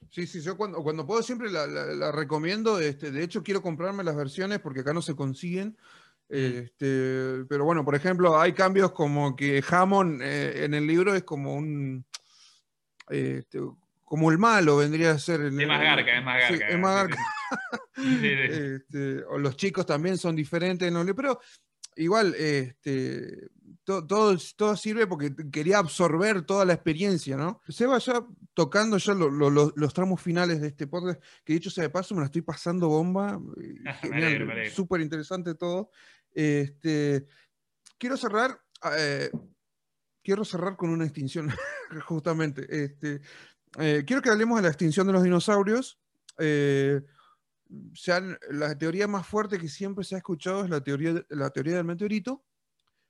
[0.10, 2.80] Sí, sí, yo cuando, cuando puedo siempre la, la- la recomiendo.
[2.80, 5.78] Este, de hecho, quiero comprarme las versiones porque acá no se consiguen.
[6.28, 11.24] Este, pero bueno, por ejemplo, hay cambios como que Hammond eh, en el libro es
[11.24, 12.06] como un.
[13.10, 13.60] este,
[14.10, 15.40] como el malo vendría a ser.
[15.42, 16.68] Es más garca, es más garca.
[16.68, 17.18] es más garca.
[18.02, 21.06] Este, o los chicos también son diferentes, ¿no?
[21.14, 21.38] pero
[21.98, 23.50] igual, este,
[23.84, 27.62] todo, todo, sirve porque quería absorber toda la experiencia, ¿no?
[27.68, 31.90] Se va ya tocando ya los tramos finales de este podcast, que dicho sea de
[31.90, 33.38] paso, me la estoy pasando bomba.
[34.74, 35.92] Súper interesante todo.
[36.32, 37.26] Este,
[37.98, 38.62] quiero cerrar.
[38.98, 39.30] Eh,
[40.24, 41.50] quiero cerrar con una extinción,
[42.06, 42.66] justamente.
[42.70, 43.22] Este,
[43.78, 46.00] eh, quiero que hablemos de la extinción de los dinosaurios.
[46.40, 47.02] Eh,
[48.50, 51.86] la teoría más fuerte que siempre se ha escuchado es la teoría, la teoría del
[51.86, 52.44] meteorito.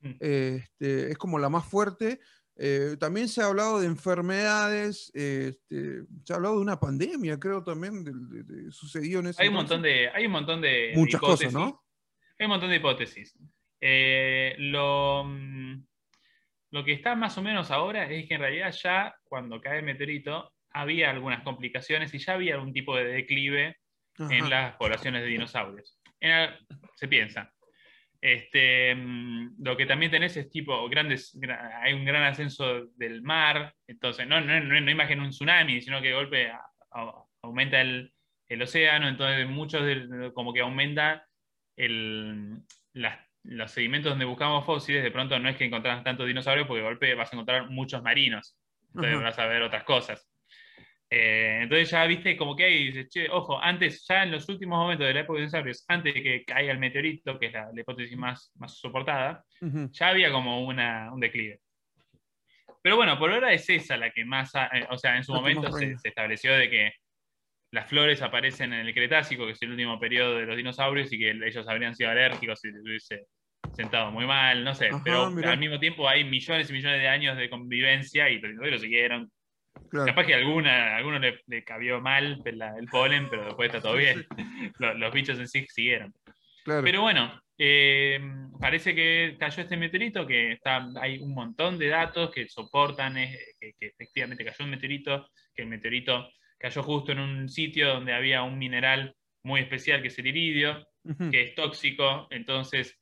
[0.02, 0.12] Mm.
[0.20, 2.20] Este, es como la más fuerte.
[2.62, 7.64] Eh, también se ha hablado de enfermedades, este, se ha hablado de una pandemia, creo
[7.64, 11.54] también, de, sucedió en ese hay un montón de Hay un montón de Muchas cosas,
[11.54, 11.86] ¿no?
[12.38, 13.34] Hay un montón de hipótesis.
[13.80, 15.86] Eh, lo, mm,
[16.72, 19.86] lo que está más o menos ahora es que en realidad ya cuando cae el
[19.86, 23.78] meteorito había algunas complicaciones y ya había algún tipo de declive
[24.18, 26.00] en las poblaciones de dinosaurios.
[26.96, 27.52] se piensa.
[28.22, 31.38] Este, mm, lo que también tenés es tipo grandes,
[31.82, 36.10] hay un gran ascenso del mar, entonces no, no, no, imagen un tsunami, sino que
[36.10, 36.52] de golpe
[37.42, 38.12] aumenta el,
[38.50, 39.84] el, océano, entonces muchos
[40.34, 41.26] como que aumenta
[41.78, 42.62] el,
[43.44, 46.88] los sedimentos donde buscamos fósiles, de pronto no es que encontrás tantos dinosaurios, porque de
[46.88, 48.58] golpe vas a encontrar muchos marinos,
[48.94, 50.28] entonces vas a ver otras cosas.
[51.12, 54.78] Eh, entonces ya viste como que hay, dices, che, ojo, antes, ya en los últimos
[54.78, 57.72] momentos de la época de dinosaurios, antes de que caiga el meteorito, que es la,
[57.76, 59.44] hipótesis más, más soportada,
[59.92, 61.62] ya había como una, un declive.
[62.82, 65.72] Pero bueno, por ahora es esa la que más, eh, o sea, en su momento
[65.72, 66.94] se, estableció de que
[67.72, 71.20] las flores aparecen en el Cretácico, que es el último periodo de los dinosaurios, y
[71.20, 73.26] que ellos habrían sido alérgicos si se hubiese
[73.76, 77.38] sentado muy mal, no sé, pero al mismo tiempo hay millones y millones de años
[77.38, 79.32] de convivencia y los dinosaurios siguieron.
[79.92, 84.26] Capaz que alguna, a alguno le, cabió mal el, polen, pero después está todo bien.
[84.80, 86.14] Los, bichos en sí siguieron.
[86.66, 88.20] Pero bueno, eh,
[88.60, 93.38] parece que cayó este meteorito, que está, hay un montón de datos que soportan eh,
[93.60, 96.30] que, efectivamente cayó un meteorito, que el meteorito
[96.60, 100.88] cayó justo en un sitio donde había un mineral muy especial que es el iridio,
[101.32, 103.00] que es tóxico, entonces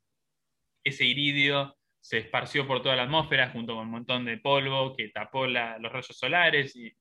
[0.84, 5.10] ese iridio se esparció por toda la atmósfera junto con un montón de polvo que
[5.10, 6.96] tapó los rayos solares y,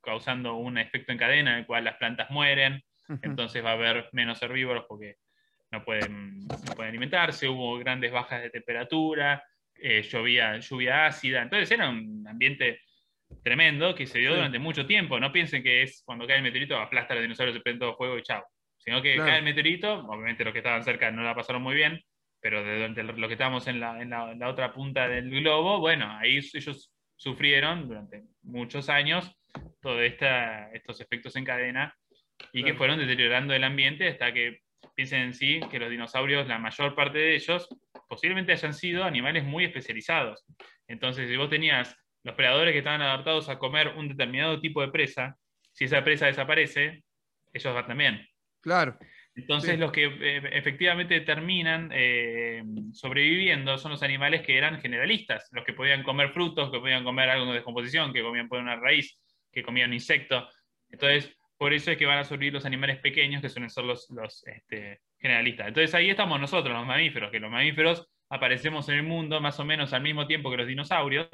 [0.00, 2.82] causando un efecto en cadena en el cual las plantas mueren,
[3.22, 5.16] entonces va a haber menos herbívoros porque
[5.70, 9.44] no pueden, pueden alimentarse, hubo grandes bajas de temperatura,
[9.74, 12.80] eh, llovía lluvia ácida, entonces era un ambiente
[13.42, 15.18] tremendo que se dio durante mucho tiempo.
[15.20, 17.96] No piensen que es cuando cae el meteorito, aplasta a los dinosaurios, se prende todo
[17.96, 18.44] fuego y chao.
[18.78, 22.00] Sino que cae el meteorito, obviamente los que estaban cerca no la pasaron muy bien,
[22.40, 26.36] pero de, lo que estamos en la, en, la, otra punta del globo, bueno, ahí
[26.36, 29.32] ellos sufrieron durante muchos años
[29.80, 31.96] todos estos efectos en cadena
[32.52, 34.60] y que fueron deteriorando el ambiente hasta que
[34.94, 37.68] piensen en sí que los dinosaurios, la mayor parte de ellos,
[38.08, 40.44] posiblemente hayan sido animales muy especializados.
[40.86, 41.96] Entonces, si vos tenías
[42.26, 45.36] los predadores que estaban adaptados a comer un determinado tipo de presa,
[45.72, 47.04] si esa presa desaparece,
[47.52, 48.28] ellos van también.
[48.60, 48.98] Claro.
[49.36, 55.64] Entonces los que eh, efectivamente terminan eh, sobreviviendo son los animales que eran generalistas, los
[55.64, 59.20] que podían comer frutos, que podían comer algo de descomposición, que comían por una raíz,
[59.52, 60.52] que comían insectos.
[60.90, 64.08] Entonces, por eso es que van a sobrevivir los animales pequeños, que suelen ser los,
[64.46, 65.68] este, generalistas.
[65.68, 69.64] Entonces ahí estamos nosotros, los mamíferos, que los mamíferos aparecemos en el mundo más o
[69.64, 71.28] menos al mismo tiempo que los dinosaurios,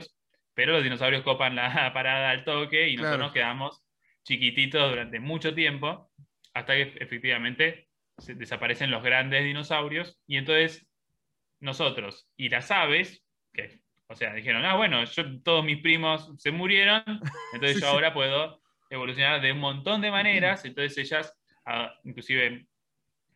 [0.55, 3.85] pero los dinosaurios copan la parada al toque y nosotros nos quedamos
[4.25, 6.11] chiquititos durante mucho tiempo,
[6.55, 7.89] hasta que efectivamente
[8.27, 10.87] desaparecen los grandes dinosaurios y entonces
[11.61, 16.51] nosotros y las aves, que, o sea, dijeron, ah, bueno, yo, todos mis primos se
[16.51, 17.03] murieron,
[17.53, 18.61] entonces yo ahora puedo
[18.91, 22.67] evolucionar de un montón de maneras, entonces ellas ah, inclusive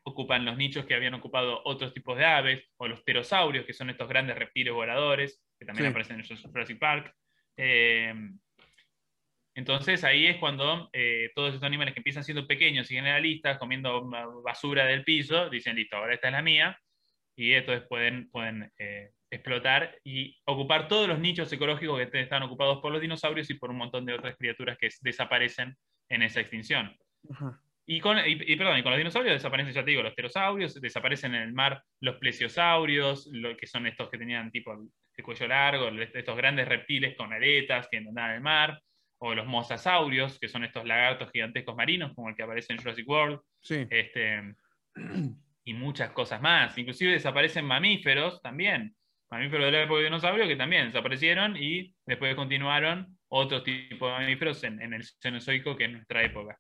[0.03, 3.91] ocupan los nichos que habían ocupado otros tipos de aves, o los pterosaurios, que son
[3.91, 7.15] estos grandes reptiles voladores, que también aparecen en Jurassic Park.
[7.57, 8.15] Eh,
[9.55, 14.07] entonces ahí es cuando eh, todos estos animales que empiezan siendo pequeños y generalistas, comiendo
[14.43, 16.79] basura del piso, dicen, listo, ahora esta es la mía,
[17.35, 22.81] y entonces pueden, pueden eh, explotar y ocupar todos los nichos ecológicos que están ocupados
[22.81, 25.75] por los dinosaurios y por un montón de otras criaturas que desaparecen
[26.11, 26.95] en esa extinción.
[27.89, 31.43] Y con, perdón, y con los dinosaurios desaparecen, ya te digo, los pterosaurios, desaparecen en
[31.43, 36.37] el mar los plesiosaurios, lo, que son estos que tenían tipo el cuello largo, estos
[36.37, 38.81] grandes reptiles con aletas que andan en el mar
[39.19, 43.09] o los mosasaurios, que son estos lagartos gigantescos marinos, como el que aparece en Jurassic
[43.09, 43.41] World,
[43.89, 44.55] este,
[45.65, 46.77] y muchas cosas más.
[46.77, 48.95] Inclusive desaparecen mamíferos también,
[49.31, 54.19] mamíferos de la época de dinosaurio que también desaparecieron y después continuaron otros tipos de
[54.19, 56.59] mamíferos en, en el Cenozoico que en nuestra época.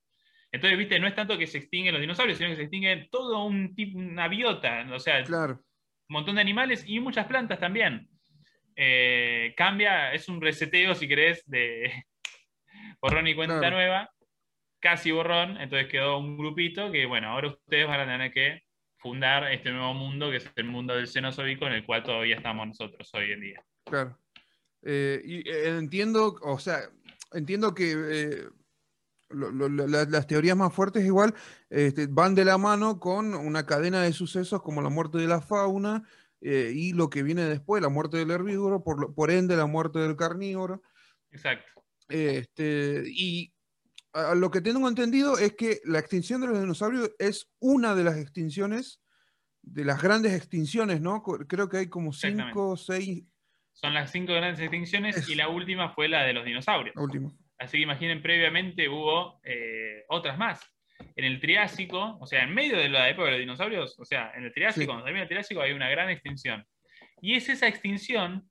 [0.56, 3.44] Entonces, viste, no es tanto que se extinguen los dinosaurios, sino que se extingue todo
[3.44, 5.54] un tipo, una biota, o sea, Claro.
[6.08, 8.08] un montón de animales y muchas plantas también.
[8.74, 12.04] Eh, cambia, es un reseteo, si querés, de
[13.00, 13.76] borrón y cuenta Claro.
[13.76, 14.10] nueva,
[14.80, 18.62] casi borrón, entonces quedó un grupito que, bueno, ahora ustedes van a tener que
[18.98, 22.66] fundar este nuevo mundo, que es el mundo del Cenozoico, en el cual todavía estamos
[22.66, 23.64] nosotros hoy en día.
[23.84, 24.18] Claro.
[24.82, 26.80] Eh, y eh, entiendo, o sea,
[27.32, 28.44] entiendo que
[29.31, 31.35] lo- lo- la- las teorías más fuertes igual
[31.70, 35.40] este, van de la mano con una cadena de sucesos como la muerte de la
[35.40, 36.05] fauna
[36.40, 40.16] eh, y lo que viene después, la muerte del herbívoro, por, ende la muerte del
[40.16, 40.82] carnívoro.
[41.31, 41.66] Exacto.
[42.09, 43.53] Este, y
[44.12, 47.94] a- a lo que tengo entendido es que la extinción de los dinosaurios es una
[47.94, 49.01] de las extinciones,
[49.62, 51.23] de las grandes extinciones, ¿no?
[51.23, 53.24] Creo que hay como cinco o seis
[53.73, 56.94] Son las cinco grandes extinciones Es- y la última fue la de los dinosaurios.
[56.94, 57.32] la última.
[57.58, 60.60] Así que imaginen, previamente hubo eh, otras más.
[61.14, 64.32] En el Triásico, o sea, en medio de la época de los dinosaurios, o sea,
[64.34, 64.86] en el Triásico, Sí.
[64.86, 66.64] cuando termina el Triásico, hay una gran extinción.
[67.20, 68.48] Y es esa extinción,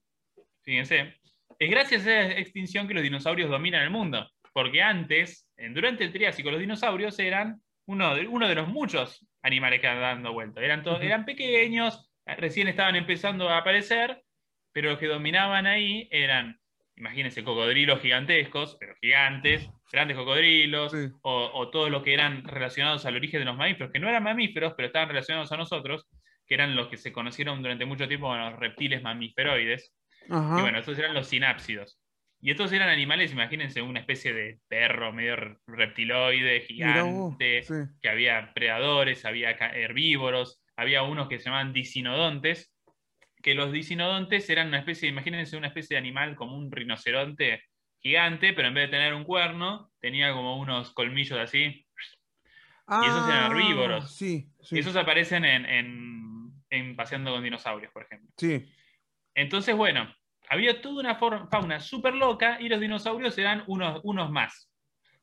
[0.64, 1.16] fíjense,
[1.60, 4.30] es gracias a esa extinción que los dinosaurios dominan el mundo.
[4.54, 9.82] Porque antes, durante el Triásico, los dinosaurios eran uno de, uno de los muchos animales
[9.82, 10.62] que andaban dando vuelta.
[10.62, 11.02] Eran, Ujú.
[11.02, 14.24] eran pequeños, recién estaban empezando a aparecer,
[14.72, 16.60] pero los que dominaban ahí eran
[16.98, 21.08] imagínense, cocodrilos gigantescos, pero gigantes, grandes cocodrilos, Sí.
[21.22, 24.24] o, o todos los que eran relacionados al origen de los mamíferos, que no eran
[24.24, 26.08] mamíferos, pero estaban relacionados a nosotros,
[26.48, 29.94] que eran los que se conocieron durante mucho tiempo como los reptiles mamíferoides.
[30.30, 30.58] Ajá.
[30.60, 32.00] Y bueno, estos eran los sinápsidos.
[32.42, 37.74] Y estos eran animales, imagínense, una especie de perro medio re- reptiloide, vos, gigante, sí.
[38.02, 42.75] que había predadores, había herbívoros, había unos que se llamaban dicinodontes,
[43.46, 47.62] que los dicinodontes eran una especie, imagínense una especie de animal como un rinoceronte
[48.02, 51.86] gigante, pero en vez de tener un cuerno, tenía como unos colmillos así.
[53.04, 54.16] y esos eran Ah, herbívoros.
[54.18, 54.78] Sí, sí.
[54.78, 58.32] Y esos aparecen en, en- en Paseando con Dinosaurios, por ejemplo.
[58.36, 58.68] sí.
[59.36, 60.12] Entonces, bueno,
[60.50, 64.72] había toda una fauna súper loca y los dinosaurios eran unos, unos más.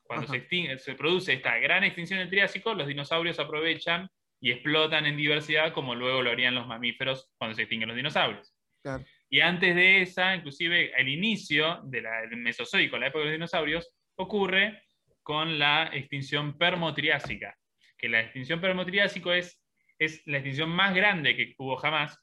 [0.03, 0.47] Cuando se,
[0.77, 4.07] se produce esta gran extinción del Triásico, los dinosaurios aprovechan
[4.43, 8.53] y explotan en diversidad como luego lo harían los mamíferos cuando se extinguen los dinosaurios.
[8.81, 9.05] Claro.
[9.29, 13.33] Y antes de esa, inclusive el inicio de la- del Mesozoico, la época de los
[13.35, 14.83] dinosaurios, ocurre
[15.21, 17.57] con la extinción permotriásica.
[17.97, 19.63] Que la extinción permotriásico es,
[19.97, 22.19] es la extinción más grande que hubo jamás.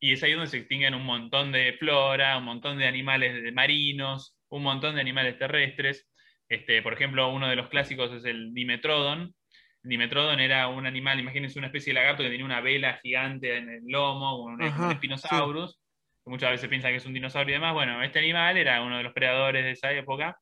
[0.00, 4.34] Y es ahí donde se extinguen un montón de flora, un montón de animales marinos,
[4.48, 6.10] un montón de animales terrestres.
[6.48, 9.34] Este, por ejemplo, uno de los clásicos es el Dimetrodon.
[9.82, 13.68] Dimetrodon era un animal, imagínense una especie de lagarto que tenía una vela gigante en
[13.68, 15.80] el lomo, un, Ajá, un Spinosaurus,
[16.24, 17.74] que muchas veces piensan que es un dinosaurio y demás.
[17.74, 20.38] Bueno, este animal era uno de los predadores de esa época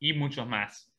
[0.00, 0.92] y muchos más.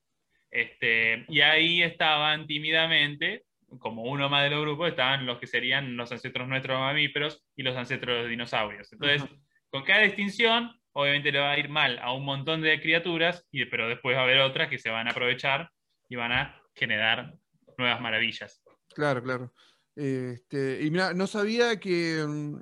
[0.49, 3.43] Este, y ahí estaban tímidamente,
[3.79, 7.63] como uno más de los grupos, estaban los que serían los ancestros nuestros mamíferos y
[7.63, 8.93] los ancestros de los dinosaurios.
[8.93, 9.33] Entonces, Ajá.
[9.69, 13.65] con cada extinción, obviamente le va a ir mal a un montón de criaturas, y,
[13.65, 15.69] pero después va a haber otras que se van a aprovechar
[16.07, 17.33] y van a generar
[17.77, 18.61] nuevas maravillas.
[18.93, 19.53] Claro, claro.
[19.95, 22.55] Este, y mira, no sabía que mm,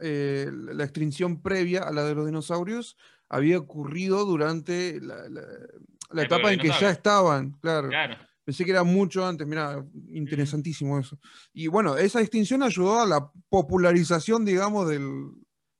[0.00, 2.96] eh, la extinción previa a la de los dinosaurios
[3.28, 5.16] había ocurrido durante la,
[6.22, 7.88] etapa en que ya estaban, claro.
[7.88, 11.18] Claro, Pensé que era mucho antes, mira, interesantísimo eso.
[11.54, 15.30] Y bueno, esa extinción ayudó a la popularización, digamos, del,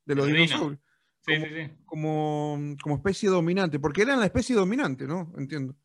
[0.07, 0.81] de los dinosaurios
[1.27, 1.71] sí, Como- sí, sí.
[1.85, 5.33] como, como especie dominante, porque eran la especie dominante, ¿no?
[5.37, 5.77] Entiendo.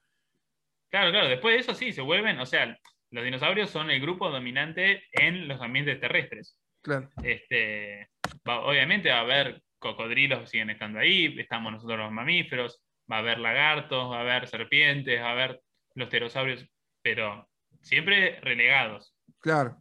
[0.90, 2.78] Claro, claro, después de eso sí, se vuelven, o sea,
[3.12, 6.58] los dinosaurios son el grupo dominante en los ambientes terrestres.
[6.82, 7.10] Claro.
[7.24, 8.10] Este,
[8.48, 13.18] va- obviamente va a haber cocodrilos que siguen estando ahí, estamos nosotros los mamíferos, va
[13.18, 15.60] a haber lagartos, va a haber serpientes, va a haber
[15.96, 16.66] los pterosaurios,
[17.02, 17.48] pero
[17.82, 19.16] siempre relegados.
[19.40, 19.78] Claro.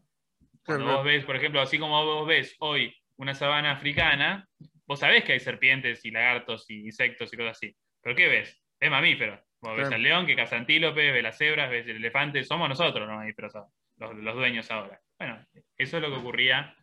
[0.64, 4.46] Cuando claro, vos ves, por ejemplo, así como vos ves hoy una sabana africana,
[4.86, 7.74] vos sabés que hay serpientes y lagartos y insectos y cosas así.
[8.02, 8.62] ¿Pero qué ves?
[8.78, 9.42] Es mamífero.
[9.60, 9.96] Vos ves Claro.
[9.96, 13.54] al león que caza antílopes, ves las cebras, ves el elefante, somos nosotros los mamíferos
[13.56, 15.00] ahora, los, los dueños ahora.
[15.18, 15.44] Bueno,
[15.76, 16.76] eso es lo que ocurría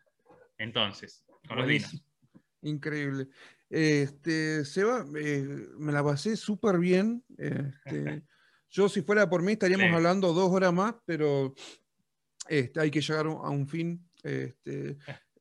[0.57, 2.03] entonces con los dinos.
[2.61, 3.27] Increíble.
[3.69, 5.47] Este, Seba, eh,
[5.77, 7.23] me la pasé súper bien.
[7.38, 8.23] Este,
[8.69, 9.93] yo, si fuera por mí, estaríamos Sí.
[9.93, 11.53] hablando dos horas más, pero
[12.49, 14.10] este, hay que llegar a un fin.
[14.23, 14.97] Este,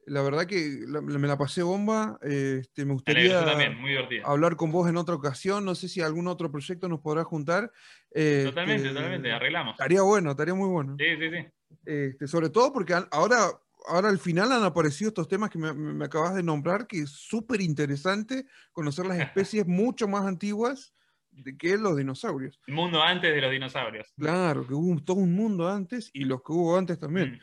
[0.06, 2.18] la verdad que la- me la pasé bomba.
[2.22, 5.64] Este, me gustaría también, muy hablar con vos en otra ocasión.
[5.64, 7.70] No sé si algún otro proyecto nos podrá juntar.
[8.10, 9.72] Totalmente, Este, totalmente, arreglamos.
[9.74, 10.97] Estaría bueno, estaría muy bueno.
[10.98, 11.47] Sí, sí, sí.
[11.85, 13.48] Este, sobre todo porque ahora,
[13.86, 17.60] ahora al final han aparecido estos temas que me, acabas de nombrar, que es súper
[17.60, 19.18] interesante conocer las
[19.48, 20.94] especies mucho más antiguas
[21.31, 22.60] de que los dinosaurios.
[22.66, 24.12] El mundo antes de los dinosaurios.
[24.16, 27.32] Claro, que hubo todo un mundo antes y los que hubo antes también.
[27.32, 27.40] Mm.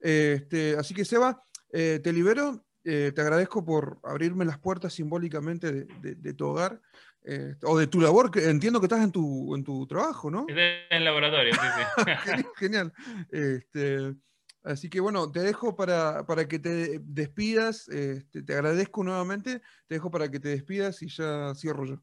[0.00, 1.42] Este, así que Seba,
[1.72, 6.80] eh, te libero, eh, te agradezco por abrirme las puertas simbólicamente de, tu hogar.
[7.24, 10.46] Eh, o de tu labor, que entiendo que estás en tu, en tu trabajo, ¿no?
[10.48, 10.56] en
[10.88, 12.44] el laboratorio, sí, sí.
[12.56, 12.92] Genial.
[13.30, 14.14] Este,
[14.62, 17.88] así que bueno, te dejo para, que te despidas.
[17.88, 19.60] Este, te agradezco nuevamente.
[19.86, 22.00] Te dejo para que te despidas y ya cierro yo.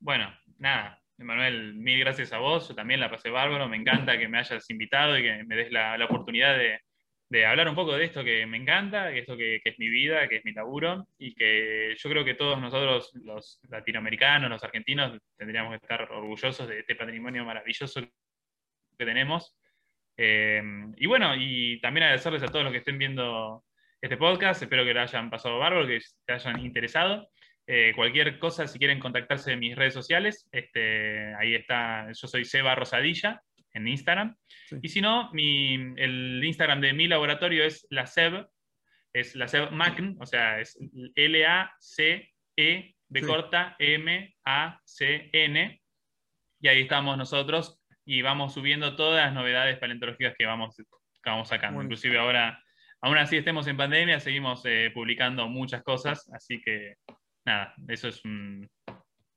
[0.00, 2.68] Bueno, nada, Emanuel, mil gracias a vos.
[2.68, 3.68] Yo también la pasé bárbaro.
[3.68, 6.80] Me encanta que me hayas invitado y que me des la oportunidad de,
[7.30, 10.36] de hablar un poco de esto que me encanta, esto que, es mi vida, que
[10.36, 15.72] es mi laburo, y que yo creo que todos nosotros, los latinoamericanos, los argentinos, tendríamos
[15.72, 19.54] que estar orgullosos de este patrimonio maravilloso que tenemos.
[20.16, 20.62] Eh,
[20.96, 23.64] y bueno, y también agradecerles a todos los que estén viendo
[24.00, 27.30] este podcast, espero que lo hayan pasado bárbaro, que te hayan interesado.
[27.66, 32.46] Eh, cualquier cosa, si quieren contactarse en mis redes sociales, este, ahí está, yo soy
[32.46, 33.42] Seba Rosadilla,
[33.78, 34.36] en Instagram.
[34.82, 38.46] Y si no, el Instagram de mi laboratorio es la SEB,
[39.12, 40.78] es la SEB MACN, o sea, es
[41.14, 45.82] L-A-C-E, B corta, M-A-C-N.
[46.60, 51.48] Y ahí estamos nosotros y vamos subiendo todas las novedades paleontológicas que vamos, que vamos
[51.48, 51.82] sacando.
[51.82, 52.62] Inclusive ahora,
[53.00, 56.94] aún así estemos en pandemia, seguimos eh, publicando muchas cosas, así que
[57.44, 58.68] nada, eso es un,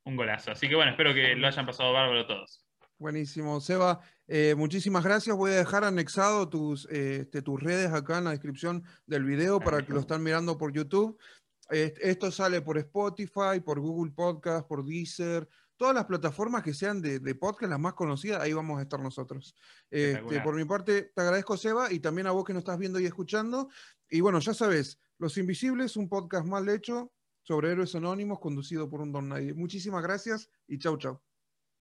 [0.06, 0.52] un golazo.
[0.52, 2.66] Así que bueno, espero que lo hayan pasado bárbaro todos.
[3.02, 3.60] Buenísimo.
[3.60, 5.36] Seba, eh, muchísimas gracias.
[5.36, 9.84] Voy a dejar anexado tus, este, tus redes acá en la descripción del video para
[9.84, 11.18] que lo están mirando por YouTube.
[11.72, 17.20] esto sale por Spotify, por Google Podcast, por Deezer, todas las plataformas que sean de,
[17.34, 19.56] podcast, las más conocidas, ahí vamos a estar nosotros.
[19.90, 23.00] Este, por mi parte, te agradezco, Seba, y también a vos que nos estás viendo
[23.00, 23.68] y escuchando.
[24.12, 27.12] Y bueno, ya sabes, Los Invisibles, un podcast mal hecho
[27.42, 29.56] sobre héroes anónimos conducido por un don nadie.
[29.56, 31.20] Muchísimas gracias y chau, chau.